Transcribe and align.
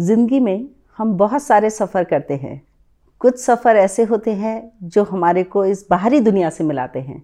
ज़िंदगी 0.00 0.38
में 0.40 0.68
हम 0.98 1.12
बहुत 1.12 1.42
सारे 1.42 1.70
सफ़र 1.70 2.04
करते 2.04 2.34
हैं। 2.34 2.60
कुछ 3.20 3.38
सफ़र 3.38 3.76
ऐसे 3.76 4.02
होते 4.02 4.32
हैं 4.32 4.72
जो 4.84 5.02
हमारे 5.04 5.42
को 5.44 5.64
इस 5.64 5.86
बाहरी 5.90 6.20
दुनिया 6.20 6.50
से 6.50 6.64
मिलाते 6.64 7.00
हैं 7.00 7.22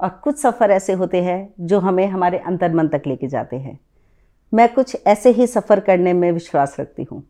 और 0.00 0.08
कुछ 0.24 0.38
सफ़र 0.38 0.70
ऐसे 0.70 0.92
होते 0.92 1.22
हैं 1.22 1.54
जो 1.60 1.80
हमें 1.80 2.06
हमारे 2.06 2.38
अंतर 2.38 2.74
मन 2.74 2.88
तक 2.88 3.02
लेके 3.06 3.28
जाते 3.28 3.56
हैं। 3.56 3.78
मैं 4.52 4.68
कुछ 4.74 4.96
ऐसे 5.06 5.30
ही 5.30 5.46
सफ़र 5.46 5.80
करने 5.80 6.12
में 6.12 6.30
विश्वास 6.32 6.76
रखती 6.80 7.02
हूँ। 7.02 7.22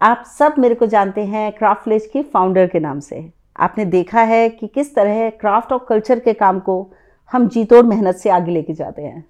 आप 0.00 0.24
सब 0.28 0.54
मेरे 0.58 0.74
को 0.74 0.86
जानते 0.86 1.24
हैं 1.24 1.50
क्राफ्ट 1.52 1.88
विलेज 1.88 2.10
की 2.12 2.22
फाउंडर 2.22 2.66
के 2.66 2.80
नाम 2.80 3.00
से। 3.00 3.24
आपने 3.56 3.84
देखा 3.86 4.22
है 4.24 4.48
कि 4.48 4.66
किस 4.66 4.94
तरह 4.94 5.28
क्राफ्ट 5.30 5.72
और 5.72 5.84
कल्चर 5.88 6.18
के 6.18 6.32
काम 6.34 6.60
को 6.60 6.80
हम 7.32 7.48
जीतोड़ 7.48 7.84
मेहनत 7.86 8.16
से 8.16 8.30
आगे 8.30 8.52
लेके 8.52 8.74
जाते 8.74 9.02
हैं। 9.02 9.24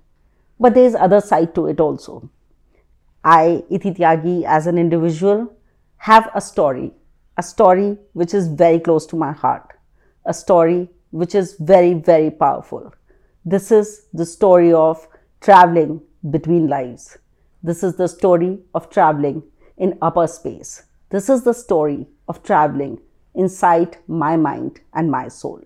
But 0.61 0.73
there 0.73 0.87
is 0.87 0.97
other 0.99 1.21
side 1.23 1.53
to 1.55 1.69
it 1.69 1.81
also 1.81 2.23
I, 3.25 3.63
Iti 3.71 3.93
Tyagi, 3.93 4.45
as 4.45 4.67
an 4.67 4.79
individual, 4.79 5.55
have 5.99 6.31
a 6.35 6.41
story, 6.41 6.93
a 7.37 7.43
story 7.43 7.97
which 8.15 8.35
is 8.35 8.49
very 8.49 8.81
close 8.81 9.07
to 9.07 9.17
my 9.17 9.33
heart, 9.33 9.79
a 10.27 10.35
story 10.35 10.89
which 11.11 11.35
is 11.35 11.55
very, 11.61 11.95
very 11.95 12.31
powerful. 12.31 12.93
This 13.45 13.71
is 13.71 14.07
the 14.13 14.27
story 14.27 14.73
of 14.73 15.07
traveling 15.41 16.01
between 16.31 16.67
lives. 16.67 17.19
This 17.63 17.85
is 17.85 17.95
the 17.97 18.09
story 18.09 18.59
of 18.75 18.91
traveling 18.91 19.43
in 19.77 19.99
upper 20.03 20.27
space. 20.27 20.83
This 21.11 21.29
is 21.29 21.45
the 21.45 21.53
story 21.53 22.07
of 22.27 22.43
traveling 22.43 23.01
inside 23.35 23.99
my 24.09 24.37
mind 24.37 24.81
and 24.95 25.11
my 25.11 25.29
soul. 25.29 25.63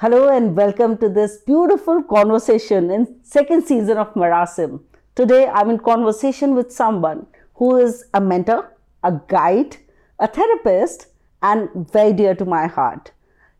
Hello 0.00 0.28
and 0.28 0.54
welcome 0.54 0.96
to 0.98 1.08
this 1.08 1.38
beautiful 1.38 2.04
conversation 2.04 2.88
in 2.88 3.16
second 3.24 3.66
season 3.66 3.98
of 3.98 4.14
Marasim. 4.14 4.80
Today 5.16 5.48
I'm 5.48 5.70
in 5.70 5.80
conversation 5.80 6.54
with 6.54 6.70
someone 6.70 7.26
who 7.54 7.78
is 7.78 8.04
a 8.14 8.20
mentor, 8.20 8.76
a 9.02 9.14
guide, 9.26 9.78
a 10.20 10.28
therapist 10.28 11.06
and 11.42 11.68
very 11.90 12.12
dear 12.12 12.36
to 12.36 12.44
my 12.44 12.68
heart. 12.68 13.10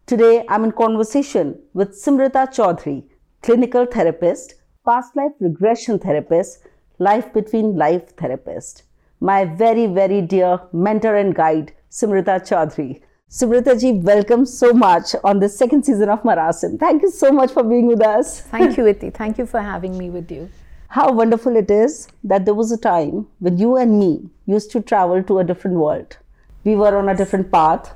Today 0.06 0.44
I'm 0.48 0.62
in 0.62 0.70
conversation 0.70 1.60
with 1.74 2.00
Simrita 2.00 2.46
Chaudhary, 2.54 3.02
clinical 3.42 3.84
therapist, 3.84 4.54
past 4.86 5.16
life 5.16 5.32
regression 5.40 5.98
therapist, 5.98 6.60
life 7.00 7.32
between 7.32 7.74
life 7.74 8.16
therapist. 8.16 8.84
My 9.18 9.44
very 9.44 9.86
very 9.86 10.22
dear 10.22 10.60
mentor 10.72 11.16
and 11.16 11.34
guide 11.34 11.72
Simrita 11.90 12.38
Chaudhary. 12.48 13.02
Simrita 13.30 13.78
ji, 13.78 13.92
welcome 13.92 14.46
so 14.46 14.72
much 14.72 15.14
on 15.22 15.38
the 15.38 15.50
second 15.50 15.84
season 15.84 16.08
of 16.08 16.22
Marasim. 16.22 16.78
Thank 16.80 17.02
you 17.02 17.10
so 17.10 17.30
much 17.30 17.52
for 17.52 17.62
being 17.62 17.86
with 17.86 18.00
us. 18.00 18.40
Thank 18.40 18.78
you, 18.78 18.86
Iti. 18.86 19.10
Thank 19.10 19.36
you 19.36 19.44
for 19.44 19.60
having 19.60 19.98
me 19.98 20.08
with 20.08 20.32
you. 20.32 20.48
How 20.88 21.12
wonderful 21.12 21.54
it 21.54 21.70
is 21.70 22.08
that 22.24 22.46
there 22.46 22.54
was 22.54 22.72
a 22.72 22.78
time 22.78 23.26
when 23.40 23.58
you 23.58 23.76
and 23.76 23.98
me 23.98 24.30
used 24.46 24.70
to 24.70 24.80
travel 24.80 25.22
to 25.24 25.40
a 25.40 25.44
different 25.44 25.76
world. 25.76 26.16
We 26.64 26.74
were 26.74 26.96
on 26.96 27.10
a 27.10 27.14
different 27.14 27.52
path. 27.52 27.94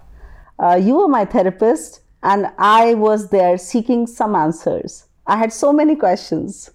Uh, 0.59 0.75
you 0.75 0.97
were 0.97 1.09
my 1.09 1.25
therapist, 1.25 2.03
and 2.23 2.53
I 2.59 2.93
was 2.93 3.31
there 3.31 3.57
seeking 3.57 4.07
some 4.07 4.35
answers. 4.35 5.07
I 5.27 5.39
had 5.39 5.51
so 5.51 5.73
many 5.73 5.97
questions. 5.97 6.73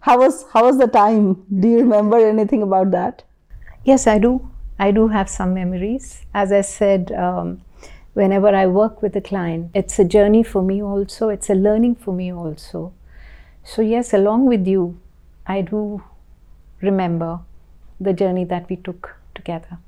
How 0.00 0.18
was 0.18 0.44
how 0.52 0.64
was 0.64 0.76
the 0.76 0.88
time? 0.88 1.44
Do 1.60 1.68
you 1.68 1.78
remember 1.78 2.16
anything 2.16 2.64
about 2.64 2.90
that? 2.90 3.22
Yes, 3.84 4.08
I 4.08 4.18
do. 4.18 4.50
I 4.80 4.90
do 4.90 5.06
have 5.06 5.30
some 5.30 5.54
memories. 5.54 6.26
As 6.34 6.50
I 6.50 6.62
said, 6.62 7.12
um, 7.12 7.60
whenever 8.14 8.48
I 8.48 8.66
work 8.66 9.02
with 9.02 9.16
a 9.16 9.20
client. 9.20 9.70
It's 9.74 9.98
a 9.98 10.04
journey 10.04 10.42
for 10.42 10.62
me 10.62 10.82
also, 10.82 11.28
it's 11.28 11.50
a 11.50 11.54
learning 11.54 11.96
for 11.96 12.12
me 12.12 12.32
also. 12.32 12.92
So, 13.64 13.80
yes, 13.82 14.12
along 14.12 14.46
with 14.46 14.66
you, 14.66 14.98
I 15.46 15.62
do 15.62 16.02
remember 16.80 17.40
the 18.00 18.12
journey 18.12 18.44
that 18.46 18.68
we 18.68 18.76
took 18.76 19.14
together. 19.34 19.78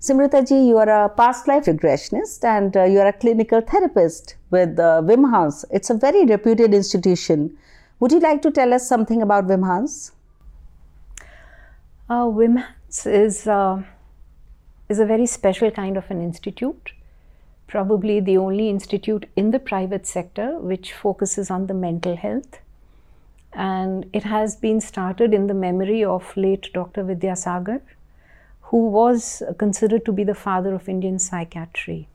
Simrita 0.00 0.46
ji, 0.46 0.68
you 0.68 0.78
are 0.78 1.04
a 1.04 1.08
past 1.08 1.48
life 1.48 1.64
regressionist 1.64 2.44
and 2.44 2.76
uh, 2.76 2.84
you 2.84 2.98
are 3.00 3.06
a 3.06 3.12
clinical 3.12 3.60
therapist 3.60 4.36
with 4.50 4.78
uh, 4.78 5.02
VIMHANS. 5.02 5.64
It's 5.70 5.90
a 5.90 5.94
very 5.94 6.24
reputed 6.24 6.74
institution. 6.74 7.56
Would 8.00 8.12
you 8.12 8.20
like 8.20 8.42
to 8.42 8.50
tell 8.50 8.74
us 8.74 8.86
something 8.86 9.22
about 9.22 9.46
VIMHANS? 9.46 10.12
Uh, 12.08 12.26
VIMHANS 12.26 13.06
is, 13.06 13.46
uh, 13.46 13.82
is 14.88 14.98
a 14.98 15.06
very 15.06 15.26
special 15.26 15.70
kind 15.70 15.96
of 15.96 16.10
an 16.10 16.20
institute 16.20 16.92
probably 17.66 18.20
the 18.20 18.36
only 18.36 18.68
institute 18.68 19.28
in 19.36 19.50
the 19.50 19.58
private 19.58 20.06
sector 20.06 20.58
which 20.58 20.92
focuses 20.92 21.50
on 21.50 21.66
the 21.66 21.74
mental 21.74 22.16
health. 22.16 22.60
And 23.52 24.08
it 24.12 24.24
has 24.24 24.56
been 24.56 24.80
started 24.80 25.32
in 25.32 25.46
the 25.46 25.54
memory 25.54 26.04
of 26.04 26.36
late 26.36 26.68
Dr. 26.72 27.04
Vidyasagar, 27.04 27.80
who 28.62 28.88
was 28.88 29.42
considered 29.58 30.04
to 30.04 30.12
be 30.12 30.24
the 30.24 30.34
father 30.34 30.74
of 30.74 30.88
Indian 30.88 31.18
psychiatry. 31.18 32.08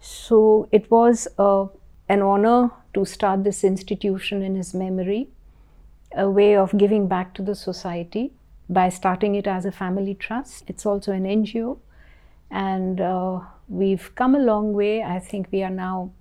So 0.00 0.68
it 0.70 0.90
was 0.90 1.26
uh, 1.38 1.66
an 2.08 2.22
honor 2.22 2.70
to 2.94 3.04
start 3.04 3.44
this 3.44 3.64
institution 3.64 4.42
in 4.42 4.54
his 4.54 4.74
memory, 4.74 5.28
a 6.14 6.28
way 6.30 6.56
of 6.56 6.76
giving 6.76 7.08
back 7.08 7.34
to 7.34 7.42
the 7.42 7.54
society 7.54 8.32
by 8.68 8.88
starting 8.88 9.34
it 9.34 9.46
as 9.46 9.64
a 9.64 9.72
family 9.72 10.14
trust. 10.14 10.64
It's 10.68 10.86
also 10.86 11.12
an 11.12 11.24
NGO, 11.24 11.78
and 12.50 13.00
uh, 13.00 13.40
we've 13.68 14.14
come 14.14 14.34
a 14.34 14.38
long 14.38 14.72
way. 14.72 15.02
I 15.02 15.18
think 15.18 15.48
we 15.50 15.62
are 15.62 15.70
now 15.70 16.12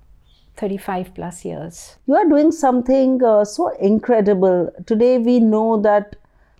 35 0.58 1.14
plus 1.14 1.46
years. 1.46 1.98
You 2.08 2.16
are 2.16 2.28
doing 2.28 2.52
something 2.52 3.24
uh, 3.24 3.46
so 3.46 3.70
incredible. 3.78 4.72
Today, 4.86 5.18
we 5.18 5.40
know 5.40 5.82
that 5.82 6.16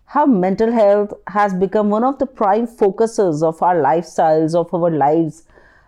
how 0.06 0.26
mental 0.26 0.72
health 0.72 1.14
has 1.28 1.54
become 1.54 1.90
one 1.90 2.04
of 2.04 2.20
the 2.20 2.26
prime 2.26 2.68
focuses 2.68 3.42
of 3.42 3.62
our 3.62 3.76
lifestyles, 3.76 4.54
of 4.54 4.74
our 4.74 4.92
lives. 4.92 5.44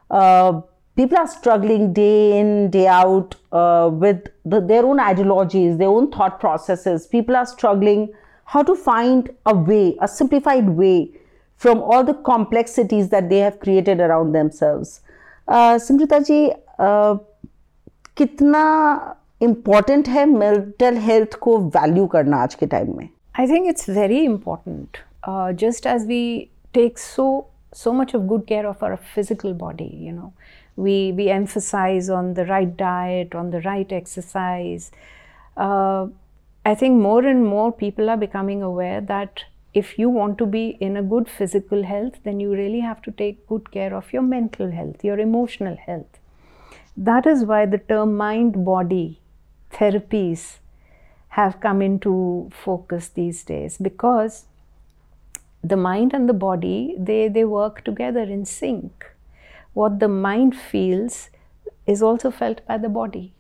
Uh, 0.10 0.62
people 0.96 1.18
are 1.18 1.28
struggling 1.28 1.94
day 1.94 2.40
in, 2.40 2.72
day 2.72 2.88
out 2.88 3.36
uh, 3.52 3.90
with 3.92 4.28
the, 4.46 4.60
their 4.60 4.86
own 4.86 5.00
ideologies, 5.00 5.78
their 5.78 5.90
own 5.90 6.12
thought 6.12 6.40
processes. 6.40 7.06
People 7.06 7.36
are 7.36 7.46
struggling 7.46 8.12
how 8.46 8.64
to 8.64 8.76
find 8.76 9.30
a 9.46 9.56
way, 9.56 9.96
a 10.02 10.08
simplified 10.08 10.70
way 10.70 11.12
from 11.57 11.81
all 11.81 12.05
the 12.05 12.15
complexities 12.15 13.09
that 13.11 13.29
they 13.29 13.39
have 13.39 13.59
created 13.61 14.01
around 14.01 14.33
themselves. 14.33 15.01
Uh, 15.49 15.75
Simrita 15.79 16.25
ji, 16.27 16.53
uh, 16.79 17.17
कितना 18.17 18.65
important 19.43 20.09
है 20.09 20.25
mental 20.27 20.97
health 21.05 21.35
को 21.43 21.57
value 21.77 22.07
करना 22.07 22.37
आज 22.43 22.55
के 22.55 22.67
time 22.75 22.97
में 22.97 23.09
I 23.41 23.47
think 23.49 23.69
it's 23.69 23.89
very 23.91 24.19
important 24.25 24.99
just 25.61 25.87
as 25.87 26.07
we 26.07 26.25
take 26.75 26.99
so 26.99 27.29
so 27.81 27.93
much 27.99 28.11
of 28.17 28.25
good 28.31 28.43
care 28.47 28.67
of 28.71 28.83
our 28.87 28.97
physical 29.13 29.53
body 29.61 29.87
you 30.07 30.11
know 30.15 30.33
we 30.87 31.13
we 31.19 31.29
emphasize 31.35 32.11
on 32.17 32.35
the 32.39 32.45
right 32.49 32.77
diet 32.81 33.37
on 33.43 33.51
the 33.55 33.61
right 33.67 33.93
exercise 33.99 34.91
uh, 35.57 36.03
i 36.65 36.75
think 36.83 37.01
more 37.05 37.23
and 37.31 37.47
more 37.53 37.71
people 37.79 38.13
are 38.15 38.19
becoming 38.25 38.63
aware 38.63 39.01
that 39.13 39.45
if 39.80 39.98
you 40.00 40.10
want 40.10 40.38
to 40.40 40.46
be 40.46 40.66
in 40.88 40.98
a 40.98 41.04
good 41.04 41.30
physical 41.30 41.84
health, 41.84 42.20
then 42.24 42.40
you 42.40 42.52
really 42.52 42.80
have 42.80 43.02
to 43.04 43.12
take 43.12 43.48
good 43.48 43.72
care 43.72 43.94
of 43.94 44.12
your 44.14 44.22
mental 44.22 44.72
health, 44.72 45.04
your 45.04 45.20
emotional 45.20 45.78
health. 45.86 46.20
That 46.96 47.28
is 47.28 47.44
why 47.46 47.66
the 47.66 47.78
term 47.78 48.16
mind 48.18 48.66
body 48.66 49.22
therapies 49.72 50.58
have 51.40 51.60
come 51.60 51.82
into 51.82 52.50
focus 52.52 53.10
these 53.10 53.44
days 53.44 53.78
because 53.78 54.46
the 55.64 55.78
mind 55.78 56.14
and 56.14 56.28
the 56.28 56.34
body 56.34 56.96
they, 56.98 57.28
they 57.28 57.46
work 57.46 57.84
together 57.84 58.24
in 58.24 58.46
sync. 58.46 59.06
What 59.74 60.00
the 60.00 60.08
mind 60.08 60.56
feels 60.58 61.30
is 61.86 62.02
also 62.02 62.32
felt 62.32 62.66
by 62.66 62.78
the 62.80 62.90
body. 62.90 63.34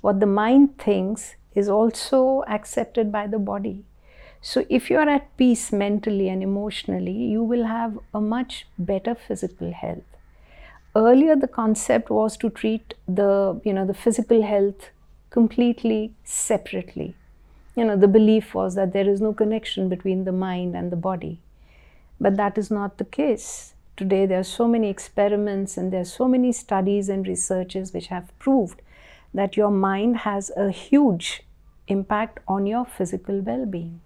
What 0.00 0.18
the 0.18 0.26
mind 0.26 0.78
thinks 0.78 1.36
is 1.54 1.68
also 1.68 2.42
accepted 2.48 3.12
by 3.12 3.26
the 3.28 3.38
body. 3.38 3.84
So, 4.46 4.66
if 4.68 4.90
you 4.90 4.98
are 4.98 5.08
at 5.08 5.34
peace 5.38 5.72
mentally 5.72 6.28
and 6.28 6.42
emotionally, 6.42 7.12
you 7.12 7.42
will 7.42 7.64
have 7.64 7.98
a 8.12 8.20
much 8.20 8.66
better 8.78 9.14
physical 9.14 9.72
health. 9.72 10.18
Earlier, 10.94 11.34
the 11.34 11.48
concept 11.48 12.10
was 12.10 12.36
to 12.36 12.50
treat 12.50 12.92
the, 13.08 13.58
you 13.64 13.72
know, 13.72 13.86
the 13.86 13.94
physical 13.94 14.42
health 14.42 14.90
completely 15.30 16.12
separately. 16.24 17.16
You 17.74 17.86
know, 17.86 17.96
the 17.96 18.06
belief 18.06 18.54
was 18.54 18.74
that 18.74 18.92
there 18.92 19.08
is 19.08 19.22
no 19.22 19.32
connection 19.32 19.88
between 19.88 20.24
the 20.24 20.32
mind 20.46 20.76
and 20.76 20.92
the 20.92 21.02
body. 21.08 21.40
But 22.20 22.36
that 22.36 22.58
is 22.58 22.70
not 22.70 22.98
the 22.98 23.06
case. 23.06 23.72
Today, 23.96 24.26
there 24.26 24.40
are 24.40 24.50
so 24.58 24.68
many 24.68 24.90
experiments 24.90 25.78
and 25.78 25.90
there 25.90 26.02
are 26.02 26.18
so 26.20 26.28
many 26.28 26.52
studies 26.52 27.08
and 27.08 27.26
researches 27.26 27.94
which 27.94 28.08
have 28.08 28.38
proved 28.38 28.82
that 29.32 29.56
your 29.56 29.70
mind 29.70 30.18
has 30.18 30.50
a 30.54 30.70
huge 30.70 31.44
impact 31.88 32.40
on 32.46 32.66
your 32.66 32.84
physical 32.84 33.40
well 33.40 33.64
being. 33.64 34.02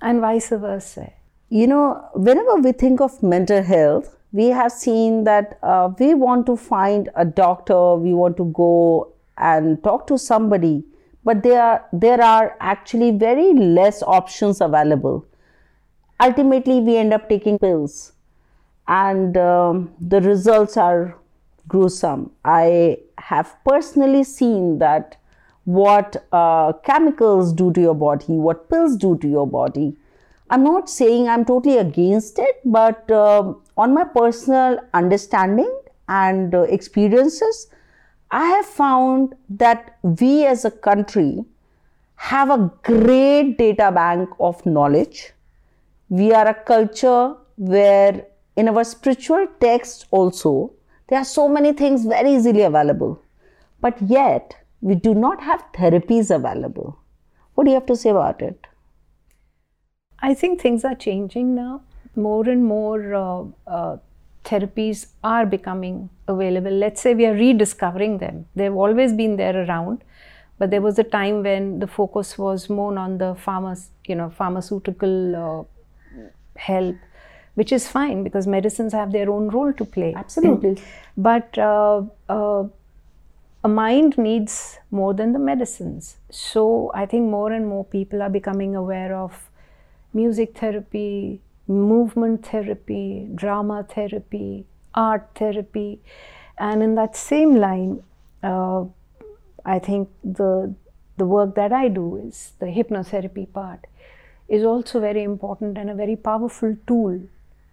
And 0.00 0.20
vice 0.20 0.48
versa. 0.50 1.12
You 1.48 1.66
know, 1.66 2.08
whenever 2.14 2.56
we 2.56 2.72
think 2.72 3.00
of 3.00 3.22
mental 3.22 3.62
health, 3.62 4.16
we 4.32 4.46
have 4.46 4.72
seen 4.72 5.24
that 5.24 5.58
uh, 5.62 5.90
we 5.98 6.14
want 6.14 6.46
to 6.46 6.56
find 6.56 7.08
a 7.14 7.24
doctor, 7.24 7.94
we 7.94 8.12
want 8.12 8.36
to 8.36 8.46
go 8.46 9.12
and 9.38 9.82
talk 9.82 10.06
to 10.08 10.18
somebody, 10.18 10.84
but 11.24 11.42
there 11.42 11.62
are, 11.62 11.84
there 11.92 12.20
are 12.20 12.56
actually 12.60 13.12
very 13.12 13.52
less 13.52 14.02
options 14.02 14.60
available. 14.60 15.24
Ultimately, 16.20 16.80
we 16.80 16.96
end 16.96 17.12
up 17.12 17.28
taking 17.28 17.58
pills, 17.58 18.12
and 18.88 19.36
um, 19.36 19.92
the 20.00 20.20
results 20.20 20.76
are 20.76 21.16
gruesome. 21.68 22.30
I 22.44 22.98
have 23.18 23.56
personally 23.64 24.24
seen 24.24 24.78
that 24.78 25.16
what 25.66 26.16
uh, 26.32 26.72
chemicals 26.84 27.52
do 27.52 27.72
to 27.72 27.80
your 27.80 27.94
body, 27.94 28.32
what 28.34 28.68
pills 28.70 28.96
do 28.96 29.16
to 29.18 29.28
your 29.28 29.46
body. 29.46 29.96
I'm 30.48 30.62
not 30.62 30.88
saying 30.88 31.28
I'm 31.28 31.44
totally 31.44 31.78
against 31.78 32.38
it, 32.38 32.60
but 32.64 33.10
uh, 33.10 33.52
on 33.76 33.92
my 33.92 34.04
personal 34.04 34.78
understanding 34.94 35.72
and 36.08 36.54
uh, 36.54 36.62
experiences, 36.62 37.68
I 38.30 38.46
have 38.46 38.66
found 38.66 39.34
that 39.50 39.98
we 40.02 40.46
as 40.46 40.64
a 40.64 40.70
country 40.70 41.44
have 42.14 42.48
a 42.50 42.70
great 42.84 43.58
data 43.58 43.90
bank 43.92 44.30
of 44.38 44.64
knowledge. 44.64 45.32
We 46.08 46.32
are 46.32 46.46
a 46.46 46.54
culture 46.54 47.34
where, 47.56 48.24
in 48.54 48.68
our 48.68 48.84
spiritual 48.84 49.48
texts, 49.60 50.06
also, 50.12 50.72
there 51.08 51.18
are 51.18 51.24
so 51.24 51.48
many 51.48 51.72
things 51.72 52.04
very 52.04 52.34
easily 52.34 52.62
available. 52.62 53.20
But 53.80 54.00
yet, 54.00 54.56
we 54.86 54.94
do 54.94 55.12
not 55.14 55.42
have 55.42 55.62
therapies 55.76 56.32
available. 56.34 56.96
What 57.54 57.64
do 57.64 57.70
you 57.70 57.74
have 57.74 57.86
to 57.86 57.96
say 57.96 58.10
about 58.10 58.40
it? 58.40 58.66
I 60.20 60.32
think 60.32 60.60
things 60.60 60.84
are 60.84 60.94
changing 60.94 61.54
now. 61.54 61.80
More 62.14 62.48
and 62.48 62.64
more 62.64 63.14
uh, 63.14 63.44
uh, 63.66 63.96
therapies 64.44 65.06
are 65.24 65.44
becoming 65.44 66.08
available. 66.28 66.70
Let's 66.70 67.00
say 67.00 67.14
we 67.14 67.26
are 67.26 67.34
rediscovering 67.34 68.18
them. 68.18 68.46
They've 68.54 68.78
always 68.84 69.12
been 69.12 69.36
there 69.36 69.64
around, 69.64 70.04
but 70.58 70.70
there 70.70 70.80
was 70.80 71.00
a 71.00 71.04
time 71.16 71.42
when 71.42 71.80
the 71.80 71.88
focus 71.88 72.38
was 72.38 72.70
more 72.70 72.96
on 72.96 73.18
the 73.18 73.34
pharma, 73.34 73.74
you 74.06 74.14
know, 74.14 74.30
pharmaceutical 74.30 75.36
uh, 75.36 76.20
help, 76.68 76.96
which 77.54 77.72
is 77.72 77.88
fine 77.88 78.22
because 78.22 78.46
medicines 78.46 78.92
have 78.92 79.10
their 79.10 79.30
own 79.30 79.48
role 79.48 79.72
to 79.72 79.84
play. 79.84 80.14
Absolutely. 80.14 80.80
but 81.16 81.58
uh, 81.58 82.02
uh, 82.28 82.64
a 83.66 83.68
mind 83.68 84.16
needs 84.16 84.78
more 84.92 85.12
than 85.12 85.32
the 85.32 85.40
medicines. 85.50 86.16
So 86.30 86.92
I 86.94 87.04
think 87.10 87.28
more 87.36 87.50
and 87.52 87.66
more 87.66 87.84
people 87.84 88.22
are 88.22 88.30
becoming 88.30 88.76
aware 88.76 89.12
of 89.16 89.50
music 90.14 90.56
therapy, 90.56 91.40
movement 91.66 92.46
therapy, 92.46 93.28
drama 93.34 93.78
therapy, 93.94 94.66
art 94.94 95.24
therapy. 95.34 96.00
And 96.56 96.80
in 96.80 96.94
that 96.94 97.16
same 97.16 97.56
line, 97.56 98.02
uh, 98.42 98.84
I 99.74 99.78
think 99.80 100.10
the 100.40 100.74
the 101.16 101.26
work 101.26 101.54
that 101.56 101.72
I 101.72 101.88
do 101.88 102.06
is 102.24 102.40
the 102.64 102.66
hypnotherapy 102.66 103.46
part 103.52 103.86
is 104.56 104.64
also 104.72 105.00
very 105.00 105.22
important 105.22 105.78
and 105.78 105.90
a 105.90 105.94
very 105.94 106.14
powerful 106.14 106.76
tool 106.86 107.20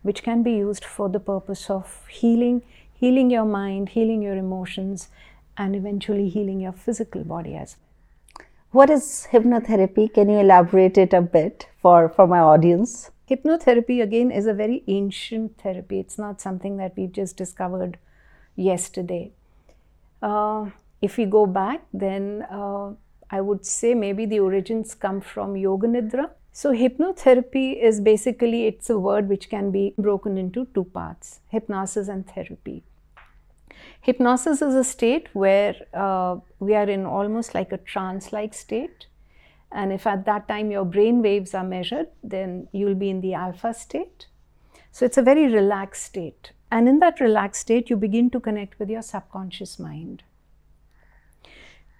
which 0.01 0.23
can 0.23 0.41
be 0.43 0.53
used 0.53 0.85
for 0.85 1.09
the 1.09 1.19
purpose 1.19 1.69
of 1.69 1.91
healing, 2.19 2.61
healing 3.03 3.29
your 3.29 3.45
mind, 3.45 3.89
healing 3.89 4.21
your 4.21 4.37
emotions, 4.37 5.09
and 5.57 5.75
eventually 5.75 6.29
healing 6.29 6.59
your 6.59 6.71
physical 6.71 7.23
body 7.23 7.55
as 7.55 7.75
well. 7.77 8.47
What 8.71 8.89
is 8.89 9.27
hypnotherapy? 9.31 10.11
Can 10.13 10.29
you 10.29 10.39
elaborate 10.39 10.97
it 10.97 11.13
a 11.13 11.21
bit 11.21 11.67
for, 11.81 12.09
for 12.09 12.25
my 12.27 12.39
audience? 12.39 13.11
Hypnotherapy, 13.29 14.01
again, 14.01 14.31
is 14.31 14.47
a 14.47 14.53
very 14.53 14.83
ancient 14.87 15.57
therapy. 15.61 15.99
It's 15.99 16.17
not 16.17 16.41
something 16.41 16.77
that 16.77 16.93
we've 16.97 17.11
just 17.11 17.37
discovered 17.37 17.97
yesterday. 18.55 19.31
Uh, 20.21 20.71
if 21.01 21.17
we 21.17 21.25
go 21.25 21.45
back, 21.45 21.83
then 21.93 22.45
uh, 22.49 22.91
I 23.29 23.41
would 23.41 23.65
say 23.65 23.93
maybe 23.93 24.25
the 24.25 24.39
origins 24.39 24.95
come 24.95 25.21
from 25.21 25.55
Yoga 25.55 25.87
Nidra. 25.87 26.29
So 26.51 26.71
hypnotherapy 26.71 27.81
is 27.81 27.99
basically 27.99 28.67
it's 28.67 28.89
a 28.89 28.97
word 28.97 29.27
which 29.27 29.49
can 29.49 29.71
be 29.71 29.93
broken 29.97 30.37
into 30.37 30.65
two 30.73 30.83
parts: 30.83 31.39
hypnosis 31.49 32.07
and 32.07 32.27
therapy. 32.27 32.83
Hypnosis 34.03 34.61
is 34.61 34.75
a 34.75 34.83
state 34.83 35.29
where 35.31 35.77
uh, 35.93 36.35
we 36.59 36.75
are 36.75 36.89
in 36.89 37.05
almost 37.05 37.55
like 37.55 37.71
a 37.71 37.77
trance 37.77 38.33
like 38.33 38.53
state. 38.53 39.07
And 39.71 39.93
if 39.93 40.05
at 40.05 40.25
that 40.25 40.49
time 40.49 40.71
your 40.71 40.83
brain 40.83 41.21
waves 41.21 41.53
are 41.53 41.63
measured, 41.63 42.07
then 42.21 42.67
you'll 42.73 42.95
be 42.95 43.09
in 43.09 43.21
the 43.21 43.33
alpha 43.33 43.73
state. 43.73 44.27
So 44.91 45.05
it's 45.05 45.17
a 45.17 45.21
very 45.21 45.47
relaxed 45.47 46.03
state. 46.03 46.51
And 46.69 46.89
in 46.89 46.99
that 46.99 47.21
relaxed 47.21 47.61
state, 47.61 47.89
you 47.89 47.95
begin 47.95 48.29
to 48.31 48.41
connect 48.41 48.77
with 48.77 48.89
your 48.89 49.01
subconscious 49.01 49.79
mind. 49.79 50.23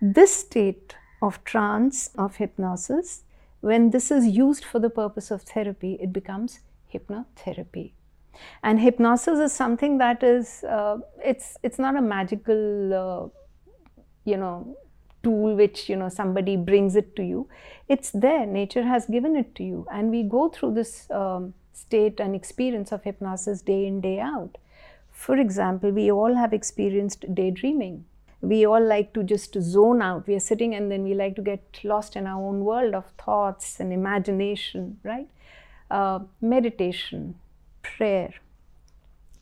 This 0.02 0.36
state 0.36 0.98
of 1.22 1.42
trance, 1.46 2.10
of 2.18 2.36
hypnosis, 2.36 3.24
when 3.62 3.92
this 3.92 4.12
is 4.12 4.28
used 4.28 4.66
for 4.66 4.80
the 4.80 4.90
purpose 4.90 5.32
of 5.32 5.44
therapy, 5.44 5.98
it 6.02 6.12
becomes 6.12 6.60
hypnotherapy 6.94 7.94
and 8.62 8.80
hypnosis 8.80 9.40
is 9.40 9.54
something 9.54 9.98
that 9.98 10.24
is 10.24 10.64
uh, 10.64 10.98
it's 11.24 11.58
it's 11.64 11.80
not 11.80 11.96
a 11.96 12.02
magical 12.02 12.94
uh, 12.94 13.28
you 14.26 14.38
know 14.38 14.78
tool 15.24 15.56
which 15.56 15.90
you 15.90 15.96
know 15.96 16.10
somebody 16.10 16.56
brings 16.56 16.96
it 16.96 17.16
to 17.16 17.24
you. 17.24 17.48
It's 17.88 18.12
there. 18.12 18.46
Nature 18.46 18.84
has 18.84 19.06
given 19.06 19.36
it 19.36 19.56
to 19.56 19.64
you. 19.64 19.88
And 19.92 20.12
we 20.12 20.24
go 20.24 20.50
through 20.50 20.74
this 20.76 21.10
um, 21.10 21.54
state 21.72 22.20
and 22.20 22.36
experience 22.36 22.92
of 22.92 23.04
hypnosis 23.04 23.62
day 23.62 23.86
in 23.88 24.02
day 24.02 24.20
out. 24.20 24.58
For 25.12 25.38
example 25.38 25.92
we 25.92 26.12
all 26.12 26.36
have 26.36 26.54
experienced 26.54 27.34
daydreaming. 27.34 28.06
We 28.42 28.66
all 28.66 28.86
like 28.86 29.14
to 29.14 29.24
just 29.24 29.54
zone 29.62 30.02
out. 30.02 30.28
We 30.28 30.36
are 30.36 30.42
sitting 30.42 30.76
and 30.76 30.92
then 30.92 31.04
we 31.04 31.14
like 31.14 31.38
to 31.38 31.42
get 31.42 31.80
lost 31.86 32.18
in 32.18 32.28
our 32.28 32.42
own 32.42 32.66
world 32.66 32.94
of 32.94 33.06
thoughts 33.18 33.80
and 33.80 33.94
imagination 33.94 34.98
right? 35.04 35.30
Uh, 35.90 36.20
meditation 36.42 37.36
prayer. 37.84 38.34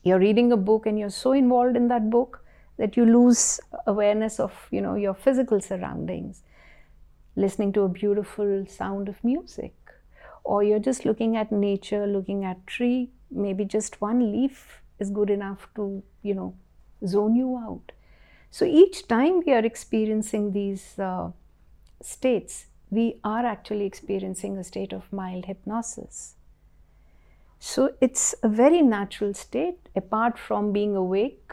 You're 0.02 0.18
reading 0.18 0.52
a 0.52 0.56
book 0.56 0.86
and 0.86 0.98
you're 0.98 1.10
so 1.10 1.32
involved 1.32 1.76
in 1.76 1.88
that 1.88 2.10
book 2.10 2.44
that 2.78 2.96
you 2.96 3.04
lose 3.04 3.60
awareness 3.86 4.40
of 4.40 4.52
you 4.70 4.80
know 4.80 4.94
your 4.94 5.14
physical 5.14 5.60
surroundings. 5.60 6.42
Listening 7.36 7.72
to 7.72 7.82
a 7.82 7.88
beautiful 7.88 8.66
sound 8.68 9.08
of 9.08 9.22
music, 9.24 9.74
or 10.44 10.62
you're 10.62 10.86
just 10.90 11.04
looking 11.04 11.36
at 11.36 11.52
nature, 11.52 12.06
looking 12.06 12.44
at 12.44 12.66
tree. 12.66 13.10
Maybe 13.30 13.64
just 13.64 14.00
one 14.00 14.32
leaf 14.32 14.82
is 14.98 15.10
good 15.10 15.30
enough 15.30 15.68
to 15.76 16.02
you 16.22 16.34
know 16.34 16.54
zone 17.06 17.36
you 17.36 17.56
out. 17.56 17.92
So 18.50 18.66
each 18.66 19.08
time 19.08 19.42
we 19.46 19.52
are 19.52 19.64
experiencing 19.64 20.52
these 20.52 20.98
uh, 20.98 21.30
states, 22.02 22.66
we 22.90 23.18
are 23.24 23.46
actually 23.46 23.86
experiencing 23.86 24.58
a 24.58 24.64
state 24.64 24.92
of 24.92 25.10
mild 25.10 25.46
hypnosis. 25.46 26.34
So 27.64 27.94
it's 28.00 28.34
a 28.42 28.48
very 28.48 28.82
natural 28.82 29.34
state 29.34 29.88
apart 29.94 30.36
from 30.36 30.72
being 30.72 30.96
awake, 30.96 31.52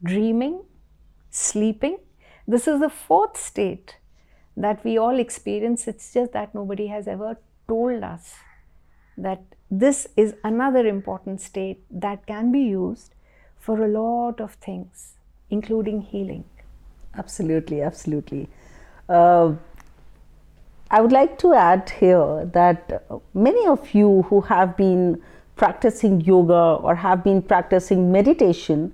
dreaming, 0.00 0.62
sleeping. 1.30 1.96
This 2.46 2.68
is 2.68 2.78
the 2.78 2.88
fourth 2.88 3.36
state 3.36 3.96
that 4.56 4.84
we 4.84 4.96
all 4.96 5.18
experience. 5.18 5.88
It's 5.88 6.12
just 6.14 6.32
that 6.34 6.54
nobody 6.54 6.86
has 6.86 7.08
ever 7.08 7.38
told 7.66 8.04
us 8.04 8.34
that 9.18 9.42
this 9.68 10.06
is 10.16 10.36
another 10.44 10.86
important 10.86 11.40
state 11.40 11.82
that 11.90 12.24
can 12.28 12.52
be 12.52 12.60
used 12.60 13.16
for 13.58 13.82
a 13.84 13.88
lot 13.88 14.40
of 14.40 14.52
things, 14.54 15.14
including 15.50 16.02
healing. 16.02 16.44
Absolutely, 17.16 17.82
absolutely. 17.82 18.48
Uh, 19.08 19.54
I 20.90 21.00
would 21.00 21.10
like 21.10 21.36
to 21.38 21.52
add 21.52 21.90
here 21.90 22.44
that 22.52 23.02
many 23.34 23.66
of 23.66 23.92
you 23.92 24.22
who 24.22 24.40
have 24.42 24.76
been 24.76 25.20
practicing 25.56 26.20
yoga 26.20 26.78
or 26.80 26.94
have 26.94 27.24
been 27.24 27.42
practicing 27.42 28.12
meditation, 28.12 28.92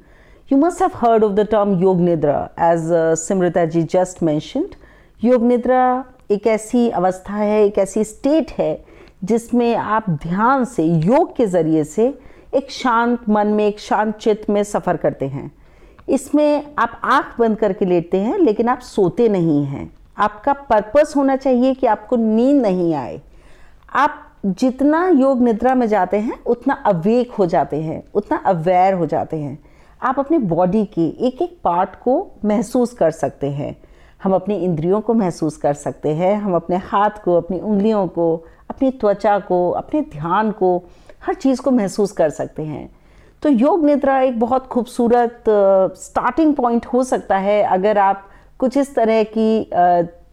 you 0.49 0.57
must 0.57 0.79
have 0.79 0.95
heard 0.95 1.23
of 1.23 1.37
the 1.37 1.45
term 1.45 1.79
Yog 1.83 1.99
Nidra, 1.99 2.51
as 2.57 2.91
uh, 2.91 3.15
Simrita 3.15 3.71
ji 3.71 3.85
just 3.85 4.23
mentioned. 4.23 4.77
योग 5.21 5.43
निद्रा 5.43 5.83
एक 6.31 6.47
ऐसी 6.47 6.89
अवस्था 6.91 7.35
है 7.35 7.63
एक 7.65 7.77
ऐसी 7.79 8.03
state 8.05 8.51
है 8.59 8.73
जिसमें 9.25 9.75
आप 9.77 10.09
ध्यान 10.23 10.65
से 10.65 10.85
योग 10.85 11.37
के 11.37 11.47
ज़रिए 11.47 11.85
से 11.85 12.07
एक 12.55 12.71
शांत 12.71 13.29
मन 13.29 13.49
में 13.57 13.67
एक 13.67 13.79
शांत 13.81 14.17
चित्त 14.17 14.51
में 14.51 14.63
सफ़र 14.65 14.97
करते 15.05 15.27
हैं 15.35 15.51
इसमें 16.09 16.75
आप 16.79 17.01
आँख 17.05 17.39
बंद 17.39 17.59
करके 17.59 17.85
लेटते 17.85 18.21
हैं 18.21 18.39
लेकिन 18.39 18.69
आप 18.69 18.81
सोते 18.81 19.29
नहीं 19.29 19.65
हैं 19.65 19.91
आपका 20.19 20.53
पर्पस 20.53 21.13
होना 21.17 21.37
चाहिए 21.37 21.75
कि 21.75 21.87
आपको 21.87 22.17
नींद 22.17 22.63
नहीं 22.63 22.95
आए। 22.95 23.21
आप 23.95 24.29
जितना 24.47 25.09
योग 25.09 25.41
निद्रा 25.41 25.75
में 25.75 25.87
जाते 25.87 26.19
हैं, 26.19 26.43
उतना 26.47 26.75
अवेक 26.75 27.33
हो 27.33 27.47
जाते 27.47 27.81
हैं, 27.83 28.03
उतना 28.15 28.37
अवेयर 28.37 28.95
हो 28.95 29.07
जाते 29.07 29.37
हैं। 29.37 29.59
आप 30.03 30.19
अपने 30.19 30.39
बॉडी 30.39 30.85
के 30.85 31.27
एक 31.27 31.43
एक 31.43 31.59
पार्ट 31.65 31.91
को 32.05 32.31
महसूस 32.45 32.93
कर 32.93 33.11
सकते 33.11 33.51
हैं। 33.51 33.77
हम 34.23 34.35
अपनी 34.35 34.55
इंद्रियों 34.55 35.01
को 35.01 35.15
महसूस 35.15 35.57
कर 35.57 35.75
सकते 35.75 36.09
हैं, 36.09 36.37
हम 36.37 36.55
अपने 36.55 36.77
हाथ 36.77 37.11
को, 37.25 37.37
अपनी 37.37 37.61
उंगलियों 37.61 38.07
को, 38.07 38.45
अपनी 38.71 38.91
त्वचा 38.91 39.39
को, 39.39 39.71
अपने 39.71 40.01
ध्यान 40.01 40.51
को, 40.51 40.83
हर 41.27 41.35
चीज़ 41.35 41.63
को 41.63 41.71
महसूस 41.71 42.13
कर 42.13 42.31
सकते 42.31 42.63
हैं। 42.63 42.91
तो 43.43 43.49
योग 43.49 43.85
निद्रा 43.85 44.21
एक 44.21 44.41
बहुत 44.41 44.67
खूबसूरत 44.67 45.45
स्टार्टिंग 45.97 46.55
पॉइंट 46.55 46.87
हो 46.87 47.03
सकता 47.03 47.37
है। 47.37 47.63
अगर 47.63 47.99
आप 47.99 48.29
कुछ 48.63 48.77
इस 48.77 48.95
तरह 48.95 49.23
की 49.37 49.71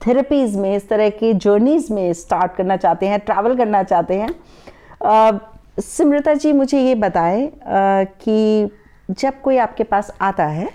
थेरेपीज़ 0.06 0.58
में 0.58 0.76
इस 0.76 0.88
तरह 0.90 1.10
की 1.10 1.34
जर्नीज़ 1.34 1.92
में 1.94 2.12
स्टार्ट 2.14 2.56
करना 2.56 2.76
चाहते 2.78 3.08
हैं 3.08 3.20
ट्रैवल 3.20 3.56
करना 3.58 3.82
चाहते 3.84 4.16
हैं। 4.16 5.40
सिमृता 5.82 6.34
जी 6.34 6.52
मुझे 6.54 6.82
ये 6.82 6.96
बताएँ 6.96 7.50
कि 8.22 8.70
जब 9.12 9.42
कोई 9.42 9.58
आपके 9.58 9.84
पास 9.84 10.12
आता 10.22 10.46
है 10.48 10.70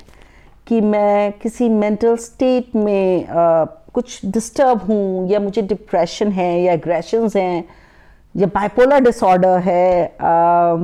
कि 0.67 0.81
मैं 0.81 1.33
किसी 1.33 1.69
मेंटल 1.69 2.17
स्टेट 2.17 2.75
में 2.77 3.27
आ, 3.29 3.65
कुछ 3.65 4.27
डिस्टर्ब 4.27 4.83
हूँ 4.83 5.29
या 5.31 5.41
मुझे 5.41 5.63
डिप्रेशन 5.63 6.33
है 6.33 6.51
या 6.63 6.73
एग्रेशंस 6.73 7.37
हैं 7.37 7.65
या 8.37 8.47
बाइपोलर 8.47 9.01
डिसऑर्डर 9.01 9.59
है 9.59 10.05
आ, 10.07 10.77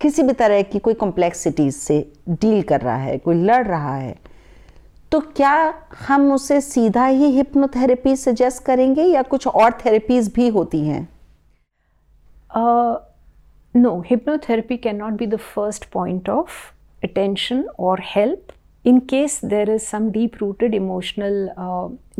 किसी 0.00 0.22
भी 0.22 0.32
तरह 0.32 0.62
की 0.62 0.78
कोई 0.78 0.94
कॉम्प्लेक्सिटीज 0.94 1.74
से 1.74 2.04
डील 2.28 2.62
कर 2.62 2.80
रहा 2.80 2.96
है 2.96 3.18
कोई 3.18 3.42
लड़ 3.44 3.66
रहा 3.66 3.96
है 3.96 4.31
तो 5.12 5.18
क्या 5.36 5.52
हम 6.06 6.32
उसे 6.32 6.60
सीधा 6.60 7.04
ही 7.06 7.26
हिप्नोथेरेपी 7.32 8.14
सजेस्ट 8.16 8.62
करेंगे 8.64 9.02
या 9.02 9.22
कुछ 9.22 9.46
और 9.46 9.72
थेरेपीज 9.84 10.32
भी 10.34 10.48
होती 10.48 10.80
हैं? 10.86 11.02
No 13.74 14.00
hypnotherapy 14.06 14.76
can 14.76 14.96
not 14.96 15.12
be 15.12 15.26
the 15.26 15.36
first 15.36 15.84
point 15.92 16.28
of 16.30 16.50
attention 17.02 17.64
और 17.80 18.02
help 18.06 18.52
in 18.84 18.98
case 19.10 19.40
there 19.44 19.70
is 19.70 19.82
some 19.82 20.10
deep 20.10 20.36
rooted 20.40 20.74
emotional 20.74 21.48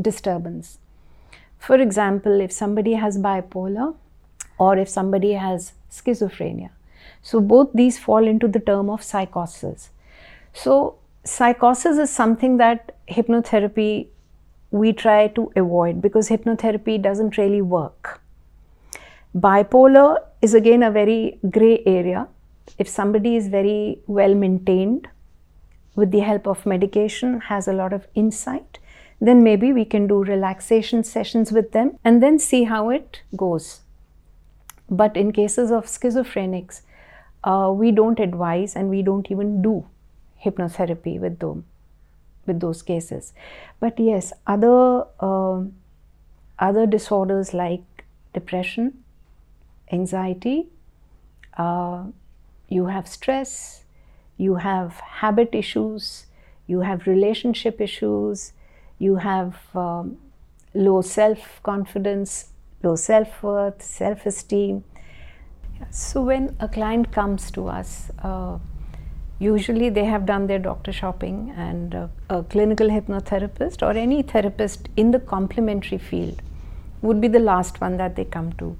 disturbance 0.01 0.79
for 1.63 1.81
example 1.81 2.41
if 2.43 2.53
somebody 2.53 2.95
has 2.95 3.19
bipolar 3.21 3.93
और 4.61 4.79
if 4.79 4.89
somebody 4.91 5.33
has 5.35 5.73
schizophrenia 5.93 6.69
so 7.27 7.41
both 7.51 7.77
these 7.77 8.01
fall 8.01 8.29
into 8.39 8.49
the 8.49 8.63
term 8.67 8.91
of 8.91 9.03
साइकोसिस 9.03 9.91
so 10.65 10.83
psychosis 11.25 11.99
is 11.99 12.11
something 12.11 12.57
that 12.57 12.97
hypnotherapy 13.09 14.09
we 14.71 14.93
try 14.93 15.29
to 15.29 15.53
avoid 15.55 16.01
because 16.01 16.29
hypnotherapy 16.29 17.01
doesn't 17.01 17.37
really 17.37 17.63
work. 17.63 18.21
Bipolar 19.35 20.19
is 20.41 20.55
again 20.55 20.83
a 20.83 20.91
very 20.91 21.39
gray 21.51 21.83
area. 21.87 22.27
If 22.79 22.89
somebody 22.89 23.37
is 23.37 23.49
very 23.49 24.01
well 24.07 24.35
maintained 24.35 25.09
with 25.95 26.11
the 26.11 26.21
help 26.21 26.47
of 26.47 26.65
medication, 26.65 27.41
has 27.41 27.69
a 27.69 27.73
lot 27.73 27.93
of 27.93 28.07
insight, 28.15 28.79
then 29.21 29.43
maybe 29.43 29.73
we 29.73 29.85
can 29.85 30.07
do 30.07 30.25
relaxation 30.25 31.05
sessions 31.05 31.53
with 31.53 31.73
them 31.73 31.99
and 32.03 32.23
then 32.23 32.39
see 32.39 32.65
how 32.65 32.89
it 32.89 33.21
goes. 33.37 33.83
But 34.89 35.17
in 35.17 35.33
cases 35.33 35.71
of 35.71 35.87
schizophrenics, 35.87 36.81
uh, 37.45 37.73
we 37.75 37.93
don't 37.93 38.19
advise 38.19 38.75
and 38.75 38.89
we 38.89 39.03
don't 39.03 39.31
even 39.31 39.61
do 39.63 39.87
hypnotherapy 40.45 41.19
with 41.19 41.39
them 41.39 41.65
with 42.47 42.61
those 42.61 42.83
cases. 42.83 43.33
But 43.81 43.99
yes 43.99 44.33
other 44.47 45.05
uh, 45.21 45.63
other 46.59 46.87
disorders 46.87 47.55
like 47.55 48.05
depression 48.33 49.05
anxiety 49.93 50.69
uh, 51.59 52.05
you 52.69 52.87
have 52.87 53.07
stress 53.07 53.85
you 54.39 54.55
have 54.57 54.93
habit 55.21 55.55
issues 55.55 56.27
you 56.67 56.81
have 56.81 57.07
relationship 57.07 57.81
issues 57.81 58.53
you 58.99 59.17
have 59.17 59.57
um, 59.75 60.17
low 60.75 61.03
self 61.03 61.61
confidence 61.63 62.47
low 62.83 62.97
self 62.97 63.43
worth 63.43 63.83
self 63.83 64.25
esteem 64.25 64.83
so 65.91 66.23
when 66.23 66.57
a 66.61 66.69
client 66.69 67.13
comes 67.13 67.51
to 67.53 67.69
us, 67.69 68.11
uh, 68.23 68.59
usually 69.39 69.89
they 69.89 70.05
have 70.05 70.25
done 70.27 70.47
their 70.47 70.59
doctor 70.59 70.93
shopping 70.93 71.53
and 71.57 71.95
uh, 71.95 72.09
a 72.31 72.43
clinical 72.43 72.89
hypnotherapist 72.89 73.83
or 73.83 73.97
any 73.97 74.23
therapist 74.23 74.89
in 74.97 75.11
the 75.11 75.19
complementary 75.19 75.99
field 75.99 76.41
would 77.01 77.21
be 77.21 77.29
the 77.29 77.41
last 77.41 77.81
one 77.81 77.97
that 77.97 78.17
they 78.17 78.25
come 78.25 78.53
to. 78.55 78.77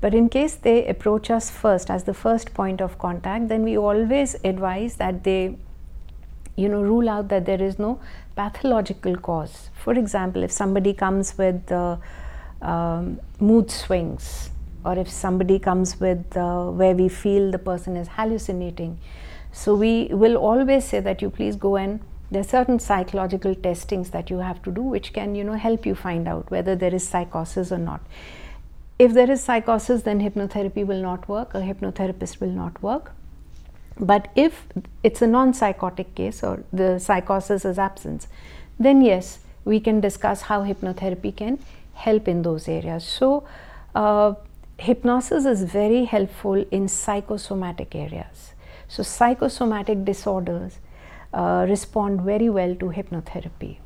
But 0.00 0.14
in 0.14 0.28
case 0.28 0.54
they 0.54 0.86
approach 0.86 1.30
us 1.30 1.50
first 1.50 1.90
as 1.90 2.04
the 2.04 2.14
first 2.14 2.54
point 2.54 2.80
of 2.80 2.98
contact, 2.98 3.48
then 3.48 3.62
we 3.62 3.76
always 3.76 4.34
advise 4.44 4.96
that 4.96 5.24
they 5.24 5.56
you 6.56 6.68
know 6.68 6.82
rule 6.82 7.08
out 7.08 7.28
that 7.28 7.46
there 7.46 7.62
is 7.62 7.78
no 7.78 8.00
pathological 8.34 9.16
cause. 9.16 9.70
For 9.74 9.94
example, 9.94 10.42
if 10.42 10.50
somebody 10.50 10.92
comes 10.92 11.36
with 11.38 11.70
uh, 11.70 11.96
um, 12.62 13.20
mood 13.38 13.70
swings 13.70 14.50
or 14.84 14.98
if 14.98 15.10
somebody 15.10 15.58
comes 15.58 15.98
with 16.00 16.36
uh, 16.36 16.66
where 16.66 16.94
we 16.94 17.08
feel 17.08 17.50
the 17.50 17.58
person 17.58 17.96
is 17.96 18.08
hallucinating. 18.08 18.98
So 19.52 19.74
we 19.74 20.08
will 20.10 20.36
always 20.36 20.84
say 20.84 21.00
that 21.00 21.22
you 21.22 21.30
please 21.30 21.56
go 21.56 21.76
and 21.76 22.00
there 22.30 22.40
are 22.40 22.44
certain 22.44 22.78
psychological 22.78 23.54
testings 23.54 24.10
that 24.10 24.30
you 24.30 24.38
have 24.38 24.62
to 24.62 24.70
do 24.70 24.82
which 24.82 25.12
can 25.12 25.34
you 25.34 25.42
know 25.42 25.54
help 25.54 25.84
you 25.84 25.94
find 25.94 26.28
out 26.28 26.50
whether 26.50 26.76
there 26.76 26.94
is 26.94 27.06
psychosis 27.06 27.72
or 27.72 27.78
not. 27.78 28.00
If 28.98 29.14
there 29.14 29.30
is 29.30 29.42
psychosis 29.42 30.02
then 30.02 30.20
hypnotherapy 30.20 30.86
will 30.86 31.02
not 31.02 31.28
work, 31.28 31.54
a 31.54 31.60
hypnotherapist 31.60 32.40
will 32.40 32.50
not 32.50 32.80
work. 32.82 33.12
But 33.98 34.28
if 34.34 34.66
it's 35.02 35.20
a 35.20 35.26
non-psychotic 35.26 36.14
case 36.14 36.42
or 36.42 36.62
the 36.72 36.98
psychosis 36.98 37.64
is 37.64 37.78
absence, 37.78 38.28
then 38.78 39.02
yes, 39.02 39.40
we 39.64 39.80
can 39.80 40.00
discuss 40.00 40.42
how 40.42 40.64
hypnotherapy 40.64 41.34
can 41.36 41.58
help 41.94 42.28
in 42.28 42.42
those 42.42 42.68
areas. 42.68 43.04
So 43.04 43.44
uh, 43.94 44.34
hypnosis 44.78 45.44
is 45.44 45.64
very 45.64 46.04
helpful 46.04 46.64
in 46.70 46.88
psychosomatic 46.88 47.94
areas. 47.94 48.54
So, 48.90 49.04
psychosomatic 49.04 50.04
disorders 50.04 50.80
uh, 51.32 51.64
respond 51.68 52.22
very 52.22 52.48
well 52.50 52.74
to 52.74 52.86
hypnotherapy. 52.86 53.76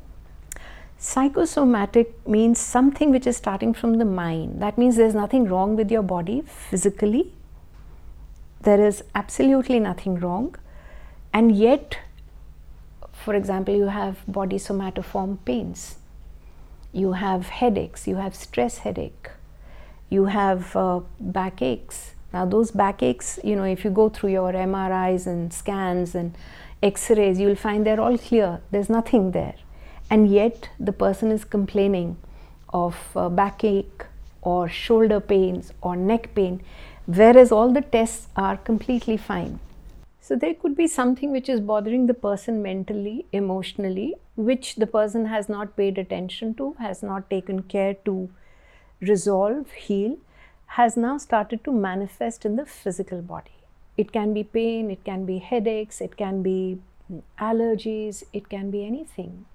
Psychosomatic 0.97 2.27
means 2.27 2.57
something 2.57 3.11
which 3.11 3.27
is 3.27 3.37
starting 3.37 3.75
from 3.75 3.99
the 3.99 4.05
mind. 4.05 4.59
That 4.63 4.79
means 4.79 4.95
there's 4.95 5.13
nothing 5.13 5.45
wrong 5.45 5.75
with 5.75 5.91
your 5.91 6.01
body 6.01 6.41
physically. 6.47 7.31
There 8.61 8.83
is 8.83 9.03
absolutely 9.13 9.79
nothing 9.79 10.15
wrong. 10.15 10.55
And 11.31 11.55
yet, 11.55 11.99
for 13.11 13.35
example, 13.35 13.75
you 13.75 13.89
have 13.89 14.23
body 14.27 14.57
somatoform 14.57 15.37
pains, 15.45 15.97
you 16.91 17.11
have 17.11 17.49
headaches, 17.49 18.07
you 18.07 18.15
have 18.15 18.33
stress 18.33 18.79
headache, 18.79 19.29
you 20.09 20.25
have 20.25 20.75
uh, 20.75 21.01
backaches. 21.19 22.14
Now, 22.35 22.45
those 22.45 22.71
backaches, 22.71 23.39
you 23.45 23.55
know, 23.55 23.63
if 23.63 23.85
you 23.85 23.89
go 23.89 24.09
through 24.09 24.31
your 24.31 24.51
MRIs 24.51 25.25
and 25.25 25.53
scans 25.53 26.15
and 26.15 26.35
x 26.83 27.09
rays, 27.09 27.39
you'll 27.39 27.55
find 27.55 27.85
they're 27.85 28.01
all 28.01 28.17
clear, 28.17 28.59
there's 28.71 28.89
nothing 28.89 29.31
there. 29.31 29.55
And 30.09 30.29
yet, 30.29 30.67
the 30.77 30.91
person 30.91 31.31
is 31.31 31.45
complaining 31.45 32.17
of 32.73 32.97
uh, 33.15 33.29
backache 33.29 34.03
or 34.41 34.67
shoulder 34.67 35.21
pains 35.21 35.71
or 35.81 35.95
neck 35.95 36.35
pain, 36.35 36.61
whereas 37.05 37.53
all 37.53 37.71
the 37.71 37.79
tests 37.79 38.27
are 38.35 38.57
completely 38.57 39.15
fine. 39.15 39.61
So, 40.19 40.35
there 40.35 40.55
could 40.55 40.75
be 40.75 40.87
something 40.87 41.31
which 41.31 41.47
is 41.47 41.61
bothering 41.61 42.07
the 42.07 42.13
person 42.13 42.61
mentally, 42.61 43.27
emotionally, 43.31 44.15
which 44.35 44.75
the 44.75 44.87
person 44.87 45.27
has 45.27 45.47
not 45.47 45.77
paid 45.77 45.97
attention 45.97 46.53
to, 46.55 46.73
has 46.79 47.01
not 47.01 47.29
taken 47.29 47.61
care 47.61 47.93
to 48.03 48.29
resolve, 48.99 49.71
heal, 49.71 50.17
has 50.67 50.97
now 50.97 51.17
started 51.17 51.63
to 51.63 51.71
manifest 51.71 52.45
in 52.45 52.55
the 52.55 52.65
physical 52.65 53.21
body. 53.21 53.51
It 53.97 54.11
can 54.11 54.33
be 54.33 54.43
pain, 54.43 54.91
it 54.91 55.03
can 55.03 55.25
be 55.25 55.37
headaches, 55.39 56.01
it 56.01 56.17
can 56.17 56.41
be 56.41 56.79
allergies, 57.39 58.23
it 58.33 58.49
can 58.49 58.71
be 58.71 58.85
anything. 58.85 59.45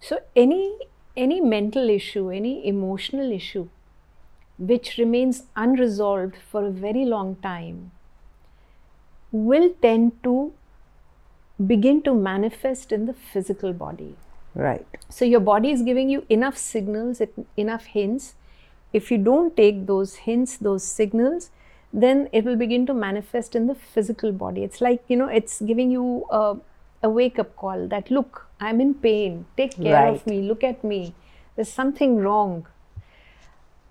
So, 0.00 0.20
any, 0.34 0.76
any 1.16 1.40
mental 1.40 1.88
issue, 1.88 2.30
any 2.30 2.66
emotional 2.66 3.30
issue 3.30 3.68
which 4.58 4.96
remains 4.98 5.44
unresolved 5.56 6.36
for 6.50 6.66
a 6.66 6.70
very 6.70 7.04
long 7.04 7.36
time 7.36 7.92
will 9.32 9.70
tend 9.80 10.22
to 10.22 10.52
begin 11.66 12.02
to 12.02 12.14
manifest 12.14 12.92
in 12.92 13.06
the 13.06 13.14
physical 13.14 13.72
body. 13.72 14.16
Right. 14.54 14.86
So, 15.08 15.24
your 15.24 15.40
body 15.40 15.70
is 15.70 15.82
giving 15.82 16.08
you 16.08 16.26
enough 16.28 16.58
signals, 16.58 17.22
enough 17.56 17.84
hints 17.84 18.34
if 18.92 19.10
you 19.10 19.18
don't 19.18 19.56
take 19.56 19.86
those 19.86 20.16
hints, 20.16 20.56
those 20.56 20.84
signals, 20.84 21.50
then 21.92 22.28
it 22.32 22.44
will 22.44 22.56
begin 22.56 22.86
to 22.86 22.94
manifest 22.94 23.54
in 23.54 23.66
the 23.66 23.74
physical 23.74 24.32
body. 24.32 24.62
It's 24.62 24.80
like, 24.80 25.02
you 25.08 25.16
know, 25.16 25.26
it's 25.26 25.60
giving 25.60 25.90
you 25.90 26.24
a, 26.30 26.56
a 27.02 27.10
wake 27.10 27.38
up 27.38 27.56
call 27.56 27.88
that, 27.88 28.10
look, 28.10 28.46
I'm 28.60 28.80
in 28.80 28.94
pain, 28.94 29.46
take 29.56 29.76
care 29.76 29.94
right. 29.94 30.14
of 30.14 30.26
me, 30.26 30.42
look 30.42 30.62
at 30.62 30.84
me, 30.84 31.14
there's 31.56 31.72
something 31.72 32.18
wrong. 32.18 32.66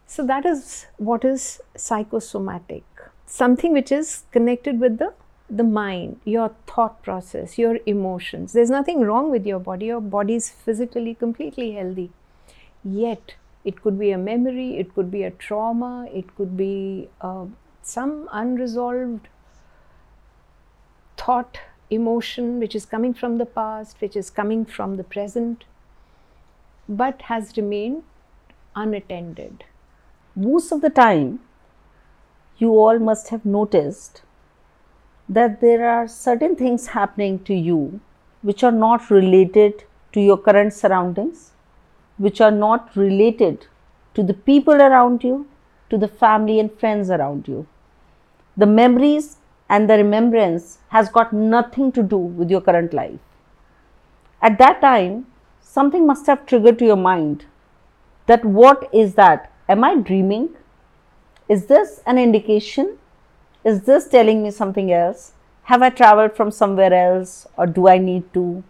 So, 0.05 0.25
that 0.25 0.45
is 0.45 0.87
what 0.97 1.23
is 1.23 1.61
psychosomatic, 1.75 2.83
something 3.27 3.73
which 3.73 3.91
is 3.91 4.23
connected 4.31 4.79
with 4.79 4.97
the 4.97 5.13
the 5.49 5.63
mind, 5.63 6.19
your 6.25 6.51
thought 6.67 7.01
process, 7.01 7.57
your 7.57 7.79
emotions. 7.85 8.53
There's 8.53 8.69
nothing 8.69 9.01
wrong 9.01 9.31
with 9.31 9.45
your 9.45 9.59
body. 9.59 9.87
Your 9.87 10.01
body 10.01 10.35
is 10.35 10.49
physically 10.49 11.15
completely 11.15 11.71
healthy. 11.71 12.11
Yet, 12.83 13.35
it 13.63 13.81
could 13.81 13.99
be 13.99 14.11
a 14.11 14.17
memory, 14.17 14.77
it 14.77 14.93
could 14.95 15.11
be 15.11 15.23
a 15.23 15.31
trauma, 15.31 16.07
it 16.13 16.35
could 16.35 16.55
be 16.55 17.09
uh, 17.21 17.45
some 17.81 18.29
unresolved 18.31 19.27
thought, 21.17 21.59
emotion 21.89 22.59
which 22.59 22.75
is 22.75 22.85
coming 22.85 23.13
from 23.13 23.37
the 23.37 23.45
past, 23.45 23.99
which 23.99 24.15
is 24.15 24.29
coming 24.29 24.63
from 24.63 24.95
the 24.97 25.03
present, 25.03 25.65
but 26.87 27.23
has 27.23 27.57
remained 27.57 28.03
unattended. 28.75 29.63
Most 30.35 30.71
of 30.71 30.81
the 30.81 30.89
time, 30.89 31.39
you 32.57 32.71
all 32.71 32.99
must 32.99 33.29
have 33.29 33.45
noticed 33.45 34.21
that 35.27 35.61
there 35.61 35.87
are 35.87 36.07
certain 36.07 36.55
things 36.55 36.87
happening 36.87 37.39
to 37.43 37.53
you 37.53 37.99
which 38.41 38.63
are 38.63 38.71
not 38.71 39.09
related 39.09 39.83
to 40.13 40.21
your 40.21 40.37
current 40.37 40.73
surroundings, 40.73 41.51
which 42.19 42.39
are 42.39 42.51
not 42.51 42.95
related 42.95 43.65
to 44.13 44.21
the 44.21 44.35
people 44.35 44.75
around 44.75 45.23
you, 45.23 45.47
to 45.89 45.97
the 45.97 46.07
family 46.07 46.59
and 46.59 46.71
friends 46.79 47.09
around 47.09 47.47
you. 47.47 47.65
The 48.55 48.67
memories 48.67 49.37
and 49.67 49.89
the 49.89 49.97
remembrance 49.97 50.77
has 50.89 51.09
got 51.09 51.33
nothing 51.33 51.91
to 51.93 52.03
do 52.03 52.17
with 52.17 52.51
your 52.51 52.61
current 52.61 52.93
life. 52.93 53.19
At 54.43 54.59
that 54.59 54.81
time, 54.81 55.25
something 55.61 56.05
must 56.05 56.27
have 56.27 56.45
triggered 56.45 56.77
to 56.79 56.85
your 56.85 57.03
mind 57.09 57.45
that 58.27 58.45
what 58.45 58.87
is 58.93 59.15
that? 59.15 59.51
Am 59.67 59.83
I 59.83 59.95
dreaming? 59.95 60.49
Is 61.47 61.65
this 61.65 62.01
an 62.05 62.19
indication 62.19 62.99
is 63.63 63.81
this 63.81 64.07
telling 64.07 64.41
me 64.41 64.51
something 64.51 64.91
else? 64.91 65.33
Have 65.63 65.81
I 65.81 65.89
traveled 65.89 66.35
from 66.35 66.49
somewhere 66.49 66.93
else 66.93 67.45
or 67.57 67.67
do 67.67 67.89
I 67.89 67.97
need 67.97 68.33
to 68.33 68.63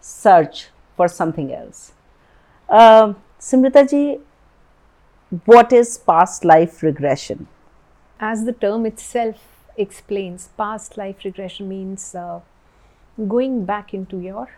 search 0.00 0.68
for 0.96 1.06
something 1.06 1.52
else? 1.52 1.92
Uh, 2.72 3.12
Simrita 3.38 3.86
ji, 3.86 4.18
what 5.44 5.74
is 5.74 5.98
past 5.98 6.42
life 6.42 6.82
regression? 6.82 7.46
As 8.18 8.46
the 8.46 8.54
term 8.54 8.86
itself 8.86 9.36
explains, 9.76 10.48
past 10.56 10.96
life 10.96 11.22
regression 11.22 11.68
means 11.68 12.14
uh, 12.14 12.40
going 13.28 13.66
back 13.66 13.92
into 13.92 14.20
your 14.20 14.48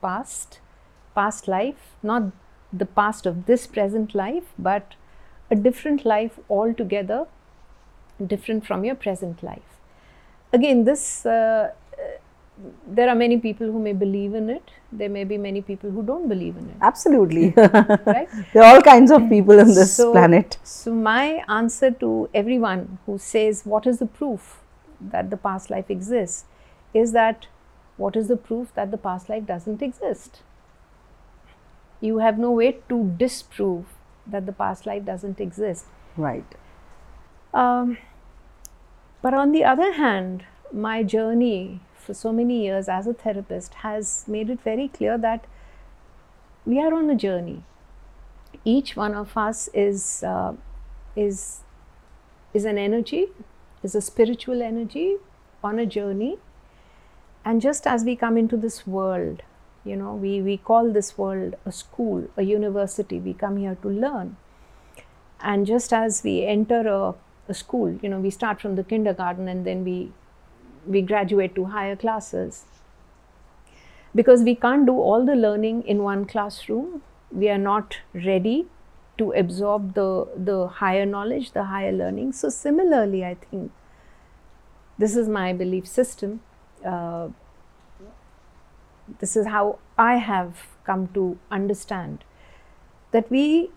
past, 0.00 0.60
past 1.16 1.48
life, 1.48 1.96
not 2.00 2.30
the 2.72 2.86
past 2.86 3.26
of 3.26 3.46
this 3.46 3.66
present 3.66 4.14
life, 4.14 4.44
but 4.56 4.94
a 5.50 5.56
different 5.56 6.04
life 6.04 6.38
altogether 6.48 7.26
different 8.24 8.64
from 8.64 8.84
your 8.84 8.94
present 8.94 9.42
life. 9.42 9.80
Again, 10.52 10.84
this 10.84 11.26
uh, 11.26 11.72
there 12.86 13.08
are 13.08 13.14
many 13.14 13.38
people 13.38 13.66
who 13.66 13.78
may 13.78 13.92
believe 13.92 14.34
in 14.34 14.50
it. 14.50 14.70
There 14.90 15.08
may 15.08 15.24
be 15.24 15.38
many 15.38 15.62
people 15.62 15.90
who 15.90 16.02
don't 16.02 16.28
believe 16.28 16.56
in 16.56 16.68
it. 16.68 16.76
Absolutely, 16.80 17.50
right? 17.56 18.28
There 18.52 18.62
are 18.62 18.74
all 18.74 18.82
kinds 18.82 19.10
of 19.10 19.28
people 19.28 19.58
in 19.58 19.68
this 19.68 19.96
so, 19.96 20.12
planet. 20.12 20.58
So 20.62 20.94
my 20.94 21.44
answer 21.48 21.90
to 22.02 22.28
everyone 22.34 22.98
who 23.06 23.18
says, 23.18 23.64
"What 23.64 23.86
is 23.86 23.98
the 23.98 24.06
proof 24.06 24.60
that 25.00 25.30
the 25.30 25.36
past 25.36 25.70
life 25.70 25.90
exists?" 25.90 26.44
is 26.94 27.12
that 27.12 27.46
what 27.96 28.16
is 28.16 28.28
the 28.28 28.36
proof 28.36 28.74
that 28.74 28.90
the 28.90 28.98
past 28.98 29.28
life 29.28 29.46
doesn't 29.46 29.82
exist? 29.82 30.42
You 32.00 32.18
have 32.18 32.38
no 32.38 32.50
way 32.50 32.78
to 32.88 33.14
disprove 33.16 33.86
that 34.26 34.46
the 34.46 34.52
past 34.52 34.86
life 34.86 35.04
doesn't 35.04 35.40
exist. 35.40 35.86
Right. 36.16 36.56
Um, 37.54 37.98
but 39.20 39.34
on 39.34 39.52
the 39.52 39.64
other 39.64 39.92
hand, 39.92 40.44
my 40.72 41.02
journey 41.02 41.80
for 42.02 42.14
so 42.14 42.32
many 42.32 42.62
years 42.64 42.88
as 42.88 43.06
a 43.06 43.14
therapist 43.14 43.74
has 43.82 44.24
made 44.26 44.50
it 44.50 44.60
very 44.60 44.88
clear 44.88 45.16
that 45.18 45.46
we 46.64 46.80
are 46.80 46.94
on 46.94 47.10
a 47.10 47.14
journey. 47.14 47.62
Each 48.64 48.94
one 48.96 49.14
of 49.14 49.36
us 49.36 49.68
is 49.72 50.22
uh, 50.22 50.54
is 51.16 51.60
is 52.54 52.64
an 52.64 52.78
energy, 52.78 53.26
is 53.82 53.94
a 53.94 54.00
spiritual 54.00 54.62
energy 54.62 55.16
on 55.64 55.78
a 55.78 55.86
journey. 55.86 56.38
And 57.44 57.60
just 57.60 57.86
as 57.86 58.04
we 58.04 58.14
come 58.14 58.36
into 58.36 58.56
this 58.56 58.86
world, 58.86 59.42
you 59.84 59.96
know, 59.96 60.14
we, 60.14 60.40
we 60.40 60.56
call 60.58 60.92
this 60.92 61.18
world 61.18 61.56
a 61.66 61.72
school, 61.72 62.28
a 62.36 62.42
university, 62.42 63.18
we 63.18 63.34
come 63.34 63.56
here 63.56 63.76
to 63.82 63.88
learn. 63.88 64.36
And 65.40 65.66
just 65.66 65.92
as 65.92 66.22
we 66.22 66.44
enter 66.44 66.86
a 66.86 67.14
a 67.48 67.54
school. 67.54 67.98
You 68.02 68.08
know, 68.08 68.20
we 68.20 68.30
start 68.30 68.60
from 68.60 68.76
the 68.76 68.84
kindergarten 68.84 69.48
and 69.48 69.66
then 69.66 69.84
we 69.84 70.12
we 70.86 71.02
graduate 71.02 71.54
to 71.54 71.66
higher 71.66 71.96
classes. 71.96 72.64
Because 74.14 74.42
we 74.42 74.54
can't 74.54 74.86
do 74.86 74.92
all 74.92 75.24
the 75.24 75.34
learning 75.34 75.82
in 75.84 76.02
one 76.02 76.24
classroom, 76.26 77.02
we 77.30 77.48
are 77.48 77.58
not 77.58 77.98
ready 78.12 78.66
to 79.18 79.32
absorb 79.32 79.94
the 79.94 80.28
the 80.36 80.66
higher 80.80 81.06
knowledge, 81.06 81.52
the 81.52 81.64
higher 81.64 81.92
learning. 81.92 82.32
So 82.32 82.48
similarly, 82.48 83.24
I 83.24 83.34
think 83.34 83.72
this 84.98 85.16
is 85.16 85.28
my 85.28 85.52
belief 85.52 85.86
system. 85.86 86.40
Uh, 86.84 87.28
this 89.20 89.36
is 89.36 89.46
how 89.46 89.78
I 89.98 90.16
have 90.16 90.66
come 90.84 91.08
to 91.14 91.38
understand 91.50 92.24
that 93.12 93.30
we 93.30 93.70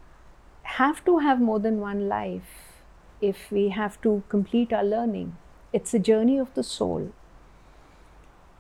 have 0.64 1.04
to 1.06 1.18
have 1.20 1.40
more 1.40 1.60
than 1.60 1.80
one 1.80 2.08
life 2.10 2.84
if 3.22 3.52
we 3.52 3.70
have 3.70 4.00
to 4.02 4.24
complete 4.30 4.74
our 4.74 4.84
learning. 4.84 5.36
It's 5.76 5.94
a 5.94 6.00
journey 6.00 6.38
of 6.38 6.54
the 6.54 6.64
soul. 6.64 7.12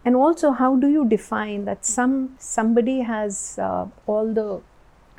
And 0.04 0.16
also, 0.16 0.52
how 0.52 0.76
do 0.76 0.88
you 0.88 1.04
define 1.08 1.66
that 1.66 1.86
some 1.86 2.36
somebody 2.38 2.96
has 3.10 3.58
uh, 3.58 3.86
all 4.06 4.34
the 4.40 4.62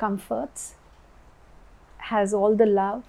comforts, 0.02 0.74
has 2.10 2.34
all 2.34 2.54
the 2.54 2.66
love, 2.66 3.04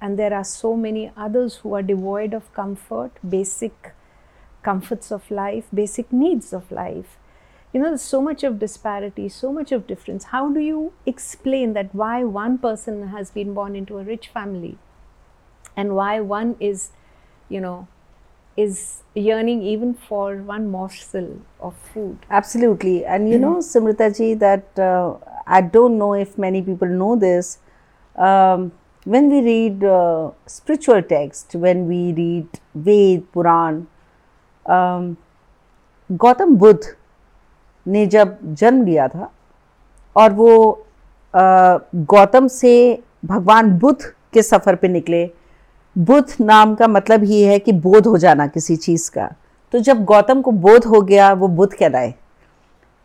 and 0.00 0.18
there 0.18 0.32
are 0.34 0.44
so 0.44 0.70
many 0.76 1.10
others 1.16 1.56
who 1.56 1.74
are 1.74 1.82
devoid 1.82 2.32
of 2.32 2.52
comfort, 2.54 3.18
basic 3.36 3.92
comforts 4.62 5.12
of 5.12 5.30
life, 5.30 5.66
basic 5.72 6.12
needs 6.12 6.52
of 6.52 6.72
life. 6.72 7.18
You 7.72 7.80
know, 7.80 7.88
there's 7.88 8.08
so 8.14 8.22
much 8.22 8.42
of 8.42 8.58
disparity, 8.58 9.28
so 9.28 9.52
much 9.52 9.72
of 9.72 9.86
difference. 9.86 10.24
How 10.36 10.48
do 10.52 10.60
you 10.60 10.92
explain 11.04 11.74
that 11.74 11.94
why 11.94 12.24
one 12.24 12.56
person 12.56 13.08
has 13.08 13.30
been 13.30 13.52
born 13.52 13.76
into 13.76 13.98
a 13.98 14.04
rich 14.04 14.28
family 14.28 14.78
and 15.76 15.94
why 15.94 16.20
one 16.20 16.56
is, 16.58 16.90
you 17.50 17.60
know, 17.60 17.86
is 18.56 19.02
yearning 19.14 19.62
even 19.62 19.94
for 19.94 20.36
one 20.36 20.70
morsel 20.70 21.38
of 21.60 21.74
food. 21.92 22.18
Absolutely. 22.30 23.04
And 23.04 23.28
you 23.28 23.38
know, 23.38 23.56
Simrita 23.56 24.16
ji, 24.16 24.34
that 24.34 24.78
uh, 24.78 25.14
I 25.46 25.60
don't 25.60 25.98
know 25.98 26.14
if 26.14 26.38
many 26.38 26.62
people 26.62 26.88
know 26.88 27.16
this. 27.16 27.58
Um, 28.16 28.72
when 29.04 29.30
we 29.30 29.40
read 29.40 29.84
uh, 29.84 30.30
spiritual 30.46 31.02
text, 31.02 31.54
when 31.54 31.86
we 31.86 32.12
read 32.12 32.48
Ved, 32.74 33.30
Puran, 33.32 33.86
um, 34.66 35.16
Gautam 36.12 36.54
Buddha 36.56 36.80
ने 37.88 38.06
जब 38.06 38.36
जन्म 38.54 38.84
लिया 38.86 39.06
था 39.08 39.30
और 40.16 40.32
वो 40.32 40.50
गौतम 41.34 42.46
से 42.48 43.02
भगवान 43.24 43.70
बुद्ध 43.78 44.00
के 44.32 44.42
सफ़र 44.42 44.74
पे 44.76 44.88
निकले 44.88 45.24
बुद्ध 45.98 46.34
नाम 46.40 46.74
का 46.74 46.86
मतलब 46.88 47.22
ही 47.24 47.42
है 47.42 47.58
कि 47.58 47.72
बोध 47.72 48.06
हो 48.06 48.18
जाना 48.18 48.46
किसी 48.46 48.76
चीज़ 48.76 49.10
का। 49.10 49.30
तो 49.72 49.78
जब 49.78 50.04
गौतम 50.04 50.40
को 50.42 50.50
बोध 50.50 50.84
हो 50.84 51.00
गया, 51.00 51.32
वो 51.32 51.48
बुद्ध 51.48 51.72
कहलाए। 51.72 52.14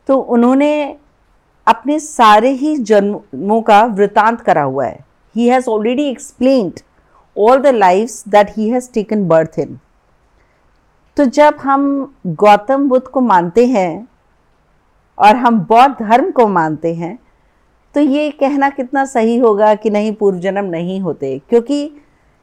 तो 0.08 0.18
उन्होंने 0.18 0.98
अपने 1.68 2.00
सारे 2.00 2.50
ही 2.50 2.76
जन्मों 2.78 3.62
का 3.62 3.84
वृतांत 3.86 4.42
करा 4.42 4.64
हुआ 4.64 4.86
है। 4.86 5.00
He 5.36 5.48
has 5.48 5.70
already 5.70 6.10
explained 6.10 6.80
all 7.36 7.58
the 7.58 7.68
lifes 7.68 8.24
that 8.28 8.52
he 8.58 8.70
has 8.70 8.90
taken 8.94 9.28
birth 9.28 9.60
in 9.60 9.80
तो 11.18 11.26
जब 11.26 11.58
हम 11.58 12.16
गौतम 12.28 12.88
बुद्ध 12.90 13.06
को 13.08 13.22
मानते 13.22 13.66
हैं 13.66 14.08
और 15.18 15.36
हम 15.36 15.60
बौद्ध 15.60 15.96
धर्म 16.02 16.32
को 16.32 16.48
मानते 16.48 16.94
हैं 16.96 17.18
तो 17.96 18.02
ये 18.02 18.30
कहना 18.32 18.70
कितना 18.70 19.06
सही 19.06 19.38
होगा 19.38 19.74
कि 19.76 19.90
नहीं 19.90 20.14
पूर्व 20.14 20.40
जन्म 20.40 20.66
नहीं 20.66 21.00
होते। 21.02 21.38
क्योंकि 21.50 21.92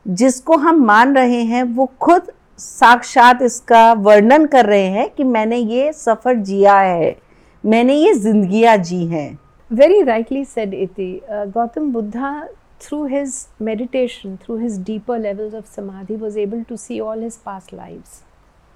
जिसको 0.09 0.57
हम 0.57 0.85
मान 0.85 1.15
रहे 1.17 1.43
हैं, 1.43 1.63
वो 1.65 1.91
खुद 2.01 2.31
साक्षात 2.59 3.43
इसका 3.43 3.93
वर्णन 3.95 4.47
कर 4.47 4.67
रहे 4.67 4.87
हैं 4.89 5.09
कि 5.11 5.25
मैंने 5.25 5.57
ये 5.57 5.93
सफ़र 5.93 6.37
जिया 6.37 6.79
है, 6.79 7.17
मैंने 7.65 7.95
ये 7.95 8.15
जिंदगियाँ 8.15 8.77
जी 8.79 9.05
हैं। 9.07 9.39
वेरी 9.71 10.03
राइटली 10.03 10.45
सेड 10.45 10.75
इति 10.75 11.21
Gautam 11.31 11.91
Buddha 11.93 12.49
through 12.83 13.05
his 13.07 13.35
meditation 13.63 14.37
through 14.45 14.57
his 14.57 14.79
deeper 14.85 15.19
levels 15.19 15.55
of 15.55 15.67
samadhi 15.75 16.17
was 16.17 16.39
able 16.39 16.63
to 16.69 16.77
see 16.77 17.01
all 17.01 17.23
his 17.23 17.37
past 17.47 17.69
lives 17.75 18.23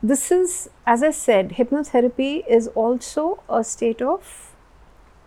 this 0.02 0.30
is 0.32 0.56
as 0.90 1.04
a 1.04 1.10
said 1.16 1.52
hypnotherapy 1.58 2.32
is 2.36 2.68
also 2.76 3.28
a 3.50 3.62
state 3.62 4.02
of 4.02 4.24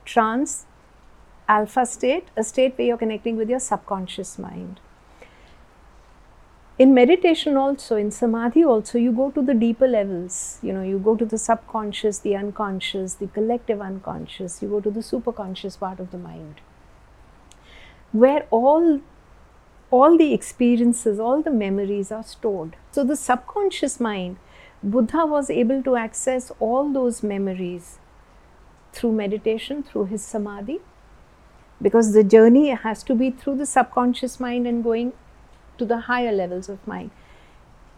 trance 0.07 0.65
alpha 1.47 1.83
state 1.85 2.37
a 2.37 2.41
state 2.41 2.75
पे 2.77 2.87
you 2.87 2.95
are 2.95 2.99
connecting 2.99 3.37
with 3.37 3.51
your 3.51 3.59
subconscious 3.59 4.35
mind 4.39 4.79
in 6.77 6.93
meditation 6.93 7.55
also 7.55 7.95
in 7.95 8.11
samadhi 8.11 8.63
also 8.63 8.97
you 8.97 9.11
go 9.11 9.31
to 9.31 9.41
the 9.41 9.53
deeper 9.53 9.87
levels. 9.87 10.59
You 10.61 10.73
know 10.73 10.83
you 10.83 10.99
go 10.99 11.15
to 11.15 11.25
the 11.25 11.37
subconscious 11.37 12.19
the 12.19 12.35
unconscious 12.35 13.13
the 13.15 13.27
collective 13.27 13.81
unconscious. 13.81 14.61
You 14.61 14.69
go 14.69 14.81
to 14.81 14.91
the 14.91 14.99
superconscious 14.99 15.79
part 15.79 15.99
of 15.99 16.11
the 16.11 16.17
mind. 16.17 16.55
Where 18.11 18.45
all 18.51 19.01
all 19.91 20.17
the 20.17 20.33
experiences 20.33 21.19
all 21.19 21.41
the 21.41 21.51
memories 21.51 22.11
are 22.11 22.23
stored. 22.23 22.75
So 22.91 23.03
the 23.03 23.15
subconscious 23.15 23.99
mind 23.99 24.37
buddha 24.83 25.25
was 25.25 25.49
able 25.49 25.81
to 25.83 25.95
access 25.95 26.51
all 26.59 26.91
those 26.91 27.23
memories 27.23 27.99
through 28.93 29.11
meditation 29.11 29.81
through 29.83 30.05
his 30.05 30.23
samadhi 30.23 30.79
because 31.81 32.13
the 32.13 32.23
journey 32.23 32.69
has 32.69 33.03
to 33.03 33.15
be 33.15 33.29
through 33.31 33.55
the 33.55 33.65
subconscious 33.65 34.39
mind 34.39 34.67
and 34.67 34.83
going 34.83 35.11
to 35.77 35.85
the 35.85 36.01
higher 36.01 36.31
levels 36.31 36.69
of 36.69 36.85
mind. 36.87 37.11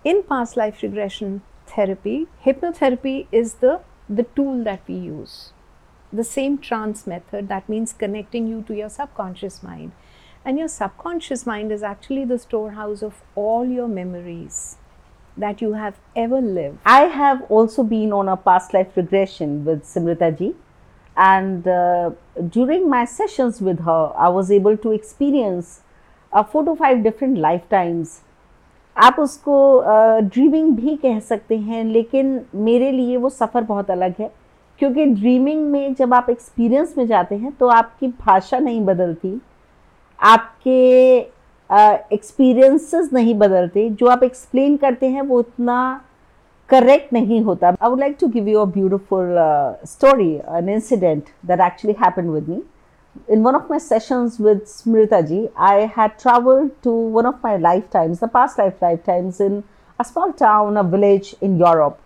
In 0.03 0.23
past 0.23 0.57
life 0.57 0.81
regression 0.81 1.41
therapy, 1.65 2.27
hypnotherapy 2.45 3.27
is 3.31 3.55
the, 3.55 3.81
the 4.07 4.23
tool 4.23 4.63
that 4.63 4.81
we 4.87 4.95
use. 4.95 5.51
The 6.13 6.23
same 6.23 6.57
trance 6.57 7.05
method, 7.05 7.47
that 7.49 7.67
means 7.67 7.93
connecting 7.93 8.47
you 8.47 8.63
to 8.63 8.75
your 8.75 8.89
subconscious 8.89 9.61
mind. 9.61 9.91
And 10.45 10.57
your 10.57 10.69
subconscious 10.69 11.45
mind 11.45 11.71
is 11.71 11.83
actually 11.83 12.23
the 12.23 12.39
storehouse 12.39 13.01
of 13.01 13.21
all 13.35 13.65
your 13.65 13.87
memories 13.87 14.77
that 15.35 15.61
you 15.61 15.73
have 15.73 15.99
ever 16.15 16.39
lived. 16.39 16.79
I 16.85 17.01
have 17.01 17.41
also 17.49 17.83
been 17.83 18.13
on 18.13 18.29
a 18.29 18.37
past 18.37 18.73
life 18.73 18.95
regression 18.95 19.65
with 19.65 19.83
Simrita 19.83 20.37
ji 20.37 20.55
and 21.17 21.67
uh, 21.67 22.11
during 22.49 22.87
my 22.87 23.03
sessions 23.03 23.59
with 23.59 23.79
her 23.79 24.13
i 24.15 24.29
was 24.29 24.51
able 24.51 24.77
to 24.77 24.91
experience 24.91 25.81
four 26.33 26.65
two 26.65 26.73
five 26.75 26.97
different 27.03 27.37
lifetimes 27.71 28.19
आप 28.95 29.15
उसको 29.19 29.55
uh, 29.77 30.21
dreaming 30.23 30.75
भी 30.75 30.95
कह 30.95 31.19
सकते 31.19 31.57
हैं, 31.57 31.83
लेकिन 31.83 32.39
मेरे 32.55 32.91
लिए 32.91 33.17
वो 33.17 33.29
सफ़र 33.29 33.63
बहुत 33.63 33.91
अलग 33.91 34.13
है, 34.19 34.31
क्योंकि 34.79 35.05
ड्रीमिंग 35.05 35.65
में 35.71 35.93
जब 35.95 36.13
आप 36.13 36.29
एक्सपीरियंस 36.29 36.93
में 36.97 37.05
जाते 37.07 37.35
हैं 37.35 37.51
तो 37.51 37.67
आपकी 37.69 38.07
भाषा 38.07 38.59
नहीं 38.59 38.81
बदलती, 38.85 39.39
आपके 40.19 41.21
uh, 41.21 41.97
एक्सपीरियंसेस 42.13 43.09
नहीं 43.13 43.35
बदलते, 43.35 43.89
जो 43.89 44.07
आप 44.07 44.23
एक्सप्लेन 44.23 44.77
करते 44.77 45.07
हैं 45.07 45.21
वो 45.21 45.39
उतना 45.39 46.01
करेक्ट 46.69 47.13
नहीं 47.13 47.41
होता। 47.41 47.67
I 47.69 47.89
would 47.89 47.99
like 47.99 48.17
to 48.21 48.27
give 48.27 48.47
you 48.47 48.59
a 48.59 48.65
beautiful 48.71 49.35
story 49.87 50.33
an 50.57 50.69
incident 50.69 51.23
that 51.45 51.59
actually 51.61 51.95
happen 51.99 52.29
with 52.29 52.49
me 52.49 52.61
In 53.27 53.43
one 53.43 53.55
of 53.55 53.69
my 53.69 53.77
sessions 53.77 54.39
with 54.39 54.65
Smrita 54.65 55.27
ji, 55.27 55.49
I 55.55 55.85
had 55.85 56.19
traveled 56.19 56.81
to 56.83 56.91
one 56.91 57.25
of 57.25 57.41
my 57.43 57.57
lifetimes, 57.57 58.19
the 58.19 58.27
past 58.27 58.57
life 58.57 58.81
lifetimes, 58.81 59.39
in 59.39 59.63
a 59.99 60.03
small 60.03 60.33
town, 60.33 60.77
a 60.77 60.83
village 60.83 61.35
in 61.41 61.57
Europe. 61.57 61.99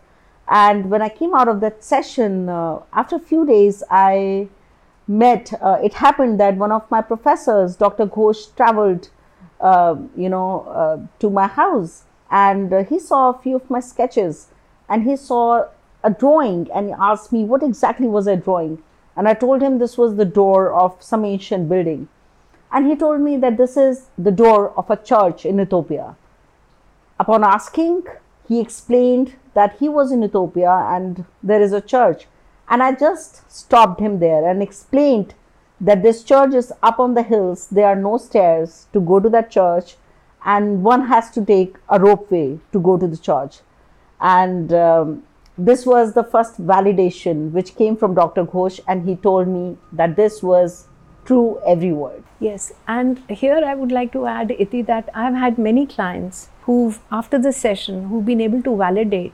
And 0.48 0.90
when 0.90 1.02
I 1.02 1.10
came 1.10 1.34
out 1.34 1.48
of 1.48 1.60
that 1.62 1.84
session, 1.84 2.50
uh, 2.50 2.80
after 2.94 3.16
a 3.16 3.20
few 3.20 3.46
days, 3.46 3.84
I 3.90 4.50
met, 5.08 5.54
uh, 5.62 5.80
it 5.84 5.94
happened 5.96 6.40
that 6.40 6.58
one 6.58 6.72
of 6.72 6.90
my 6.92 7.02
professors, 7.02 7.76
Dr. 7.76 8.06
Ghosh, 8.06 8.56
traveled, 8.56 9.10
uh, 9.60 9.96
you 10.16 10.30
know, 10.30 10.62
uh, 10.68 10.98
to 11.20 11.30
my 11.30 11.48
house 11.48 12.04
and 12.32 12.72
uh, 12.72 12.84
he 12.84 12.98
saw 12.98 13.30
a 13.30 13.38
few 13.38 13.58
of 13.58 13.70
my 13.70 13.82
sketches 13.82 14.48
and 14.88 15.04
he 15.04 15.16
saw 15.16 15.66
a 16.04 16.10
drawing 16.10 16.72
and 16.74 16.88
he 16.88 16.96
asked 16.98 17.32
me 17.32 17.44
what 17.44 17.62
exactly 17.62 18.08
was 18.08 18.28
I 18.28 18.36
drawing 18.36 18.82
and 19.16 19.28
I 19.28 19.34
told 19.34 19.62
him 19.62 19.78
this 19.78 19.98
was 19.98 20.16
the 20.16 20.26
door 20.26 20.72
of 20.72 21.02
some 21.02 21.26
ancient 21.26 21.70
building. 21.70 22.08
And 22.72 22.88
he 22.88 22.96
told 22.96 23.20
me 23.22 23.38
that 23.38 23.58
this 23.58 23.76
is 23.76 24.08
the 24.18 24.32
door 24.32 24.72
of 24.78 24.90
a 24.90 24.96
church 24.96 25.46
in 25.46 25.60
Ethiopia. 25.60 26.16
Upon 27.20 27.44
asking 27.44 28.04
he 28.48 28.60
explained 28.60 29.36
that 29.54 29.78
he 29.80 29.90
was 29.90 30.12
in 30.12 30.24
Ethiopia 30.24 30.72
and 30.90 31.26
there 31.44 31.62
is 31.62 31.74
a 31.74 31.82
church. 31.82 32.28
And 32.70 32.82
I 32.82 32.94
just 32.94 33.52
stopped 33.52 34.00
him 34.00 34.20
there 34.20 34.50
and 34.50 34.62
explained 34.62 35.34
that 35.80 36.04
this 36.04 36.24
church 36.24 36.54
is 36.54 36.72
up 36.82 37.00
on 37.00 37.14
the 37.14 37.24
hills. 37.24 37.68
There 37.68 37.88
are 37.88 37.96
no 37.96 38.18
stairs 38.18 38.88
to 38.94 39.02
go 39.02 39.20
to 39.20 39.30
that 39.30 39.52
church. 39.52 39.96
And 40.46 40.84
one 40.84 41.08
has 41.08 41.30
to 41.32 41.46
take 41.46 41.76
a 41.90 42.00
ropeway 42.00 42.60
to 42.72 42.80
go 42.80 42.98
to 42.98 43.08
the 43.08 43.18
church. 43.18 43.60
And 44.20 44.72
um, 44.74 45.24
this 45.66 45.86
was 45.86 46.14
the 46.14 46.24
first 46.24 46.60
validation 46.60 47.52
which 47.52 47.76
came 47.76 47.96
from 47.96 48.16
Dr. 48.16 48.46
Ghosh, 48.46 48.80
and 48.88 49.08
he 49.08 49.16
told 49.16 49.48
me 49.48 49.78
that 49.92 50.16
this 50.16 50.42
was 50.42 50.88
true 51.26 51.60
every 51.66 51.92
word. 51.92 52.24
Yes, 52.40 52.72
and 52.88 53.22
here 53.30 53.62
I 53.64 53.76
would 53.76 53.92
like 53.92 54.12
to 54.14 54.26
add, 54.26 54.52
Iti, 54.52 54.82
that 54.84 55.10
I've 55.14 55.36
had 55.36 55.60
many 55.60 55.86
clients 55.86 56.50
who've, 56.64 57.00
after 57.12 57.38
the 57.38 57.54
session, 57.54 58.08
who've 58.08 58.26
been 58.26 58.42
able 58.42 58.64
to 58.64 58.76
validate. 58.76 59.34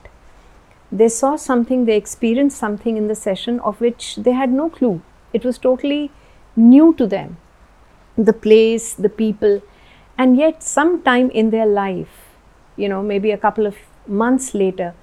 They 0.92 1.08
saw 1.08 1.38
something, 1.38 1.86
they 1.86 1.96
experienced 1.96 2.58
something 2.58 2.98
in 2.98 3.08
the 3.08 3.16
session 3.16 3.62
of 3.62 3.80
which 3.80 4.16
they 4.18 4.32
had 4.32 4.52
no 4.52 4.70
clue. 4.70 5.02
It 5.32 5.46
was 5.46 5.58
totally 5.58 6.12
new 6.56 6.94
to 6.96 7.08
them. 7.08 7.38
The 8.18 8.34
place, 8.34 8.94
the 8.94 9.10
people, 9.10 9.62
and 10.18 10.36
yet, 10.36 10.64
sometime 10.64 11.30
in 11.30 11.52
their 11.52 11.66
life, 11.66 12.30
you 12.76 12.90
know, 12.90 13.04
maybe 13.04 13.32
a 13.32 13.38
couple 13.38 13.66
of 13.66 13.76
months 14.08 14.54
later, 14.54 14.94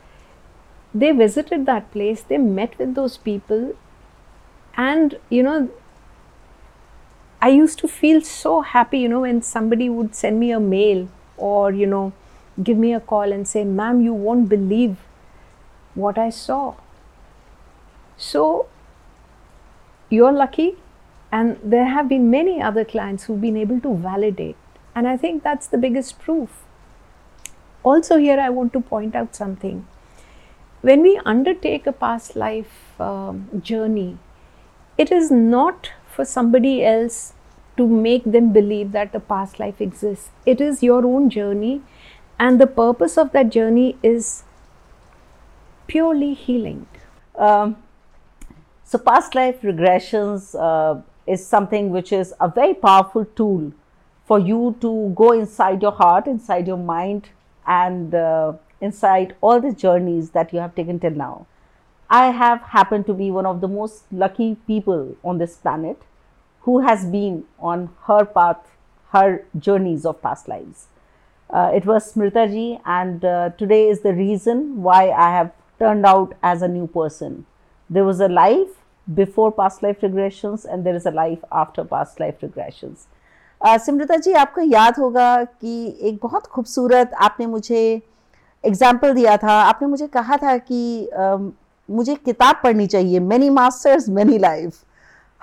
they 0.95 1.13
visited 1.13 1.67
that 1.67 1.91
place, 1.93 2.23
they 2.23 2.39
met 2.39 2.79
with 2.79 2.95
those 2.95 3.17
people, 3.17 3.75
and 4.77 5.19
you 5.29 5.43
know, 5.43 5.71
I 7.43 7.49
used 7.49 7.79
to 7.81 7.89
feel 7.89 8.21
so 8.21 8.61
happy, 8.61 9.01
you 9.01 9.09
know, 9.09 9.21
when 9.21 9.43
somebody 9.43 9.89
would 9.91 10.15
send 10.15 10.41
me 10.41 10.51
a 10.51 10.61
mail 10.61 11.09
or, 11.37 11.73
you 11.73 11.87
know, 11.87 12.13
give 12.63 12.79
me 12.79 12.95
a 12.95 13.01
call 13.01 13.33
and 13.33 13.47
say, 13.47 13.65
Ma'am, 13.65 14.01
you 14.01 14.15
won't 14.15 14.49
believe 14.49 14.97
what 15.95 16.17
I 16.17 16.31
saw. 16.31 16.75
So, 18.17 18.69
you're 20.09 20.33
lucky, 20.33 20.77
and 21.31 21.59
there 21.63 21.87
have 21.87 22.09
been 22.09 22.31
many 22.31 22.63
other 22.63 22.85
clients 22.85 23.25
who've 23.25 23.41
been 23.41 23.57
able 23.57 23.81
to 23.81 23.97
validate 23.97 24.57
and 24.95 25.09
I 25.09 25.17
think 25.17 25.43
that's 25.43 25.67
the 25.67 25.79
biggest 25.79 26.19
proof. 26.19 26.63
Also, 27.83 28.17
here 28.17 28.39
I 28.39 28.49
want 28.51 28.73
to 28.75 28.81
point 28.81 29.15
out 29.15 29.35
something. 29.35 29.87
When 30.85 31.01
we 31.01 31.19
undertake 31.25 31.87
a 31.87 31.93
past 31.93 32.37
life 32.37 33.01
um, 33.01 33.63
journey, 33.63 34.19
it 34.99 35.11
is 35.11 35.31
not 35.31 35.93
for 36.07 36.27
somebody 36.27 36.85
else 36.85 37.33
to 37.79 37.87
make 37.89 38.25
them 38.25 38.53
believe 38.53 38.93
that 38.93 39.13
the 39.13 39.19
past 39.19 39.59
life 39.59 39.81
exists. 39.81 40.29
It 40.45 40.61
is 40.61 40.83
your 40.83 41.07
own 41.07 41.31
journey, 41.31 41.81
and 42.39 42.61
the 42.61 42.67
purpose 42.67 43.17
of 43.17 43.33
that 43.33 43.49
journey 43.49 43.97
is 44.03 44.43
purely 45.87 46.35
healing. 46.35 46.87
Um, 47.35 47.77
so, 48.85 48.99
past 48.99 49.35
life 49.35 49.63
regressions 49.63 50.55
uh, 50.55 51.01
is 51.27 51.47
something 51.47 51.89
which 51.89 52.13
is 52.13 52.35
a 52.43 52.49
very 52.49 52.75
powerful 52.75 53.25
tool 53.25 53.73
for 54.27 54.39
you 54.39 54.77
to 54.83 55.15
go 55.17 55.33
inside 55.33 55.81
your 55.81 55.93
heart, 55.93 56.27
inside 56.27 56.67
your 56.67 56.83
mind, 56.93 57.31
and 57.67 58.15
uh, 58.15 58.53
inside 58.82 59.36
all 59.42 59.60
the 59.60 59.72
journeys 59.74 60.30
that 60.32 60.54
you 60.54 60.60
have 60.60 60.76
taken 60.76 61.00
till 61.00 61.12
now. 61.12 61.46
I 62.10 62.32
have 62.32 62.62
happened 62.62 63.06
to 63.08 63.14
be 63.14 63.30
one 63.32 63.46
of 63.46 63.62
the 63.62 63.68
most 63.68 64.04
lucky 64.12 64.56
people 64.68 65.16
on 65.24 65.38
this 65.38 65.58
planet 65.58 66.02
who 66.62 66.80
has 66.80 67.06
been 67.06 67.44
on 67.60 67.90
her 68.08 68.26
path, 68.26 68.58
her 69.12 69.46
journeys 69.58 70.06
of 70.06 70.22
past 70.22 70.48
lives. 70.48 70.88
Uh, 71.50 71.72
it 71.74 71.86
was 71.86 72.14
Smrita 72.14 72.48
ji, 72.50 72.80
and 72.86 73.24
uh, 73.26 73.50
today 73.58 73.88
is 73.90 74.02
the 74.02 74.14
reason 74.14 74.82
why 74.84 75.10
I 75.10 75.30
have 75.36 75.52
turned 75.80 76.06
out 76.06 76.34
as 76.44 76.62
a 76.62 76.68
new 76.68 76.88
person. 76.88 77.46
There 77.90 78.06
was 78.06 78.20
a 78.20 78.28
life 78.28 78.76
before 79.14 79.52
past 79.52 79.82
life 79.84 80.02
regressions, 80.02 80.66
and 80.66 80.86
there 80.86 80.96
is 80.96 81.06
a 81.06 81.12
life 81.12 81.40
after 81.52 81.84
past 81.84 82.20
life 82.20 82.42
regressions. 82.42 83.08
सिमृता 83.86 84.16
जी 84.16 84.34
आपको 84.40 84.62
याद 84.62 84.98
होगा 85.00 85.44
कि 85.62 85.72
एक 86.10 86.20
बहुत 86.24 86.46
खूबसूरत 86.48 87.14
आपने 87.28 87.46
मुझे 87.46 87.82
example 88.67 89.13
दिया 89.15 89.37
था 89.37 89.53
आपने 89.63 89.89
मुझे 89.89 90.07
कहा 90.17 90.37
था 90.43 90.57
कि 90.59 91.07
आ, 91.07 91.37
मुझे 91.91 92.15
किताब 92.15 92.61
पढ़नी 92.65 92.87
चाहिए 92.87 93.21
many 93.21 93.51
masters 93.61 94.09
many 94.19 94.39
life 94.39 94.83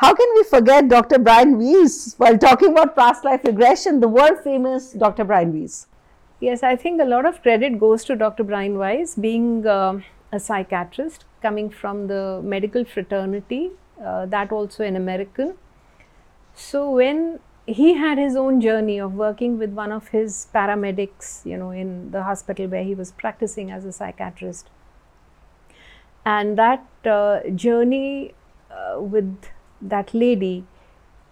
How 0.02 0.16
can 0.16 0.32
we 0.36 0.42
forget 0.44 0.88
Dr. 0.88 1.20
Brian 1.20 1.60
Weiss 1.60 2.16
while 2.18 2.36
talking 2.36 2.72
about 2.72 2.96
past 2.96 3.24
life 3.24 3.44
regression, 3.44 4.00
the 4.00 4.08
world 4.08 4.40
famous 4.44 4.94
Dr. 4.94 5.24
Brian 5.24 5.52
Weiss? 5.54 5.76
Yes, 6.40 6.64
I 6.64 6.76
think 6.76 7.00
a 7.00 7.06
lot 7.06 7.28
of 7.28 7.40
credit 7.44 7.78
goes 7.80 8.04
to 8.06 8.16
Dr. 8.16 8.44
Brian 8.44 8.80
Weiss, 8.80 9.14
being 9.14 9.68
uh, 9.68 10.00
a 10.32 10.40
psychiatrist, 10.40 11.26
coming 11.44 11.70
from 11.70 12.08
the 12.08 12.42
medical 12.44 12.84
fraternity, 12.84 13.70
uh, 14.04 14.26
that 14.26 14.52
also 14.52 14.84
an 14.84 14.96
American. 14.96 15.54
So, 16.56 16.90
when 16.90 17.40
he 17.68 17.94
had 17.94 18.18
his 18.18 18.36
own 18.36 18.60
journey 18.60 19.00
of 19.00 19.14
working 19.14 19.58
with 19.58 19.72
one 19.72 19.92
of 19.92 20.10
his 20.10 20.48
paramedics, 20.54 21.46
you 21.46 21.58
know, 21.58 21.72
in 21.72 22.12
the 22.12 22.24
hospital 22.24 22.68
where 22.68 22.84
he 22.84 22.96
was 22.96 23.12
practicing 23.12 23.72
as 23.72 23.86
a 23.86 23.92
psychiatrist. 23.92 24.70
And 26.26 26.58
that 26.58 26.86
uh, 27.06 27.42
journey 27.56 28.34
uh, 28.70 29.02
with 29.02 29.48
that 29.82 30.14
lady 30.14 30.66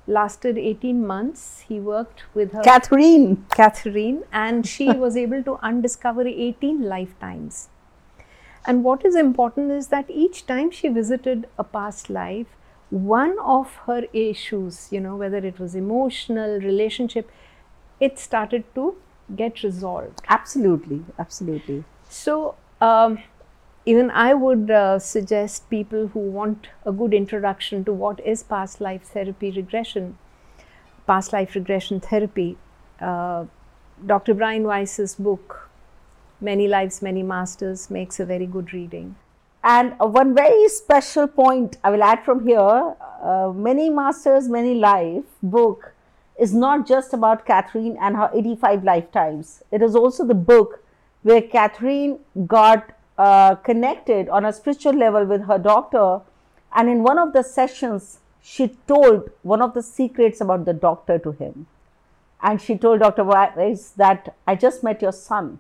lasted 0.08 0.58
18 0.58 1.06
months. 1.06 1.66
He 1.68 1.80
worked 1.80 2.24
with 2.34 2.52
her, 2.54 2.64
Catherine. 2.64 3.46
Catherine, 3.56 4.24
and 4.32 4.66
she 4.68 4.92
was 5.06 5.16
able 5.16 5.44
to 5.44 5.58
undiscover 5.62 6.28
18 6.28 6.84
lifetimes. 6.84 7.70
And 8.66 8.84
what 8.84 9.06
is 9.06 9.16
important 9.16 9.72
is 9.72 9.88
that 9.88 10.10
each 10.10 10.46
time 10.46 10.70
she 10.72 10.90
visited 10.90 11.48
a 11.58 11.64
past 11.64 12.10
life, 12.10 12.48
one 12.90 13.38
of 13.40 13.76
her 13.88 14.04
issues, 14.14 14.88
you 14.92 15.00
know, 15.00 15.16
whether 15.16 15.38
it 15.38 15.60
was 15.60 15.76
emotional, 15.76 16.60
relationship, 16.60 17.30
it 18.00 18.18
started 18.18 18.64
to 18.76 18.96
get 19.36 19.64
resolved. 19.64 20.22
Absolutely, 20.28 21.06
absolutely. 21.18 21.84
So, 22.10 22.56
um, 22.82 23.20
even 23.86 24.10
I 24.12 24.34
would 24.34 24.72
uh, 24.72 25.00
suggest 25.00 25.70
people 25.70 26.08
who 26.08 26.20
want 26.20 26.68
a 26.86 26.92
good 26.92 27.14
introduction 27.14 27.86
to 27.86 27.94
what 27.94 28.20
is 28.26 28.44
past 28.44 28.82
life 28.82 29.04
therapy 29.04 29.52
regression, 29.52 30.18
past 31.08 31.34
life 31.34 31.56
regression 31.56 32.00
therapy. 32.00 32.58
Uh, 33.00 33.46
Dr. 34.06 34.34
Brian 34.34 34.64
Weiss's 34.64 35.16
book, 35.16 35.70
Many 36.42 36.68
Lives, 36.68 37.02
Many 37.02 37.24
Masters, 37.24 37.90
makes 37.90 38.20
a 38.20 38.26
very 38.26 38.46
good 38.46 38.74
reading. 38.74 39.16
And 39.70 39.94
one 40.00 40.34
very 40.34 40.68
special 40.68 41.28
point 41.28 41.78
I 41.84 41.92
will 41.92 42.02
add 42.02 42.24
from 42.26 42.48
here 42.48 42.96
uh, 43.22 43.52
Many 43.54 43.92
Masters, 43.92 44.50
Many 44.50 44.74
Life 44.74 45.26
book 45.44 45.94
is 46.40 46.56
not 46.56 46.88
just 46.88 47.14
about 47.14 47.46
Catherine 47.46 47.96
and 48.02 48.16
her 48.16 48.32
85 48.34 48.84
lifetimes. 48.84 49.62
It 49.72 49.84
is 49.84 49.96
also 49.96 50.26
the 50.26 50.34
book 50.34 50.84
where 51.22 51.44
Catherine 51.44 52.18
got 52.48 52.98
uh, 53.20 53.56
connected 53.56 54.28
on 54.30 54.44
a 54.44 54.54
spiritual 54.54 54.94
level 54.94 55.26
with 55.26 55.44
her 55.44 55.60
doctor. 55.60 56.22
And 56.74 56.90
in 56.90 57.04
one 57.04 57.20
of 57.20 57.34
the 57.34 57.44
sessions, 57.44 58.22
she 58.42 58.70
told 58.88 59.30
one 59.44 59.62
of 59.62 59.76
the 59.76 59.84
secrets 59.84 60.42
about 60.42 60.66
the 60.66 60.74
doctor 60.74 61.20
to 61.20 61.32
him. 61.32 61.68
And 62.42 62.60
she 62.60 62.76
told 62.76 63.02
Dr. 63.02 63.24
Weiss 63.24 63.92
that 63.98 64.34
I 64.48 64.56
just 64.56 64.82
met 64.84 65.04
your 65.04 65.12
son. 65.12 65.60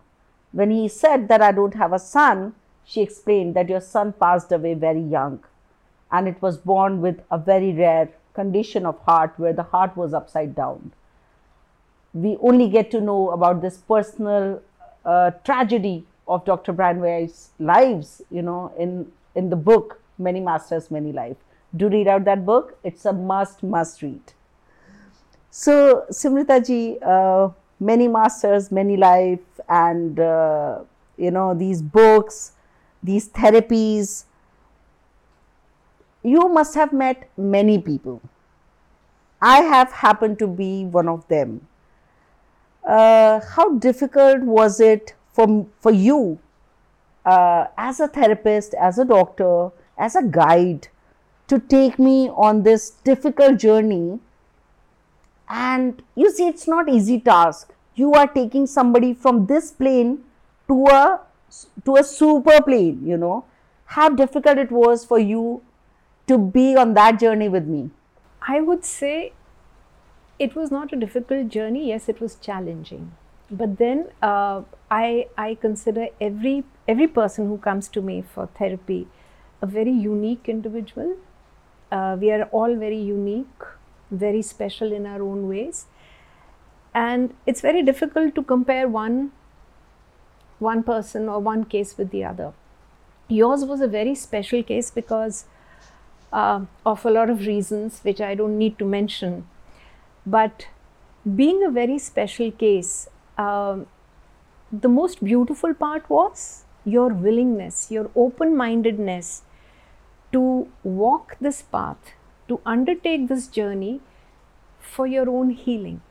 When 0.51 0.71
he 0.71 0.87
said 0.87 1.27
that 1.27 1.43
I 1.43 1.51
don't 1.51 1.75
have 1.75 1.93
a 1.93 1.99
son, 1.99 2.55
she 2.89 3.01
explained 3.01 3.55
that 3.55 3.69
your 3.69 3.81
son 3.81 4.11
passed 4.13 4.51
away 4.51 4.73
very 4.73 5.01
young 5.01 5.39
and 6.11 6.27
it 6.27 6.41
was 6.41 6.57
born 6.57 7.01
with 7.01 7.21
a 7.29 7.37
very 7.37 7.71
rare 7.71 8.09
condition 8.33 8.85
of 8.85 8.97
heart 9.01 9.33
where 9.37 9.53
the 9.53 9.67
heart 9.73 9.95
was 9.95 10.13
upside 10.13 10.55
down. 10.55 10.91
We 12.13 12.37
only 12.41 12.67
get 12.67 12.89
to 12.91 13.01
know 13.01 13.29
about 13.29 13.61
this 13.61 13.77
personal 13.77 14.63
uh, 15.05 15.31
tragedy 15.43 16.03
of 16.27 16.45
Dr. 16.45 16.73
Brian 16.73 16.99
Weiss' 16.99 17.51
lives, 17.59 18.23
you 18.31 18.41
know, 18.41 18.73
in, 18.79 19.11
in 19.35 19.51
the 19.51 19.55
book, 19.55 20.01
Many 20.17 20.39
Masters, 20.39 20.89
Many 20.89 21.11
Life. 21.11 21.37
Do 21.75 21.89
read 21.89 22.07
out 22.07 22.25
that 22.25 22.43
book. 22.43 22.77
It's 22.83 23.05
a 23.05 23.13
must, 23.13 23.61
must 23.61 24.01
read. 24.01 24.33
So, 25.51 26.05
Simrita 26.11 26.65
ji, 26.65 26.97
uh, 27.03 27.49
Many 27.79 28.07
Masters, 28.07 28.71
Many 28.71 28.97
Life, 28.97 29.61
and, 29.67 30.19
uh, 30.19 30.79
you 31.17 31.29
know, 31.29 31.53
these 31.53 31.83
books, 31.83 32.53
these 33.01 33.29
therapies, 33.29 34.25
you 36.23 36.49
must 36.49 36.75
have 36.75 36.91
met 36.91 37.29
many 37.37 37.79
people. 37.79 38.21
I 39.41 39.61
have 39.61 39.91
happened 39.91 40.37
to 40.39 40.47
be 40.47 40.85
one 40.85 41.07
of 41.07 41.27
them. 41.27 41.67
Uh, 42.85 43.39
how 43.55 43.77
difficult 43.77 44.41
was 44.41 44.79
it 44.79 45.13
for, 45.31 45.65
for 45.79 45.91
you 45.91 46.39
uh, 47.25 47.67
as 47.77 47.99
a 47.99 48.07
therapist, 48.07 48.73
as 48.73 48.97
a 48.97 49.05
doctor, 49.05 49.69
as 49.97 50.15
a 50.15 50.23
guide 50.23 50.87
to 51.47 51.59
take 51.59 51.97
me 51.99 52.29
on 52.29 52.63
this 52.63 52.89
difficult 52.89 53.59
journey? 53.59 54.19
And 55.47 56.01
you 56.15 56.31
see, 56.31 56.47
it's 56.47 56.67
not 56.67 56.89
easy 56.89 57.19
task. 57.19 57.73
You 57.95 58.13
are 58.13 58.27
taking 58.27 58.67
somebody 58.67 59.13
from 59.13 59.45
this 59.47 59.71
plane 59.71 60.23
to 60.67 60.85
a 60.87 61.21
to 61.85 61.95
a 61.95 62.03
super 62.03 62.61
plane, 62.61 63.01
you 63.05 63.17
know. 63.17 63.45
How 63.85 64.09
difficult 64.09 64.57
it 64.57 64.71
was 64.71 65.05
for 65.05 65.19
you 65.19 65.61
to 66.27 66.37
be 66.37 66.75
on 66.75 66.93
that 66.93 67.19
journey 67.19 67.49
with 67.49 67.65
me? 67.65 67.89
I 68.41 68.61
would 68.61 68.85
say 68.85 69.33
it 70.37 70.55
was 70.55 70.71
not 70.71 70.93
a 70.93 70.95
difficult 70.95 71.49
journey. 71.49 71.87
Yes, 71.89 72.07
it 72.07 72.21
was 72.21 72.35
challenging. 72.35 73.11
But 73.51 73.77
then 73.77 74.09
uh, 74.21 74.61
I, 74.91 75.27
I 75.37 75.55
consider 75.55 76.07
every, 76.21 76.63
every 76.87 77.07
person 77.07 77.47
who 77.47 77.57
comes 77.57 77.87
to 77.89 78.01
me 78.01 78.21
for 78.21 78.47
therapy 78.47 79.07
a 79.61 79.65
very 79.65 79.91
unique 79.91 80.47
individual. 80.47 81.17
Uh, 81.91 82.15
we 82.19 82.31
are 82.31 82.43
all 82.43 82.75
very 82.75 82.99
unique, 82.99 83.63
very 84.11 84.41
special 84.41 84.93
in 84.93 85.05
our 85.05 85.21
own 85.21 85.47
ways. 85.47 85.87
And 86.93 87.33
it's 87.45 87.61
very 87.61 87.83
difficult 87.83 88.35
to 88.35 88.43
compare 88.43 88.87
one, 88.87 89.31
one 90.59 90.83
person 90.83 91.29
or 91.29 91.39
one 91.39 91.63
case 91.65 91.97
with 91.97 92.11
the 92.11 92.23
other. 92.23 92.53
Yours 93.27 93.63
was 93.65 93.81
a 93.81 93.87
very 93.87 94.15
special 94.15 94.63
case 94.63 94.91
because 94.91 95.45
uh, 96.31 96.61
of 96.85 97.05
a 97.05 97.11
lot 97.11 97.29
of 97.29 97.45
reasons, 97.45 97.99
which 98.03 98.21
I 98.21 98.35
don't 98.35 98.57
need 98.57 98.77
to 98.79 98.85
mention. 98.85 99.47
But 100.25 100.67
being 101.35 101.63
a 101.63 101.69
very 101.69 101.97
special 101.97 102.51
case, 102.51 103.07
um, 103.37 103.87
the 104.71 104.89
most 104.89 105.23
beautiful 105.23 105.73
part 105.73 106.09
was 106.09 106.65
your 106.85 107.09
willingness, 107.09 107.91
your 107.91 108.09
open 108.15 108.55
mindedness 108.55 109.43
to 110.31 110.67
walk 110.83 111.37
this 111.39 111.61
path, 111.61 112.13
to 112.47 112.61
undertake 112.65 113.27
this 113.27 113.47
journey 113.47 114.01
for 114.79 115.07
your 115.07 115.29
own 115.29 115.49
healing. 115.51 116.01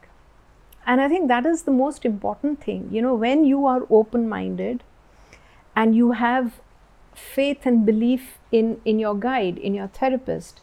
And 0.89 1.03
I 1.03 1.09
think 1.09 1.29
that 1.29 1.47
is 1.47 1.63
the 1.65 1.71
most 1.71 2.05
important 2.05 2.65
thing. 2.65 2.89
You 2.91 3.03
know, 3.03 3.15
when 3.15 3.45
you 3.45 3.67
are 3.67 3.87
open 3.91 4.29
minded 4.29 4.83
and 5.77 5.95
you 5.95 6.13
have 6.13 6.61
faith 7.15 7.67
and 7.67 7.85
belief 7.85 8.39
in, 8.51 8.81
in 8.85 8.99
your 8.99 9.15
guide, 9.15 9.59
in 9.59 9.75
your 9.75 9.89
therapist, 9.89 10.63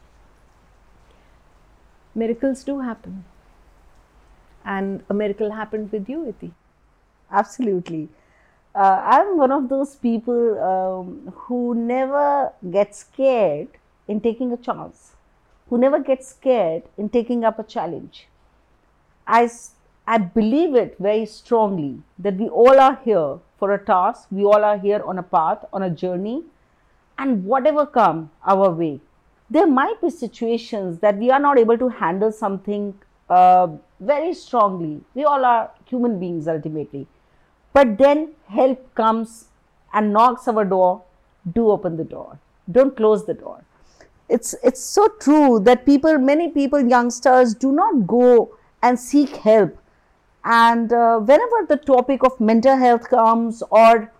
miracles 2.15 2.63
do 2.63 2.79
happen. 2.79 3.23
And 4.65 5.03
a 5.09 5.13
miracle 5.13 5.51
happened 5.51 5.91
with 5.91 6.09
you, 6.09 6.27
Iti. 6.27 6.51
Absolutely. 7.31 8.09
Uh, 8.73 9.01
I'm 9.05 9.37
one 9.37 9.51
of 9.51 9.69
those 9.69 9.95
people 9.95 10.59
um, 10.59 11.33
who 11.35 11.75
never 11.75 12.51
get 12.71 12.95
scared 12.95 13.67
in 14.07 14.21
taking 14.21 14.51
a 14.51 14.57
chance, 14.57 15.13
who 15.69 15.77
never 15.77 15.99
get 15.99 16.23
scared 16.23 16.83
in 16.97 17.09
taking 17.09 17.43
up 17.43 17.59
a 17.59 17.63
challenge. 17.63 18.27
I, 19.27 19.49
I 20.07 20.17
believe 20.19 20.75
it 20.75 20.97
very 20.99 21.25
strongly 21.25 22.01
that 22.19 22.35
we 22.37 22.47
all 22.47 22.79
are 22.79 22.99
here 23.03 23.39
for 23.57 23.73
a 23.73 23.83
task, 23.83 24.27
we 24.31 24.43
all 24.43 24.63
are 24.63 24.77
here 24.77 25.01
on 25.03 25.17
a 25.17 25.23
path, 25.23 25.65
on 25.73 25.83
a 25.83 25.89
journey, 25.89 26.43
and 27.17 27.45
whatever 27.45 27.85
come 27.85 28.29
our 28.45 28.69
way, 28.69 28.99
there 29.49 29.67
might 29.67 29.99
be 30.01 30.09
situations 30.09 30.99
that 30.99 31.17
we 31.17 31.31
are 31.31 31.39
not 31.39 31.57
able 31.57 31.77
to 31.77 31.89
handle 31.89 32.31
something 32.31 32.93
uh, 33.29 33.67
very 33.99 34.33
strongly. 34.33 35.01
We 35.13 35.23
all 35.23 35.45
are 35.45 35.71
human 35.85 36.19
beings 36.19 36.47
ultimately. 36.47 37.07
But 37.73 37.97
then 37.97 38.33
help 38.47 38.93
comes 38.95 39.45
and 39.93 40.13
knocks 40.13 40.47
our 40.47 40.65
door. 40.65 41.03
Do 41.53 41.69
open 41.69 41.97
the 41.97 42.03
door. 42.03 42.39
Don't 42.71 42.95
close 42.95 43.25
the 43.25 43.33
door. 43.33 43.63
It's 44.27 44.55
it's 44.63 44.83
so 44.83 45.07
true 45.19 45.59
that 45.59 45.85
people, 45.85 46.17
many 46.17 46.49
people, 46.49 46.87
youngsters, 46.87 47.53
do 47.53 47.71
not 47.71 48.07
go 48.07 48.57
and 48.81 48.99
seek 48.99 49.35
help. 49.37 49.77
And 50.45 50.93
uh, 50.93 51.17
whenever 51.19 51.65
the 51.67 51.77
topic 51.77 52.23
of 52.23 52.39
mental 52.39 52.77
health 52.77 53.09
comes 53.09 53.63
or 53.71 54.11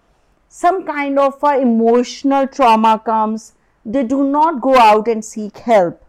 some 0.49 0.85
kind 0.85 1.19
of 1.19 1.41
uh, 1.43 1.59
emotional 1.59 2.47
trauma 2.47 2.99
comes, 3.05 3.53
they 3.85 4.03
do 4.03 4.23
not 4.23 4.59
go 4.59 4.75
out 4.75 5.07
and 5.07 5.23
seek 5.23 5.59
help. 5.59 6.03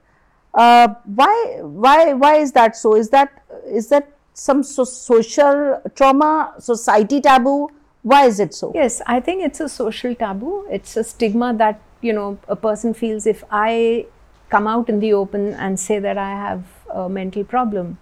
Uh, 0.54 0.94
why, 1.04 1.58
why, 1.60 2.14
why 2.14 2.36
is 2.36 2.52
that 2.52 2.76
so? 2.76 2.96
Is 2.96 3.10
that, 3.10 3.42
is 3.66 3.88
that 3.88 4.08
some 4.32 4.62
so 4.62 4.84
social 4.84 5.82
trauma, 5.94 6.54
society 6.58 7.20
taboo? 7.20 7.70
Why 8.02 8.24
is 8.24 8.40
it 8.40 8.54
so? 8.54 8.72
Yes, 8.74 9.02
I 9.06 9.20
think 9.20 9.44
it's 9.44 9.60
a 9.60 9.68
social 9.68 10.14
taboo. 10.14 10.66
It's 10.70 10.96
a 10.96 11.04
stigma 11.04 11.52
that, 11.58 11.80
you 12.00 12.14
know, 12.14 12.38
a 12.48 12.56
person 12.56 12.94
feels 12.94 13.26
if 13.26 13.44
I 13.50 14.06
come 14.48 14.66
out 14.66 14.88
in 14.88 15.00
the 15.00 15.12
open 15.12 15.52
and 15.54 15.78
say 15.78 15.98
that 15.98 16.16
I 16.16 16.30
have 16.30 16.64
a 16.88 17.08
mental 17.08 17.44
problem, 17.44 17.98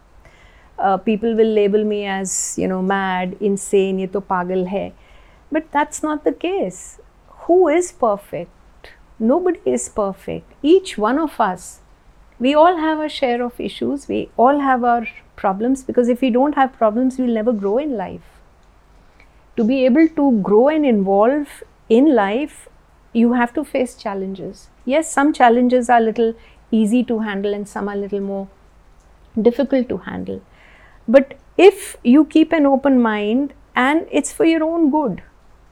Uh, 0.79 0.97
people 0.97 1.35
will 1.35 1.53
label 1.55 1.85
me 1.85 2.05
as, 2.05 2.57
you 2.59 2.67
know, 2.67 2.83
mad, 2.83 3.37
insane, 3.41 3.99
ye 3.99 4.07
to 4.09 4.21
pagal 4.21 4.69
hai. 4.69 4.93
But 5.53 5.71
that's 5.71 6.03
not 6.03 6.25
the 6.25 6.33
case. 6.33 7.01
Who 7.47 7.69
is 7.69 7.93
perfect? 7.93 8.51
Nobody 9.19 9.61
is 9.65 9.89
perfect. 9.89 10.53
Each 10.63 10.99
one 10.99 11.19
of 11.19 11.41
us, 11.41 11.81
we 12.41 12.55
all 12.55 12.77
have 12.77 12.99
a 12.99 13.09
share 13.09 13.43
of 13.43 13.61
issues. 13.61 14.09
We 14.09 14.31
all 14.37 14.61
have 14.61 14.83
our 14.83 15.07
problems 15.37 15.85
because 15.85 16.09
if 16.09 16.21
we 16.21 16.31
don't 16.31 16.55
have 16.57 16.73
problems, 16.73 17.19
we'll 17.19 17.35
never 17.35 17.53
grow 17.53 17.79
in 17.79 17.97
life. 17.97 18.23
To 19.57 19.63
be 19.63 19.85
able 19.85 20.09
to 20.09 20.41
grow 20.43 20.69
and 20.69 20.85
evolve 20.85 21.63
in 21.89 22.15
life, 22.15 22.69
you 23.13 23.35
have 23.35 23.55
to 23.55 23.65
face 23.65 23.95
challenges. 23.95 24.69
Yes, 24.85 25.13
some 25.13 25.33
challenges 25.33 25.89
are 25.89 26.01
little 26.01 26.35
easy 26.73 27.05
to 27.05 27.21
handle 27.21 27.55
and 27.55 27.69
some 27.69 27.89
are 27.89 27.97
little 27.97 28.21
more 28.21 28.49
difficult 29.41 29.89
to 29.89 29.99
handle. 29.99 30.43
But 31.07 31.35
if 31.57 31.97
you 32.03 32.25
keep 32.25 32.53
an 32.53 32.67
open 32.67 33.01
mind 33.01 33.53
and 33.77 34.07
it's 34.11 34.33
for 34.33 34.45
your 34.45 34.65
own 34.65 34.91
good, 34.91 35.23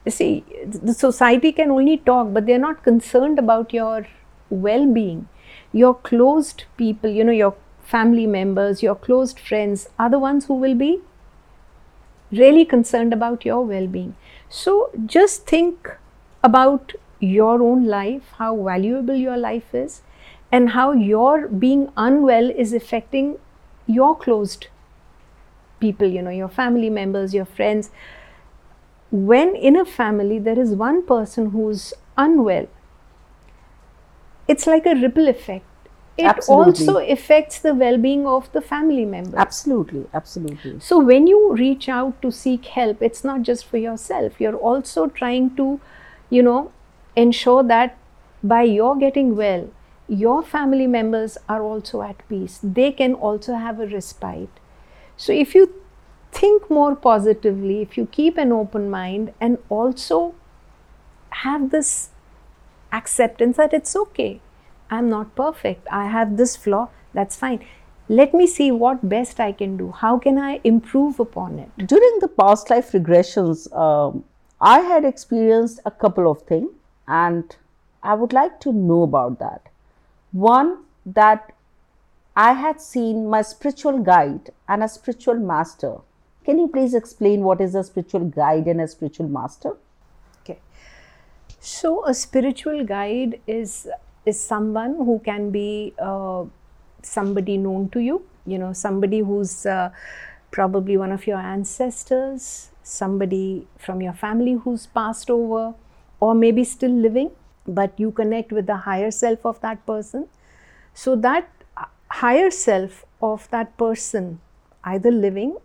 you 0.05 0.11
see, 0.11 0.43
the 0.65 0.93
society 0.93 1.51
can 1.51 1.71
only 1.71 1.97
talk, 1.97 2.33
but 2.33 2.45
they're 2.45 2.59
not 2.59 2.83
concerned 2.83 3.39
about 3.39 3.73
your 3.73 4.07
well 4.49 4.85
being. 4.85 5.27
Your 5.71 5.95
closed 5.95 6.65
people, 6.77 7.09
you 7.09 7.23
know, 7.23 7.31
your 7.31 7.55
family 7.81 8.27
members, 8.27 8.83
your 8.83 8.95
closed 8.95 9.39
friends 9.39 9.89
are 9.97 10.09
the 10.09 10.19
ones 10.19 10.45
who 10.45 10.55
will 10.55 10.75
be 10.75 11.01
really 12.31 12.65
concerned 12.65 13.13
about 13.13 13.45
your 13.45 13.65
well 13.65 13.87
being. 13.87 14.15
So 14.49 14.91
just 15.05 15.45
think 15.45 15.89
about 16.43 16.93
your 17.19 17.61
own 17.63 17.85
life, 17.85 18.33
how 18.37 18.61
valuable 18.61 19.15
your 19.15 19.37
life 19.37 19.73
is, 19.73 20.01
and 20.51 20.71
how 20.71 20.91
your 20.91 21.47
being 21.47 21.91
unwell 21.95 22.49
is 22.49 22.73
affecting 22.73 23.37
your 23.87 24.15
closed 24.15 24.67
people, 25.83 26.15
you 26.17 26.21
know, 26.27 26.37
your 26.43 26.53
family 26.61 26.89
members, 27.01 27.33
your 27.33 27.49
friends. 27.59 27.91
When 29.11 29.55
in 29.71 29.75
a 29.81 29.85
family 29.97 30.39
there 30.47 30.59
is 30.67 30.73
one 30.85 31.05
person 31.11 31.51
who's 31.57 31.93
unwell, 32.17 32.67
it's 34.47 34.67
like 34.73 34.85
a 34.85 34.95
ripple 34.95 35.27
effect. 35.27 35.65
It 36.15 36.25
Absolutely. 36.25 36.87
also 36.87 36.97
affects 37.13 37.59
the 37.59 37.73
well 37.73 37.97
being 37.97 38.25
of 38.31 38.51
the 38.55 38.61
family 38.61 39.05
members. 39.13 39.39
Absolutely, 39.45 40.05
absolutely. 40.13 40.79
So 40.79 40.99
when 41.11 41.25
you 41.25 41.39
reach 41.61 41.89
out 41.89 42.21
to 42.21 42.31
seek 42.31 42.65
help, 42.65 43.01
it's 43.01 43.23
not 43.23 43.41
just 43.41 43.65
for 43.65 43.77
yourself. 43.77 44.39
You're 44.39 44.59
also 44.71 45.07
trying 45.21 45.55
to, 45.61 45.79
you 46.29 46.43
know, 46.43 46.71
ensure 47.15 47.63
that 47.63 47.97
by 48.43 48.61
your 48.63 48.95
getting 49.05 49.35
well, 49.35 49.69
your 50.07 50.43
family 50.43 50.85
members 50.85 51.37
are 51.49 51.63
also 51.63 52.03
at 52.03 52.27
peace. 52.29 52.59
They 52.61 52.91
can 52.91 53.15
also 53.15 53.55
have 53.55 53.79
a 53.79 53.87
respite. 53.87 54.62
So 55.17 55.33
if 55.33 55.55
you 55.55 55.73
think 56.31 56.69
more 56.69 56.95
positively, 56.95 57.81
if 57.81 57.97
you 57.97 58.05
keep 58.05 58.37
an 58.37 58.51
open 58.51 58.89
mind 58.89 59.33
and 59.39 59.57
also 59.69 60.35
have 61.29 61.69
this 61.71 62.09
acceptance 62.91 63.57
that 63.57 63.73
it's 63.73 63.95
okay. 63.95 64.39
I'm 64.89 65.09
not 65.09 65.35
perfect. 65.35 65.87
I 65.91 66.07
have 66.07 66.37
this 66.37 66.55
flaw. 66.55 66.89
That's 67.13 67.35
fine. 67.35 67.65
Let 68.09 68.33
me 68.33 68.45
see 68.47 68.69
what 68.71 69.07
best 69.07 69.39
I 69.39 69.51
can 69.51 69.77
do. 69.77 69.91
How 69.91 70.19
can 70.19 70.37
I 70.37 70.59
improve 70.63 71.19
upon 71.19 71.57
it? 71.59 71.87
During 71.87 72.17
the 72.19 72.27
past 72.27 72.69
life 72.69 72.91
regressions, 72.91 73.73
um, 73.75 74.23
I 74.61 74.79
had 74.79 75.05
experienced 75.05 75.79
a 75.85 75.91
couple 75.91 76.29
of 76.29 76.41
things, 76.43 76.69
and 77.07 77.55
I 78.03 78.13
would 78.13 78.33
like 78.33 78.59
to 78.61 78.73
know 78.73 79.03
about 79.03 79.39
that. 79.39 79.69
One, 80.31 80.83
that 81.05 81.52
I 82.35 82.53
had 82.53 82.81
seen 82.81 83.29
my 83.29 83.41
spiritual 83.43 83.99
guide 83.99 84.51
and 84.67 84.83
a 84.83 84.89
spiritual 84.89 85.35
master. 85.35 85.97
Can 86.45 86.57
you 86.59 86.67
please 86.67 86.93
explain 86.93 87.41
what 87.43 87.61
is 87.61 87.75
a 87.75 87.83
spiritual 87.83 88.25
guide 88.25 88.67
and 88.67 88.81
a 88.81 88.87
spiritual 88.87 89.27
master? 89.27 89.77
Okay. 90.41 90.59
So 91.59 92.05
a 92.05 92.13
spiritual 92.13 92.83
guide 92.85 93.39
is 93.45 93.87
is 94.25 94.39
someone 94.39 94.95
who 94.95 95.19
can 95.23 95.51
be 95.51 95.93
uh, 95.99 96.45
somebody 97.01 97.57
known 97.57 97.89
to 97.89 97.99
you. 97.99 98.25
You 98.45 98.57
know, 98.57 98.73
somebody 98.73 99.19
who's 99.19 99.65
uh, 99.65 99.91
probably 100.51 100.97
one 100.97 101.11
of 101.11 101.27
your 101.27 101.37
ancestors, 101.37 102.69
somebody 102.83 103.67
from 103.77 104.01
your 104.01 104.13
family 104.13 104.53
who's 104.53 104.87
passed 104.87 105.29
over, 105.29 105.73
or 106.19 106.33
maybe 106.33 106.63
still 106.63 106.91
living, 106.91 107.31
but 107.67 107.99
you 107.99 108.11
connect 108.11 108.51
with 108.51 108.65
the 108.65 108.77
higher 108.77 109.11
self 109.11 109.45
of 109.45 109.61
that 109.61 109.85
person. 109.85 110.27
So 110.93 111.15
that 111.17 111.49
higher 112.21 112.51
self 112.51 113.05
of 113.21 113.49
that 113.49 113.75
person, 113.77 114.39
either 114.83 115.11
living 115.11 115.57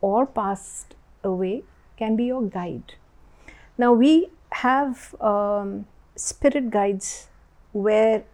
or 0.00 0.26
passed 0.26 0.94
away, 1.22 1.62
can 1.96 2.16
be 2.16 2.24
your 2.24 2.42
guide. 2.42 2.94
Now, 3.78 3.92
we 3.92 4.30
have 4.50 5.14
um, 5.20 5.86
spirit 6.16 6.70
guides 6.70 7.28
where 7.72 8.24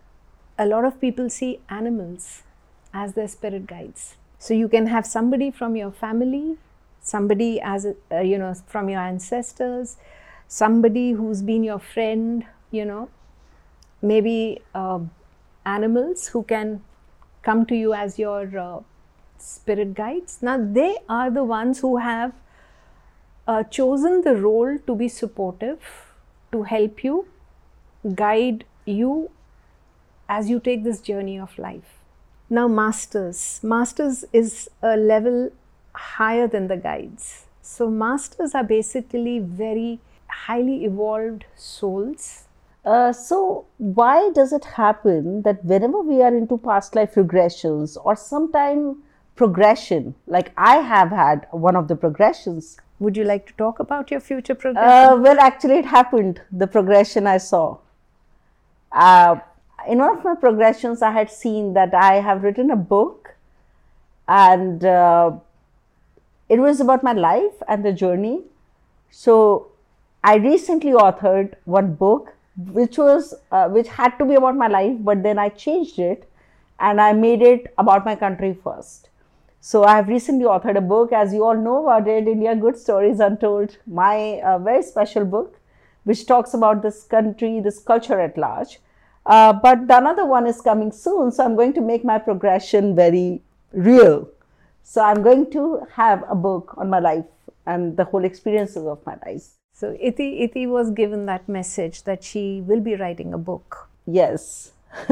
a 0.59 0.65
lot 0.65 0.85
of 0.85 1.01
people 1.01 1.29
see 1.29 1.61
animals 1.69 2.43
as 2.95 3.13
their 3.13 3.29
spirit 3.29 3.67
guides. 3.67 4.17
So, 4.39 4.55
you 4.55 4.69
can 4.69 4.87
have 4.87 5.05
somebody 5.05 5.51
from 5.51 5.77
your 5.77 5.91
family, 5.91 6.57
somebody 7.03 7.61
as 7.61 7.85
a, 7.85 7.95
uh, 8.11 8.21
you 8.21 8.39
know 8.39 8.55
from 8.67 8.89
your 8.89 9.01
ancestors, 9.01 9.97
somebody 10.49 11.13
who's 11.13 11.43
been 11.43 11.65
your 11.65 11.79
friend, 11.79 12.47
you 12.71 12.85
know, 12.85 13.09
maybe 14.01 14.63
uh, 14.75 15.01
animals 15.65 16.29
who 16.29 16.43
can 16.45 16.83
come 17.47 17.65
to 17.67 17.77
you 17.77 17.95
as 17.95 18.19
your 18.19 18.59
uh, 18.59 18.81
spirit 19.39 19.95
guides. 19.95 20.39
Now, 20.43 20.59
they 20.59 20.97
are 21.09 21.31
the 21.31 21.45
ones 21.45 21.81
who 21.81 21.97
have 21.99 22.33
uh, 23.47 23.63
chosen 23.65 24.23
the 24.23 24.35
role 24.35 24.79
to 24.87 24.95
be 24.95 25.09
supportive, 25.09 25.81
to 26.53 26.65
help 26.65 27.05
you, 27.05 27.27
guide 28.15 28.65
you 28.85 29.31
as 30.29 30.51
you 30.51 30.59
take 30.59 30.83
this 30.85 31.01
journey 31.01 31.39
of 31.39 31.57
life. 31.59 32.01
Now, 32.51 32.67
masters. 32.69 33.61
Masters 33.63 34.25
is 34.33 34.69
a 34.83 34.97
level 34.97 35.53
higher 35.93 36.49
than 36.49 36.69
the 36.69 36.77
guides. 36.77 37.47
So, 37.63 37.91
masters 37.91 38.55
are 38.55 38.65
basically 38.65 39.39
very 39.39 40.01
highly 40.29 40.85
evolved 40.85 41.45
souls. 41.57 42.46
Uh, 42.87 43.13
so, 43.13 43.67
why 43.79 44.31
does 44.31 44.53
it 44.53 44.65
happen 44.65 45.43
that 45.43 45.65
whenever 45.65 46.01
we 46.01 46.23
are 46.23 46.35
into 46.35 46.57
past 46.57 46.95
life 46.95 47.17
regressions 47.17 47.97
or 48.05 48.15
sometime 48.15 49.03
progression, 49.35 50.15
like 50.27 50.53
I 50.57 50.77
have 50.77 51.11
had 51.11 51.49
one 51.51 51.75
of 51.75 51.89
the 51.89 51.97
progressions, 51.97 52.79
Would 52.99 53.17
you 53.17 53.25
like 53.25 53.47
to 53.49 53.53
talk 53.55 53.79
about 53.79 54.11
your 54.11 54.21
future 54.21 54.55
progression? 54.55 55.13
Uh, 55.13 55.17
well, 55.17 55.39
actually, 55.39 55.79
it 55.79 55.85
happened. 55.85 56.41
The 56.51 56.67
progression 56.67 57.27
I 57.27 57.37
saw. 57.37 57.79
Uh, 58.91 59.37
in 59.87 59.99
one 59.99 60.17
of 60.17 60.25
my 60.25 60.35
progressions, 60.35 61.03
I 61.03 61.11
had 61.11 61.31
seen 61.31 61.75
that 61.75 61.95
I 61.95 62.15
have 62.29 62.43
written 62.43 62.71
a 62.71 62.77
book, 62.77 63.35
and 64.27 64.85
uh, 64.85 65.33
it 66.49 66.59
was 66.59 66.81
about 66.81 67.03
my 67.03 67.13
life 67.13 67.61
and 67.69 67.85
the 67.85 67.93
journey. 67.93 68.45
So, 69.11 69.69
I 70.25 70.37
recently 70.37 70.93
authored 70.93 71.55
one 71.65 71.95
book, 71.95 72.36
which 72.57 72.99
was 72.99 73.35
uh, 73.51 73.69
which 73.69 73.89
had 73.89 74.17
to 74.19 74.25
be 74.25 74.35
about 74.35 74.57
my 74.57 74.69
life, 74.69 74.97
but 75.01 75.23
then 75.23 75.39
I 75.39 75.49
changed 75.51 75.99
it, 75.99 76.29
and 76.79 77.01
I 77.01 77.13
made 77.13 77.43
it 77.43 77.75
about 77.79 78.05
my 78.05 78.17
country 78.17 78.57
first. 78.65 79.11
So 79.61 79.85
I 79.85 79.97
have 79.97 80.09
recently 80.09 80.45
authored 80.45 80.77
a 80.77 80.81
book, 80.81 81.13
as 81.13 81.35
you 81.35 81.45
all 81.45 81.57
know 81.57 81.83
about 81.83 82.07
it, 82.07 82.29
India 82.29 82.55
Good 82.55 82.79
Stories 82.79 83.19
Untold, 83.19 83.77
my 83.87 84.41
uh, 84.41 84.59
very 84.59 84.83
special 84.83 85.25
book, 85.25 85.59
which 86.05 86.27
talks 86.27 86.55
about 86.55 86.83
this 86.83 87.03
country, 87.03 87.59
this 87.61 87.79
culture 87.81 88.21
at 88.21 88.39
large. 88.39 88.79
Uh, 89.25 89.53
but 89.53 89.89
the 89.89 89.99
another 89.99 90.25
one 90.25 90.47
is 90.47 90.61
coming 90.61 90.93
soon, 90.93 91.33
so 91.33 91.45
I'm 91.45 91.57
going 91.57 91.73
to 91.73 91.81
make 91.81 92.05
my 92.05 92.19
progression 92.19 92.95
very 92.95 93.43
real. 93.73 94.29
So 94.85 95.03
I'm 95.03 95.23
going 95.25 95.51
to 95.51 95.85
have 95.95 96.23
a 96.29 96.37
book 96.37 96.75
on 96.77 96.89
my 96.89 97.01
life 97.01 97.25
and 97.67 97.97
the 97.97 98.05
whole 98.05 98.25
experiences 98.25 98.87
of 98.87 99.05
my 99.05 99.17
life. 99.27 99.49
So, 99.79 99.95
Iti, 100.01 100.39
Iti 100.41 100.67
was 100.67 100.91
given 100.91 101.27
that 101.27 101.51
message 101.51 102.05
that 102.05 102.25
she 102.25 102.63
will 102.65 102.81
be 102.81 102.95
writing 102.97 103.35
a 103.35 103.39
book. 103.39 103.91
Yes. 104.07 104.73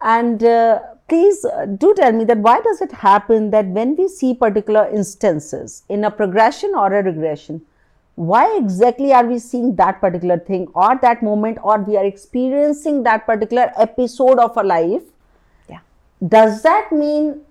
and 0.00 0.42
uh, 0.42 0.78
please 1.06 1.44
uh, 1.44 1.66
do 1.66 1.92
tell 1.94 2.12
me 2.12 2.24
that 2.24 2.38
why 2.38 2.62
does 2.62 2.80
it 2.80 2.92
happen 2.92 3.50
that 3.50 3.66
when 3.66 3.94
we 3.94 4.08
see 4.08 4.32
particular 4.32 4.88
instances 4.88 5.82
in 5.90 6.02
a 6.04 6.10
progression 6.10 6.72
or 6.74 6.94
a 6.94 7.02
regression, 7.02 7.60
why 8.14 8.56
exactly 8.56 9.12
are 9.12 9.26
we 9.26 9.38
seeing 9.38 9.76
that 9.76 10.00
particular 10.00 10.38
thing 10.38 10.66
or 10.74 10.98
that 11.02 11.22
moment 11.22 11.58
or 11.62 11.78
we 11.82 11.98
are 11.98 12.06
experiencing 12.06 13.02
that 13.02 13.26
particular 13.26 13.70
episode 13.76 14.38
of 14.38 14.56
a 14.56 14.62
life? 14.62 15.02
Yeah. 15.68 15.80
Does 16.26 16.62
that 16.62 16.90
mean 16.90 17.42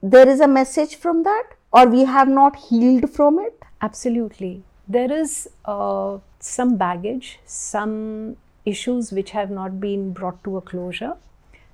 there 0.00 0.28
is 0.28 0.38
a 0.38 0.46
message 0.46 0.94
from 0.94 1.24
that 1.24 1.54
or 1.72 1.88
we 1.88 2.04
have 2.04 2.28
not 2.28 2.54
healed 2.54 3.10
from 3.10 3.40
it? 3.40 3.64
Absolutely. 3.82 4.62
There 4.88 5.12
is 5.12 5.48
uh, 5.66 6.18
some 6.40 6.76
baggage, 6.76 7.40
some 7.44 8.36
issues 8.64 9.12
which 9.12 9.32
have 9.32 9.50
not 9.50 9.80
been 9.80 10.12
brought 10.12 10.42
to 10.44 10.56
a 10.56 10.60
closure. 10.62 11.14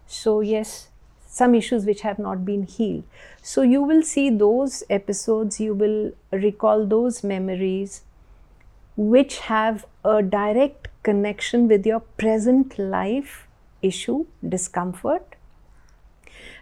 So, 0.07 0.40
yes, 0.40 0.88
some 1.27 1.54
issues 1.54 1.85
which 1.85 2.00
have 2.00 2.19
not 2.19 2.44
been 2.44 2.65
healed. 2.65 3.04
So, 3.40 3.62
you 3.62 3.83
will 3.83 4.02
see 4.02 4.31
those 4.31 4.83
episodes, 4.90 5.60
you 5.60 5.75
will 5.75 6.12
recall 6.33 6.87
those 6.87 7.23
memories 7.23 8.02
which 8.96 9.38
have 9.40 9.87
a 10.04 10.23
direct 10.23 10.88
connection 11.02 11.69
with 11.69 11.87
your 11.87 12.00
present 12.00 12.79
life 12.79 13.46
issue, 13.83 14.27
discomfort, 14.48 15.37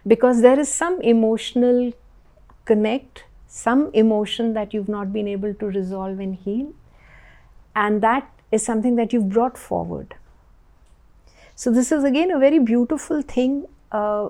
because 0.05 0.41
there 0.41 0.59
is 0.59 0.71
some 0.71 0.99
emotional 1.01 1.93
connect, 2.65 3.25
some 3.55 3.81
emotion 3.93 4.53
that 4.53 4.73
you've 4.73 4.89
not 4.89 5.13
been 5.13 5.27
able 5.27 5.53
to 5.53 5.67
resolve 5.67 6.19
and 6.19 6.35
heal, 6.35 6.73
and 7.75 8.01
that 8.01 8.29
is 8.51 8.65
something 8.65 8.95
that 8.95 9.13
you've 9.13 9.29
brought 9.29 9.57
forward. 9.57 10.15
So, 11.55 11.71
this 11.71 11.91
is 11.91 12.03
again 12.03 12.31
a 12.31 12.39
very 12.39 12.57
beautiful 12.57 13.21
thing. 13.21 13.67
Uh, 13.91 14.29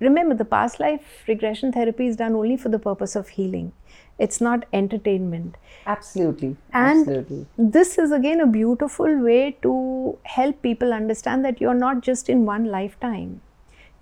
remember 0.00 0.34
the 0.34 0.44
past 0.44 0.80
life 0.80 1.22
regression 1.28 1.70
therapy 1.72 2.08
is 2.08 2.16
done 2.16 2.34
only 2.34 2.56
for 2.56 2.68
the 2.68 2.80
purpose 2.80 3.14
of 3.14 3.28
healing. 3.36 3.70
It's 4.18 4.40
not 4.40 4.66
entertainment. 4.72 5.54
Absolutely. 5.86 6.56
And 6.72 7.00
absolutely. 7.00 7.46
this 7.56 7.96
is 7.96 8.10
again 8.10 8.40
a 8.40 8.46
beautiful 8.46 9.22
way 9.28 9.56
to 9.62 10.18
help 10.24 10.60
people 10.62 10.92
understand 10.92 11.44
that 11.44 11.60
you're 11.60 11.80
not 11.86 12.00
just 12.00 12.28
in 12.28 12.44
one 12.44 12.64
lifetime. 12.64 13.40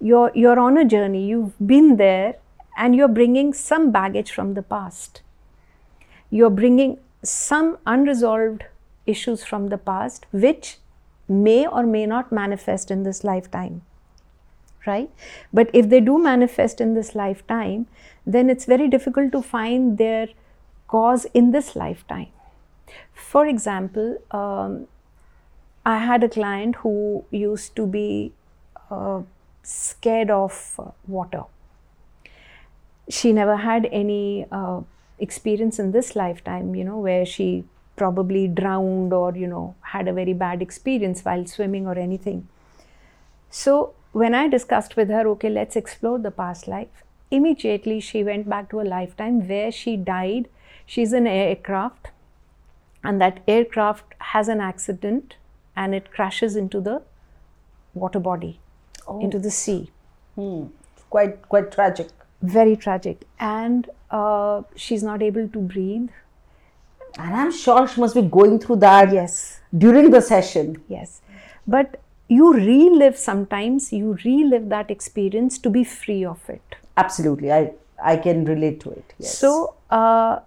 You're 0.01 0.33
you're 0.35 0.59
on 0.59 0.79
a 0.79 0.91
journey. 0.97 1.27
You've 1.29 1.55
been 1.75 1.97
there 1.97 2.37
and 2.77 2.95
you're 2.95 3.09
bringing 3.09 3.53
some 3.53 3.91
baggage 3.91 4.31
from 4.31 4.55
the 4.55 4.63
past. 4.63 5.23
You're 6.31 6.51
bringing 6.51 6.99
some 7.23 7.79
unresolved 7.87 8.65
issues 9.07 9.45
from 9.45 9.69
the 9.69 9.79
past 9.79 10.27
which 10.33 10.79
may 11.29 11.67
or 11.67 11.85
may 11.85 12.07
not 12.07 12.31
manifest 12.31 12.91
in 12.91 13.03
this 13.03 13.25
lifetime 13.25 13.83
right? 14.87 15.11
But 15.53 15.69
if 15.73 15.89
they 15.89 16.01
do 16.01 16.19
manifest 16.19 16.81
in 16.81 16.95
this 16.95 17.15
lifetime 17.15 17.87
then 18.25 18.49
it's 18.51 18.65
very 18.65 18.89
difficult 18.89 19.33
to 19.33 19.43
find 19.43 19.99
their 19.99 20.29
cause 20.89 21.25
in 21.35 21.51
this 21.51 21.75
lifetime. 21.77 22.29
For 23.13 23.47
example 23.47 24.19
um, 24.31 24.87
i 25.85 25.99
had 25.99 26.25
a 26.25 26.29
client 26.29 26.77
who 26.77 27.25
used 27.31 27.75
to 27.77 27.87
be 27.87 28.33
uh, 28.91 29.21
scared 29.63 30.31
of 30.31 30.57
uh, 30.79 30.91
water 31.07 31.43
she 33.09 33.33
never 33.33 33.57
had 33.57 33.89
any 33.93 34.47
uh, 34.51 34.81
experience 35.19 35.79
in 35.79 35.93
this 35.93 36.15
lifetime 36.17 36.75
you 36.75 36.85
know 36.85 36.99
where 36.99 37.25
she 37.25 37.65
probably 37.97 38.47
drowned 38.47 39.13
or 39.13 39.35
you 39.35 39.47
know 39.47 39.75
had 39.81 40.09
a 40.09 40.13
very 40.13 40.33
bad 40.33 40.61
experience 40.61 41.23
while 41.23 41.47
swimming 41.47 41.87
or 41.87 41.99
anything 41.99 42.47
so 43.49 43.95
when 44.13 44.35
i 44.35 44.47
discussed 44.49 44.97
with 44.97 45.09
her 45.09 45.27
okay 45.29 45.49
let's 45.49 45.77
explore 45.77 46.19
the 46.19 46.31
past 46.31 46.69
life 46.69 47.05
immediately 47.31 47.99
she 48.01 48.23
went 48.23 48.49
back 48.49 48.69
to 48.71 48.81
a 48.81 48.89
lifetime 48.97 49.41
where 49.49 49.73
she 49.73 49.97
died 49.97 50.49
she's 50.85 51.13
in 51.13 51.27
an 51.27 51.33
aircraft 51.33 52.09
and 53.03 53.21
that 53.21 53.43
aircraft 53.49 54.15
has 54.35 54.49
an 54.49 54.61
accident 54.61 55.37
and 55.75 55.95
it 55.95 56.13
crashes 56.13 56.57
into 56.57 56.81
the 56.81 57.01
water 57.95 58.21
body 58.21 58.59
oh. 59.09 59.21
into 59.21 59.39
the 59.39 59.51
sea 59.51 59.91
hmm. 60.35 60.67
quite 61.09 61.43
quite 61.49 61.73
tragic 61.73 62.09
very 62.43 62.77
tragic. 62.77 63.23
And 63.39 63.89
uh, 64.11 64.63
she's 64.77 65.03
not 65.03 65.23
able 65.23 65.49
to 65.49 65.59
breathe. 65.59 66.09
And 67.19 67.35
i'm 67.35 67.51
sure 67.51 67.89
she 67.89 67.99
must 67.99 68.15
be 68.15 68.23
going 68.23 68.59
through 68.59 68.77
that 68.77 69.13
yes. 69.13 69.61
during 69.77 70.11
the 70.11 70.21
session. 70.21 70.83
Yes. 70.89 71.23
But 71.67 72.01
you 72.29 72.53
relive 72.53 73.17
sometimes 73.17 73.93
you 73.93 74.19
relive 74.25 74.69
that 74.69 74.91
experience 74.91 75.59
to 75.59 75.71
be 75.71 75.85
free 75.85 76.25
of 76.25 76.41
it. 76.49 76.77
Absolutely. 76.97 77.53
I 77.53 77.73
i 78.03 78.17
can 78.17 78.45
relate 78.45 78.81
to 78.81 78.91
it. 78.91 79.15
Yes. 79.19 79.39
so 79.39 79.75
uh, 79.91 80.41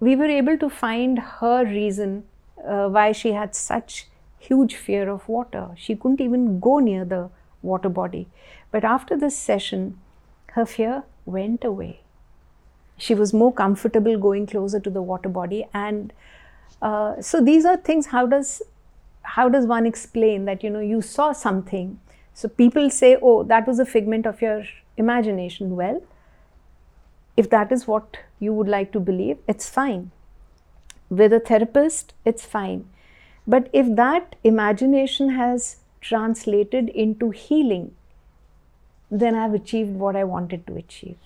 we 0.00 0.16
were 0.16 0.32
able 0.40 0.56
to 0.58 0.70
find 0.70 1.18
her 1.18 1.64
reason 1.64 2.24
uh, 2.66 2.88
why 2.88 3.12
she 3.12 3.32
had 3.32 3.54
such 3.54 4.06
huge 4.38 4.76
fear 4.76 5.08
of 5.10 5.28
water. 5.28 5.68
She 5.76 5.96
couldn't 5.96 6.20
even 6.20 6.60
go 6.60 6.78
near 6.78 7.04
the 7.04 7.28
water 7.62 7.88
body. 7.88 8.28
But 8.70 8.84
after 8.84 9.16
this 9.16 9.36
session 9.36 9.98
her 10.52 10.66
fear 10.66 11.04
went 11.24 11.64
away. 11.64 12.00
She 12.96 13.14
was 13.14 13.32
more 13.32 13.52
comfortable 13.52 14.18
going 14.18 14.46
closer 14.46 14.80
to 14.80 14.90
the 14.90 15.02
water 15.02 15.28
body, 15.28 15.66
and 15.72 16.12
uh, 16.82 17.20
so 17.20 17.40
these 17.40 17.64
are 17.64 17.76
things. 17.76 18.06
How 18.06 18.26
does 18.26 18.62
how 19.22 19.48
does 19.48 19.66
one 19.66 19.86
explain 19.86 20.44
that 20.46 20.64
you 20.64 20.70
know 20.70 20.80
you 20.80 21.00
saw 21.02 21.32
something? 21.32 22.00
So 22.34 22.48
people 22.48 22.90
say, 22.90 23.16
"Oh, 23.22 23.42
that 23.44 23.66
was 23.66 23.78
a 23.78 23.86
figment 23.86 24.26
of 24.26 24.42
your 24.42 24.64
imagination." 24.96 25.76
Well, 25.76 26.02
if 27.36 27.50
that 27.50 27.70
is 27.70 27.86
what 27.86 28.18
you 28.40 28.52
would 28.52 28.68
like 28.68 28.92
to 28.92 29.00
believe, 29.00 29.38
it's 29.46 29.68
fine. 29.68 30.10
With 31.08 31.32
a 31.32 31.40
therapist, 31.40 32.14
it's 32.24 32.44
fine. 32.44 32.88
But 33.46 33.70
if 33.72 33.94
that 33.96 34.34
imagination 34.44 35.30
has 35.30 35.76
translated 36.00 36.88
into 36.90 37.30
healing, 37.30 37.94
then 39.10 39.34
I've 39.34 39.54
achieved 39.54 39.94
what 39.96 40.16
I 40.16 40.24
wanted 40.24 40.66
to 40.66 40.76
achieve. 40.76 41.16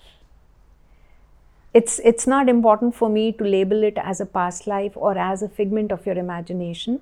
It's, 1.73 1.99
it's 2.03 2.27
not 2.27 2.49
important 2.49 2.95
for 2.95 3.09
me 3.09 3.31
to 3.33 3.43
label 3.43 3.83
it 3.83 3.97
as 3.97 4.21
a 4.21 4.25
past 4.25 4.67
life 4.67 4.93
or 4.95 5.17
as 5.17 5.41
a 5.41 5.49
figment 5.49 5.91
of 5.91 6.05
your 6.05 6.17
imagination. 6.17 7.01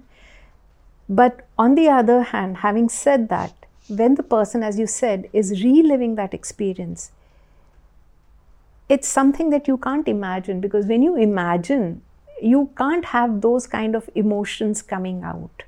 But 1.09 1.45
on 1.57 1.75
the 1.75 1.89
other 1.89 2.23
hand, 2.23 2.57
having 2.57 2.87
said 2.87 3.27
that, 3.29 3.53
when 3.89 4.15
the 4.15 4.23
person, 4.23 4.63
as 4.63 4.79
you 4.79 4.87
said, 4.87 5.29
is 5.33 5.63
reliving 5.63 6.15
that 6.15 6.33
experience, 6.33 7.11
it's 8.87 9.07
something 9.07 9.49
that 9.49 9.67
you 9.67 9.77
can't 9.77 10.07
imagine 10.07 10.61
because 10.61 10.85
when 10.85 11.01
you 11.01 11.17
imagine, 11.17 12.01
you 12.41 12.69
can't 12.77 13.05
have 13.05 13.41
those 13.41 13.67
kind 13.67 13.95
of 13.95 14.09
emotions 14.15 14.81
coming 14.81 15.23
out. 15.23 15.63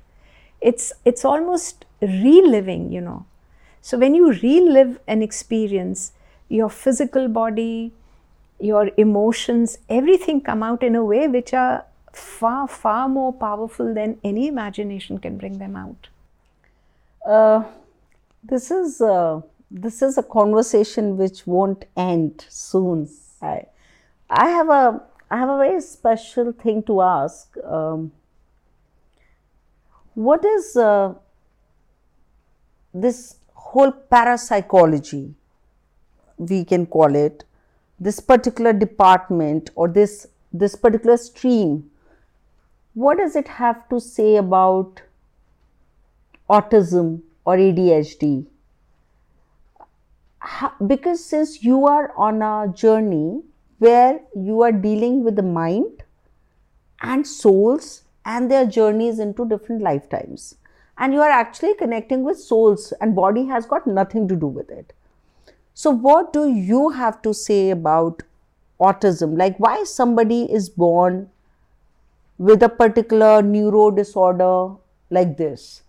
It's, 0.62 0.92
it's 1.04 1.24
almost 1.24 1.84
reliving, 2.00 2.90
you 2.90 3.02
know 3.02 3.26
so 3.84 3.98
when 3.98 4.14
you 4.14 4.32
relive 4.32 4.98
an 5.06 5.22
experience, 5.22 6.12
your 6.48 6.70
physical 6.70 7.28
body, 7.28 7.92
your 8.58 8.90
emotions, 8.96 9.76
everything 9.90 10.40
come 10.40 10.62
out 10.62 10.82
in 10.82 10.94
a 10.94 11.04
way 11.04 11.28
which 11.28 11.52
are 11.52 11.84
far, 12.10 12.66
far 12.66 13.10
more 13.10 13.30
powerful 13.30 13.92
than 13.92 14.18
any 14.24 14.46
imagination 14.46 15.18
can 15.18 15.36
bring 15.36 15.58
them 15.58 15.76
out. 15.76 16.08
Uh, 17.26 17.64
this 18.42 18.70
is 18.70 19.02
this 19.70 20.00
is 20.00 20.16
a 20.16 20.22
conversation 20.22 21.18
which 21.18 21.46
won't 21.46 21.84
end 21.94 22.46
soon. 22.48 23.06
I, 23.42 23.66
I 24.30 24.48
have 24.48 24.70
a 24.70 25.02
I 25.30 25.36
have 25.36 25.50
a 25.50 25.58
very 25.58 25.82
special 25.82 26.52
thing 26.52 26.82
to 26.84 27.02
ask. 27.02 27.54
Um, 27.62 28.12
what 30.14 30.42
is 30.42 30.74
uh, 30.74 31.14
this 32.94 33.36
whole 33.74 33.92
parapsychology, 34.14 35.34
we 36.38 36.64
can 36.64 36.86
call 36.86 37.14
it, 37.16 37.44
this 37.98 38.20
particular 38.20 38.72
department 38.72 39.70
or 39.74 39.88
this, 39.88 40.26
this 40.52 40.76
particular 40.76 41.16
stream, 41.16 41.90
what 42.94 43.18
does 43.18 43.34
it 43.34 43.48
have 43.48 43.88
to 43.88 44.00
say 44.00 44.36
about 44.36 45.02
autism 46.48 47.22
or 47.44 47.56
ADHD? 47.56 48.46
because 50.86 51.24
since 51.24 51.62
you 51.64 51.86
are 51.86 52.12
on 52.16 52.42
a 52.42 52.72
journey 52.72 53.42
where 53.78 54.20
you 54.36 54.60
are 54.62 54.72
dealing 54.72 55.24
with 55.24 55.36
the 55.36 55.42
mind 55.42 56.02
and 57.02 57.26
souls 57.26 58.02
and 58.24 58.50
their 58.50 58.66
journeys 58.66 59.18
into 59.18 59.48
different 59.48 59.82
lifetimes 59.82 60.54
and 60.98 61.12
you 61.12 61.20
are 61.20 61.30
actually 61.30 61.74
connecting 61.74 62.22
with 62.22 62.38
souls 62.38 62.92
and 63.00 63.14
body 63.14 63.46
has 63.46 63.66
got 63.66 63.86
nothing 63.86 64.28
to 64.28 64.36
do 64.36 64.46
with 64.46 64.70
it. 64.70 64.92
So 65.74 65.90
what 65.90 66.32
do 66.32 66.48
you 66.48 66.90
have 66.90 67.20
to 67.22 67.34
say 67.34 67.70
about 67.70 68.22
autism? 68.80 69.36
Like 69.36 69.58
why 69.58 69.84
somebody 69.84 70.44
is 70.44 70.68
born 70.68 71.30
with 72.38 72.62
a 72.62 72.68
particular 72.68 73.42
neuro 73.42 73.90
disorder 73.90 74.74
like 75.10 75.36
this? 75.36 75.82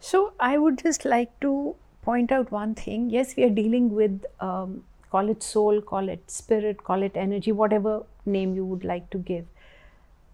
So 0.00 0.32
i 0.38 0.56
would 0.56 0.78
just 0.78 1.04
like 1.04 1.38
to 1.40 1.74
point 2.02 2.32
out 2.32 2.50
one 2.50 2.74
thing. 2.74 3.10
Yes 3.10 3.36
we 3.36 3.44
are 3.44 3.50
dealing 3.50 3.94
with 3.94 4.24
um, 4.40 4.84
call 5.10 5.28
it 5.28 5.42
soul 5.42 5.80
call 5.80 6.08
it 6.08 6.30
spirit 6.30 6.84
call 6.84 7.02
it 7.02 7.16
energy 7.16 7.52
whatever 7.52 8.02
name 8.26 8.54
you 8.54 8.64
would 8.64 8.84
like 8.84 9.08
to 9.10 9.18
give 9.18 9.46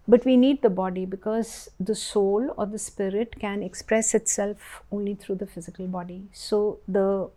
but 0.07 0.23
we 0.23 0.37
need 0.37 0.61
the 0.61 0.69
body 0.69 1.05
because 1.05 1.69
the 1.79 1.95
soul 1.95 2.53
or 2.57 2.65
the 2.65 2.77
spirit 2.77 3.39
can 3.39 3.63
express 3.63 4.13
itself 4.13 4.83
only 4.91 5.15
through 5.15 5.35
the 5.35 5.47
physical 5.47 5.87
body. 5.87 6.23
So 6.31 6.79
the 6.87 7.29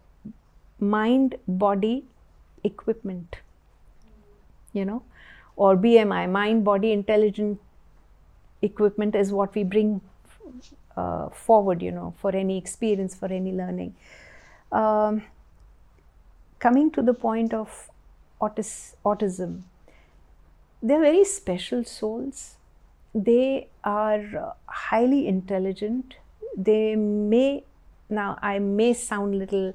mind 0.78 1.36
body 1.46 2.04
equipment, 2.62 3.36
you 4.72 4.84
know, 4.84 5.02
or 5.56 5.76
BMI, 5.76 6.30
mind 6.30 6.64
body 6.64 6.92
intelligent 6.92 7.58
equipment 8.60 9.14
is 9.14 9.32
what 9.32 9.54
we 9.54 9.64
bring 9.64 10.02
uh, 10.96 11.30
forward, 11.30 11.80
you 11.80 11.90
know, 11.90 12.14
for 12.20 12.36
any 12.36 12.58
experience, 12.58 13.14
for 13.14 13.32
any 13.32 13.52
learning. 13.52 13.94
Um, 14.70 15.22
coming 16.58 16.90
to 16.90 17.00
the 17.00 17.14
point 17.14 17.54
of 17.54 17.88
autis- 18.42 18.94
autism, 19.06 19.62
they're 20.82 21.00
very 21.00 21.24
special 21.24 21.82
souls 21.82 22.57
they 23.14 23.68
are 23.84 24.54
highly 24.66 25.26
intelligent. 25.26 26.16
They 26.56 26.96
may, 26.96 27.64
now 28.08 28.38
I 28.42 28.58
may 28.58 28.94
sound 28.94 29.38
little 29.38 29.74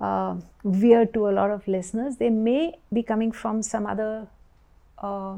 uh, 0.00 0.36
weird 0.62 1.12
to 1.14 1.28
a 1.28 1.32
lot 1.32 1.50
of 1.50 1.66
listeners, 1.68 2.16
they 2.16 2.30
may 2.30 2.78
be 2.92 3.02
coming 3.02 3.32
from 3.32 3.62
some 3.62 3.86
other 3.86 4.26
uh, 4.98 5.36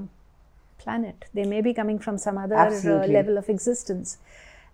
planet. 0.78 1.24
They 1.34 1.44
may 1.44 1.60
be 1.60 1.74
coming 1.74 1.98
from 1.98 2.18
some 2.18 2.38
other 2.38 2.56
uh, 2.56 3.06
level 3.06 3.38
of 3.38 3.48
existence. 3.48 4.18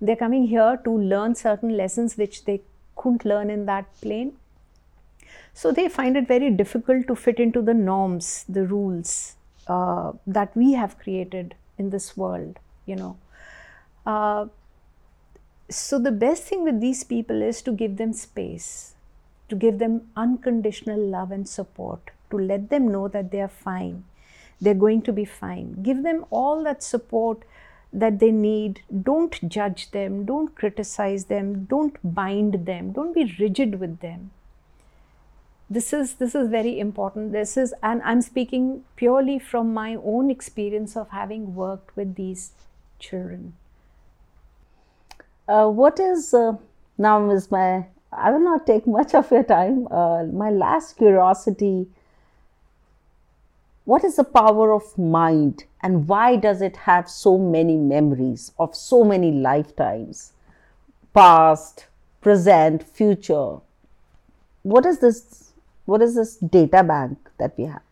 They're 0.01 0.17
coming 0.17 0.47
here 0.47 0.79
to 0.85 0.91
learn 0.91 1.35
certain 1.35 1.77
lessons 1.77 2.17
which 2.17 2.45
they 2.45 2.61
couldn't 2.97 3.25
learn 3.25 3.51
in 3.51 3.67
that 3.67 3.87
plane. 4.01 4.35
So 5.55 5.73
they 5.73 5.89
find 5.89 6.17
it 6.17 6.29
very 6.29 6.51
difficult 6.51 7.07
to 7.09 7.17
fit 7.17 7.41
into 7.41 7.63
the 7.63 7.75
norms, 7.75 8.45
the 8.49 8.65
rules 8.65 9.37
uh, 9.67 10.13
that 10.27 10.57
we 10.57 10.73
have 10.75 10.99
created 10.99 11.55
in 11.79 11.91
this 11.91 12.17
world, 12.17 12.59
you 12.87 12.97
know. 12.97 13.17
Uh, 14.05 14.47
so 15.71 15.99
the 15.99 16.13
best 16.13 16.45
thing 16.45 16.65
with 16.65 16.81
these 16.81 17.05
people 17.05 17.43
is 17.43 17.63
to 17.63 17.73
give 17.73 17.97
them 17.97 18.13
space, 18.13 18.95
to 19.49 19.55
give 19.55 19.79
them 19.79 20.09
unconditional 20.17 20.99
love 20.99 21.31
and 21.31 21.49
support, 21.49 22.11
to 22.31 22.39
let 22.39 22.71
them 22.71 22.89
know 22.89 23.09
that 23.09 23.31
they 23.31 23.41
are 23.41 23.49
fine, 23.49 24.05
they're 24.61 24.75
going 24.75 25.03
to 25.03 25.13
be 25.13 25.25
fine. 25.25 25.83
Give 25.83 26.03
them 26.03 26.25
all 26.31 26.65
that 26.65 26.83
support 26.83 27.45
that 27.93 28.19
they 28.19 28.31
need. 28.31 28.83
Don't 29.03 29.49
judge 29.49 29.91
them, 29.93 30.25
don't 30.25 30.55
criticize 30.55 31.27
them, 31.27 31.65
don't 31.65 31.97
bind 32.03 32.67
them, 32.67 32.93
don't 32.93 33.15
be 33.15 33.35
rigid 33.39 33.79
with 33.81 34.01
them. 34.01 34.31
This 35.71 35.93
is 35.93 36.15
this 36.15 36.35
is 36.35 36.49
very 36.49 36.79
important. 36.81 37.33
This 37.33 37.57
is 37.57 37.75
and 37.83 38.01
I'm 38.03 38.23
speaking 38.23 38.85
purely 38.97 39.39
from 39.39 39.75
my 39.75 39.97
own 39.97 40.31
experience 40.31 40.97
of 40.97 41.11
having 41.11 41.55
worked 41.55 41.95
with 41.95 42.15
these 42.15 42.53
children. 42.99 43.55
Uh, 45.47 45.69
what 45.69 46.01
is 46.01 46.33
uh, 46.33 46.57
now 46.97 47.31
is 47.31 47.51
my 47.51 47.87
I 48.13 48.31
will 48.31 48.41
not 48.41 48.67
take 48.67 48.87
much 48.87 49.15
of 49.15 49.31
your 49.31 49.45
time. 49.45 49.87
Uh, 49.91 50.25
my 50.25 50.51
last 50.51 50.97
curiosity 50.97 51.89
what 53.89 54.05
is 54.05 54.17
the 54.17 54.25
power 54.25 54.71
of 54.71 54.99
mind 54.99 55.65
and 55.83 56.07
why 56.09 56.37
does 56.37 56.61
it 56.61 56.77
have 56.77 57.09
so 57.09 57.39
many 57.39 57.75
memories 57.75 58.53
of 58.59 58.75
so 58.77 59.03
many 59.03 59.31
lifetimes 59.33 60.33
past 61.15 61.87
present 62.21 62.83
future 62.83 63.57
what 64.63 64.85
is 64.85 64.99
this 64.99 65.48
what 65.89 66.03
is 66.03 66.15
this 66.15 66.37
data 66.37 66.83
bank 66.85 67.31
that 67.39 67.55
we 67.57 67.65
have? 67.65 67.83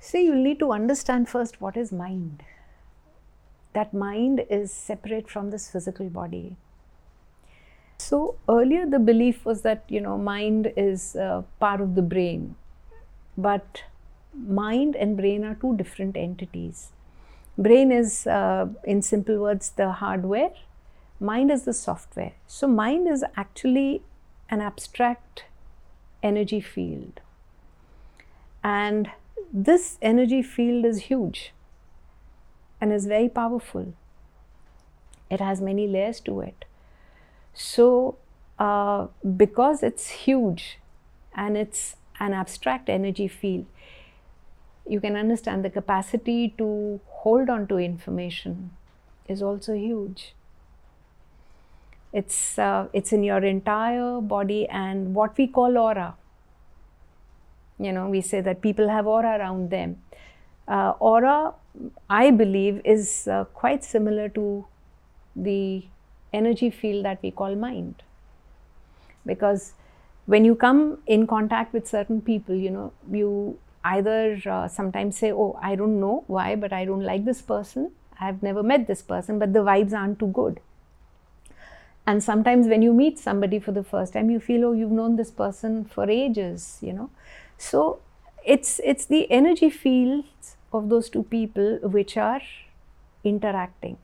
See 0.00 0.24
you 0.24 0.34
need 0.34 0.58
to 0.60 0.72
understand 0.72 1.28
first 1.28 1.60
what 1.60 1.76
is 1.76 1.92
mind. 1.92 2.42
That 3.74 3.92
mind 3.92 4.44
is 4.48 4.72
separate 4.72 5.28
from 5.28 5.50
this 5.50 5.70
physical 5.70 6.08
body. 6.08 6.56
So 7.98 8.36
earlier 8.48 8.86
the 8.86 8.98
belief 8.98 9.44
was 9.44 9.60
that 9.62 9.84
you 9.88 10.00
know 10.00 10.16
mind 10.16 10.72
is 10.76 11.16
uh, 11.16 11.42
part 11.60 11.82
of 11.82 11.94
the 11.96 12.06
brain. 12.14 12.54
But 13.36 13.82
mind 14.34 14.96
and 14.96 15.16
brain 15.16 15.44
are 15.44 15.54
two 15.54 15.76
different 15.76 16.16
entities. 16.16 16.88
Brain 17.56 17.90
is, 17.90 18.26
uh, 18.26 18.68
in 18.84 19.02
simple 19.02 19.38
words, 19.38 19.70
the 19.70 19.90
hardware, 19.92 20.50
mind 21.18 21.50
is 21.50 21.64
the 21.64 21.74
software. 21.74 22.32
So, 22.46 22.68
mind 22.68 23.08
is 23.08 23.24
actually 23.36 24.02
an 24.48 24.60
abstract 24.60 25.44
energy 26.22 26.60
field. 26.60 27.20
And 28.62 29.10
this 29.52 29.98
energy 30.02 30.42
field 30.42 30.84
is 30.84 31.02
huge 31.04 31.52
and 32.80 32.92
is 32.92 33.06
very 33.06 33.28
powerful. 33.28 33.94
It 35.30 35.40
has 35.40 35.60
many 35.60 35.86
layers 35.86 36.20
to 36.20 36.40
it. 36.40 36.64
So, 37.54 38.16
uh, 38.58 39.08
because 39.36 39.82
it's 39.82 40.08
huge 40.08 40.78
and 41.34 41.56
it's 41.56 41.96
an 42.20 42.32
abstract 42.32 42.88
energy 42.88 43.28
field, 43.28 43.66
you 44.86 45.00
can 45.00 45.16
understand 45.16 45.64
the 45.64 45.70
capacity 45.70 46.54
to 46.58 47.00
hold 47.06 47.50
on 47.50 47.66
to 47.68 47.76
information 47.76 48.70
is 49.28 49.42
also 49.42 49.74
huge. 49.74 50.34
It's, 52.12 52.58
uh, 52.58 52.88
it's 52.92 53.12
in 53.12 53.22
your 53.22 53.44
entire 53.44 54.20
body 54.20 54.66
and 54.68 55.14
what 55.14 55.36
we 55.36 55.46
call 55.46 55.76
aura. 55.76 56.14
You 57.78 57.92
know, 57.92 58.08
we 58.08 58.20
say 58.20 58.40
that 58.40 58.60
people 58.60 58.88
have 58.88 59.06
aura 59.06 59.38
around 59.38 59.70
them. 59.70 60.02
Uh, 60.66 60.94
aura, 60.98 61.54
I 62.10 62.30
believe, 62.30 62.80
is 62.84 63.28
uh, 63.28 63.44
quite 63.44 63.84
similar 63.84 64.28
to 64.30 64.66
the 65.36 65.84
energy 66.32 66.70
field 66.70 67.04
that 67.04 67.22
we 67.22 67.30
call 67.30 67.54
mind. 67.54 68.02
Because 69.24 69.74
when 70.26 70.44
you 70.44 70.54
come 70.54 70.98
in 71.06 71.26
contact 71.26 71.72
with 71.72 71.86
certain 71.86 72.20
people, 72.20 72.54
you 72.54 72.70
know, 72.70 72.92
you 73.10 73.58
either 73.84 74.40
uh, 74.46 74.68
sometimes 74.68 75.16
say, 75.16 75.32
Oh, 75.32 75.58
I 75.62 75.74
don't 75.74 76.00
know 76.00 76.24
why, 76.26 76.56
but 76.56 76.72
I 76.72 76.84
don't 76.84 77.02
like 77.02 77.24
this 77.24 77.40
person. 77.40 77.92
I've 78.20 78.42
never 78.42 78.62
met 78.62 78.86
this 78.86 79.02
person, 79.02 79.38
but 79.38 79.52
the 79.52 79.60
vibes 79.60 79.92
aren't 79.92 80.18
too 80.18 80.26
good. 80.28 80.60
And 82.08 82.24
sometimes 82.24 82.68
when 82.68 82.80
you 82.80 82.94
meet 82.94 83.18
somebody 83.18 83.58
for 83.58 83.70
the 83.70 83.84
first 83.84 84.14
time, 84.14 84.30
you 84.30 84.40
feel, 84.40 84.64
Oh, 84.64 84.72
you've 84.72 84.90
known 84.98 85.16
this 85.16 85.30
person 85.30 85.84
for 85.84 86.08
ages, 86.08 86.78
you 86.80 86.94
know. 86.94 87.10
So 87.58 88.00
it's 88.54 88.80
it's 88.92 89.04
the 89.04 89.30
energy 89.30 89.68
fields 89.68 90.56
of 90.72 90.88
those 90.88 91.10
two 91.10 91.22
people 91.24 91.78
which 91.96 92.16
are 92.16 92.40
interacting. 93.24 93.98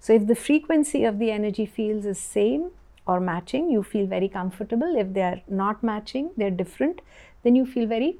So 0.00 0.14
if 0.14 0.26
the 0.26 0.34
frequency 0.34 1.04
of 1.04 1.18
the 1.18 1.30
energy 1.30 1.66
fields 1.66 2.06
is 2.06 2.18
same 2.18 2.70
or 3.06 3.20
matching, 3.20 3.70
you 3.70 3.82
feel 3.82 4.06
very 4.06 4.28
comfortable. 4.28 4.96
If 4.96 5.12
they 5.12 5.22
are 5.22 5.40
not 5.46 5.82
matching, 5.82 6.30
they're 6.38 6.56
different, 6.62 7.02
then 7.42 7.54
you 7.54 7.66
feel 7.66 7.86
very 7.86 8.16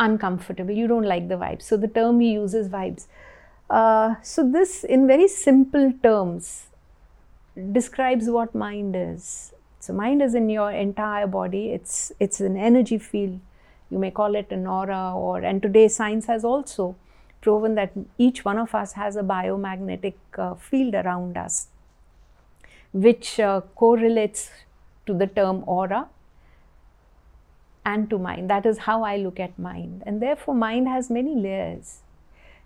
uncomfortable. 0.00 0.72
You 0.72 0.88
don't 0.88 1.10
like 1.14 1.28
the 1.28 1.36
vibes. 1.36 1.62
So 1.62 1.76
the 1.76 1.88
term 1.88 2.18
he 2.18 2.32
uses 2.32 2.66
is 2.66 2.72
vibes. 2.72 3.06
Uh, 3.70 4.14
so 4.22 4.50
this, 4.50 4.82
in 4.82 5.06
very 5.06 5.28
simple 5.28 5.92
terms, 6.02 6.67
describes 7.72 8.28
what 8.28 8.54
mind 8.54 8.96
is. 8.96 9.52
So 9.80 9.92
mind 9.92 10.22
is 10.22 10.34
in 10.34 10.48
your 10.50 10.70
entire 10.70 11.26
body. 11.26 11.70
It's 11.70 12.12
it's 12.20 12.40
an 12.40 12.56
energy 12.56 12.98
field. 12.98 13.40
You 13.90 13.98
may 13.98 14.10
call 14.10 14.34
it 14.34 14.50
an 14.50 14.66
aura, 14.66 15.14
or 15.14 15.38
and 15.40 15.62
today 15.62 15.88
science 15.88 16.26
has 16.26 16.44
also 16.44 16.96
proven 17.40 17.74
that 17.76 17.92
each 18.18 18.44
one 18.44 18.58
of 18.58 18.74
us 18.74 18.92
has 18.92 19.16
a 19.16 19.22
biomagnetic 19.22 20.14
uh, 20.36 20.54
field 20.54 20.94
around 20.94 21.36
us, 21.36 21.68
which 22.92 23.38
uh, 23.40 23.60
correlates 23.74 24.50
to 25.06 25.14
the 25.14 25.26
term 25.26 25.62
aura 25.66 26.08
and 27.84 28.10
to 28.10 28.18
mind. 28.18 28.50
That 28.50 28.66
is 28.66 28.78
how 28.78 29.02
I 29.02 29.16
look 29.16 29.40
at 29.40 29.58
mind. 29.58 30.02
And 30.04 30.20
therefore, 30.20 30.54
mind 30.54 30.88
has 30.88 31.08
many 31.08 31.34
layers. 31.34 32.00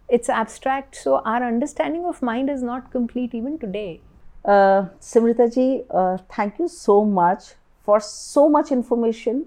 It's 0.08 0.28
abstract, 0.28 0.96
so 0.96 1.20
our 1.24 1.42
understanding 1.46 2.04
of 2.04 2.22
mind 2.22 2.50
is 2.50 2.62
not 2.62 2.90
complete 2.90 3.34
even 3.34 3.58
today. 3.58 4.00
Uh, 4.44 4.86
Simrita 5.00 5.52
ji, 5.52 5.84
uh, 5.90 6.18
thank 6.34 6.58
you 6.58 6.68
so 6.68 7.04
much 7.04 7.54
for 7.84 8.00
so 8.00 8.48
much 8.48 8.72
information, 8.72 9.46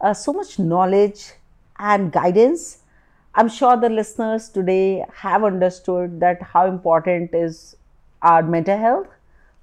uh, 0.00 0.14
so 0.14 0.32
much 0.32 0.58
knowledge 0.58 1.32
and 1.78 2.12
guidance. 2.12 2.78
I'm 3.34 3.48
sure 3.48 3.76
the 3.76 3.88
listeners 3.88 4.48
today 4.48 5.04
have 5.14 5.42
understood 5.42 6.20
that 6.20 6.42
how 6.42 6.66
important 6.66 7.34
is 7.34 7.76
our 8.20 8.42
mental 8.42 8.78
health, 8.78 9.08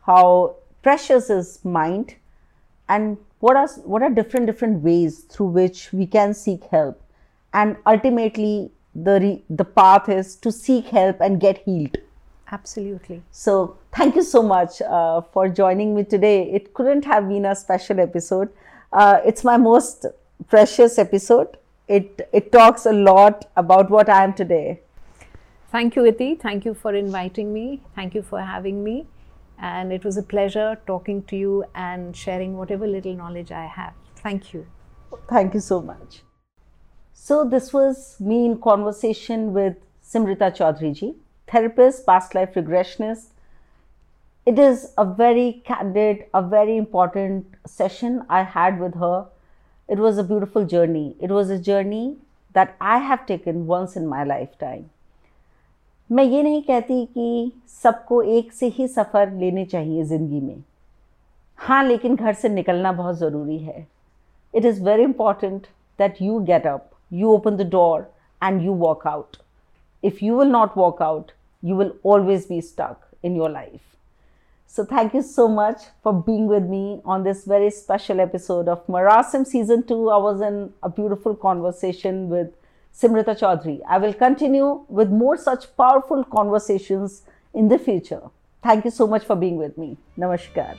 how 0.05 0.55
precious 0.81 1.29
is 1.29 1.63
mind, 1.63 2.15
and 2.89 3.17
what 3.39 3.55
are 3.55 3.69
what 3.85 4.01
are 4.01 4.09
different 4.09 4.47
different 4.47 4.83
ways 4.83 5.19
through 5.19 5.47
which 5.47 5.93
we 5.93 6.05
can 6.05 6.33
seek 6.33 6.63
help. 6.65 7.01
And 7.53 7.77
ultimately 7.85 8.71
the 8.95 9.19
re, 9.19 9.43
the 9.49 9.65
path 9.65 10.09
is 10.09 10.35
to 10.37 10.51
seek 10.51 10.87
help 10.87 11.21
and 11.21 11.39
get 11.39 11.59
healed. 11.59 11.97
Absolutely. 12.51 13.21
So 13.31 13.77
thank 13.93 14.15
you 14.15 14.23
so 14.23 14.41
much 14.41 14.81
uh, 14.81 15.21
for 15.33 15.47
joining 15.49 15.95
me 15.95 16.03
today 16.03 16.51
it 16.51 16.73
couldn't 16.73 17.05
have 17.05 17.27
been 17.27 17.45
a 17.45 17.55
special 17.55 17.99
episode 17.99 18.49
uh, 18.93 19.19
it's 19.25 19.43
my 19.43 19.57
most 19.57 20.05
precious 20.47 20.97
episode 20.97 21.57
it 21.87 22.27
it 22.31 22.51
talks 22.51 22.85
a 22.85 22.93
lot 22.93 23.49
about 23.55 23.89
what 23.89 24.09
i 24.09 24.23
am 24.23 24.33
today 24.33 24.79
thank 25.71 25.95
you 25.95 26.05
iti 26.05 26.35
thank 26.35 26.65
you 26.65 26.73
for 26.73 26.93
inviting 26.93 27.53
me 27.53 27.81
thank 27.95 28.13
you 28.13 28.21
for 28.21 28.41
having 28.41 28.83
me 28.83 29.05
and 29.61 29.91
it 29.91 30.05
was 30.05 30.17
a 30.17 30.23
pleasure 30.23 30.79
talking 30.87 31.23
to 31.23 31.35
you 31.35 31.65
and 31.75 32.15
sharing 32.15 32.57
whatever 32.57 32.87
little 32.87 33.13
knowledge 33.13 33.51
I 33.51 33.65
have. 33.65 33.93
Thank 34.17 34.53
you. 34.53 34.65
Thank 35.27 35.53
you 35.53 35.59
so 35.59 35.81
much. 35.81 36.23
So, 37.13 37.43
this 37.43 37.73
was 37.73 38.15
me 38.19 38.45
in 38.45 38.61
conversation 38.61 39.53
with 39.53 39.75
Simrita 40.03 40.55
Chaudhary 40.55 40.95
ji, 40.95 41.15
therapist, 41.47 42.05
past 42.05 42.33
life 42.33 42.53
regressionist. 42.53 43.31
It 44.46 44.58
is 44.58 44.92
a 44.98 45.04
very 45.04 45.62
candid, 45.66 46.24
a 46.34 46.42
very 46.42 46.76
important 46.76 47.46
session 47.66 48.24
I 48.28 48.42
had 48.42 48.78
with 48.78 48.94
her. 48.96 49.26
It 49.88 49.98
was 49.98 50.18
a 50.18 50.24
beautiful 50.24 50.64
journey. 50.64 51.16
It 51.20 51.30
was 51.30 51.50
a 51.50 51.58
journey 51.58 52.16
that 52.54 52.74
I 52.80 52.98
have 52.98 53.26
taken 53.26 53.66
once 53.66 53.96
in 53.96 54.06
my 54.06 54.24
lifetime. 54.24 54.90
मैं 56.10 56.24
ये 56.24 56.42
नहीं 56.42 56.62
कहती 56.62 57.04
कि 57.12 57.52
सबको 57.82 58.22
एक 58.38 58.52
से 58.52 58.66
ही 58.78 58.88
सफ़र 58.88 59.30
लेने 59.38 59.64
चाहिए 59.66 60.04
ज़िंदगी 60.04 60.40
में 60.40 60.62
हाँ 61.58 61.82
लेकिन 61.84 62.16
घर 62.16 62.32
से 62.42 62.48
निकलना 62.48 62.92
बहुत 62.92 63.16
ज़रूरी 63.18 63.58
है 63.58 63.86
it 64.54 64.64
is 64.64 64.82
very 64.84 65.02
important 65.02 65.66
that 65.98 66.20
you 66.22 66.38
get 66.50 66.66
up 66.66 66.90
you 67.12 67.32
open 67.34 67.56
the 67.56 67.68
door 67.70 68.06
and 68.42 68.62
you 68.62 68.74
walk 68.84 69.06
out 69.06 69.36
if 70.02 70.24
you 70.24 70.38
will 70.38 70.50
not 70.50 70.76
walk 70.76 71.02
out 71.02 71.30
you 71.62 71.74
will 71.76 71.92
always 72.02 72.44
be 72.46 72.60
stuck 72.60 73.08
in 73.22 73.34
your 73.34 73.48
life. 73.48 73.87
so, 74.71 74.85
thank 74.85 75.15
you 75.15 75.23
so 75.23 75.47
much 75.47 75.81
for 76.03 76.13
being 76.13 76.45
with 76.45 76.63
me 76.63 77.01
on 77.03 77.23
this 77.23 77.43
very 77.43 77.71
special 77.71 78.19
episode 78.21 78.67
of 78.67 78.85
Marasim 78.85 79.43
Season 79.43 79.81
2. 79.81 80.11
I 80.11 80.17
was 80.17 80.41
in 80.41 80.71
a 80.83 80.89
beautiful 80.89 81.35
conversation 81.35 82.29
with 82.29 82.53
Simrita 82.93 83.35
Chaudhary. 83.39 83.81
I 83.89 83.97
will 83.97 84.13
continue 84.13 84.85
with 84.87 85.09
more 85.09 85.37
such 85.37 85.75
powerful 85.75 86.23
conversations 86.23 87.23
in 87.55 87.67
the 87.67 87.79
future. 87.79 88.21
Thank 88.61 88.85
you 88.85 88.91
so 88.91 89.07
much 89.07 89.23
for 89.23 89.35
being 89.35 89.57
with 89.57 89.75
me. 89.75 89.97
Namaskar. 90.19 90.77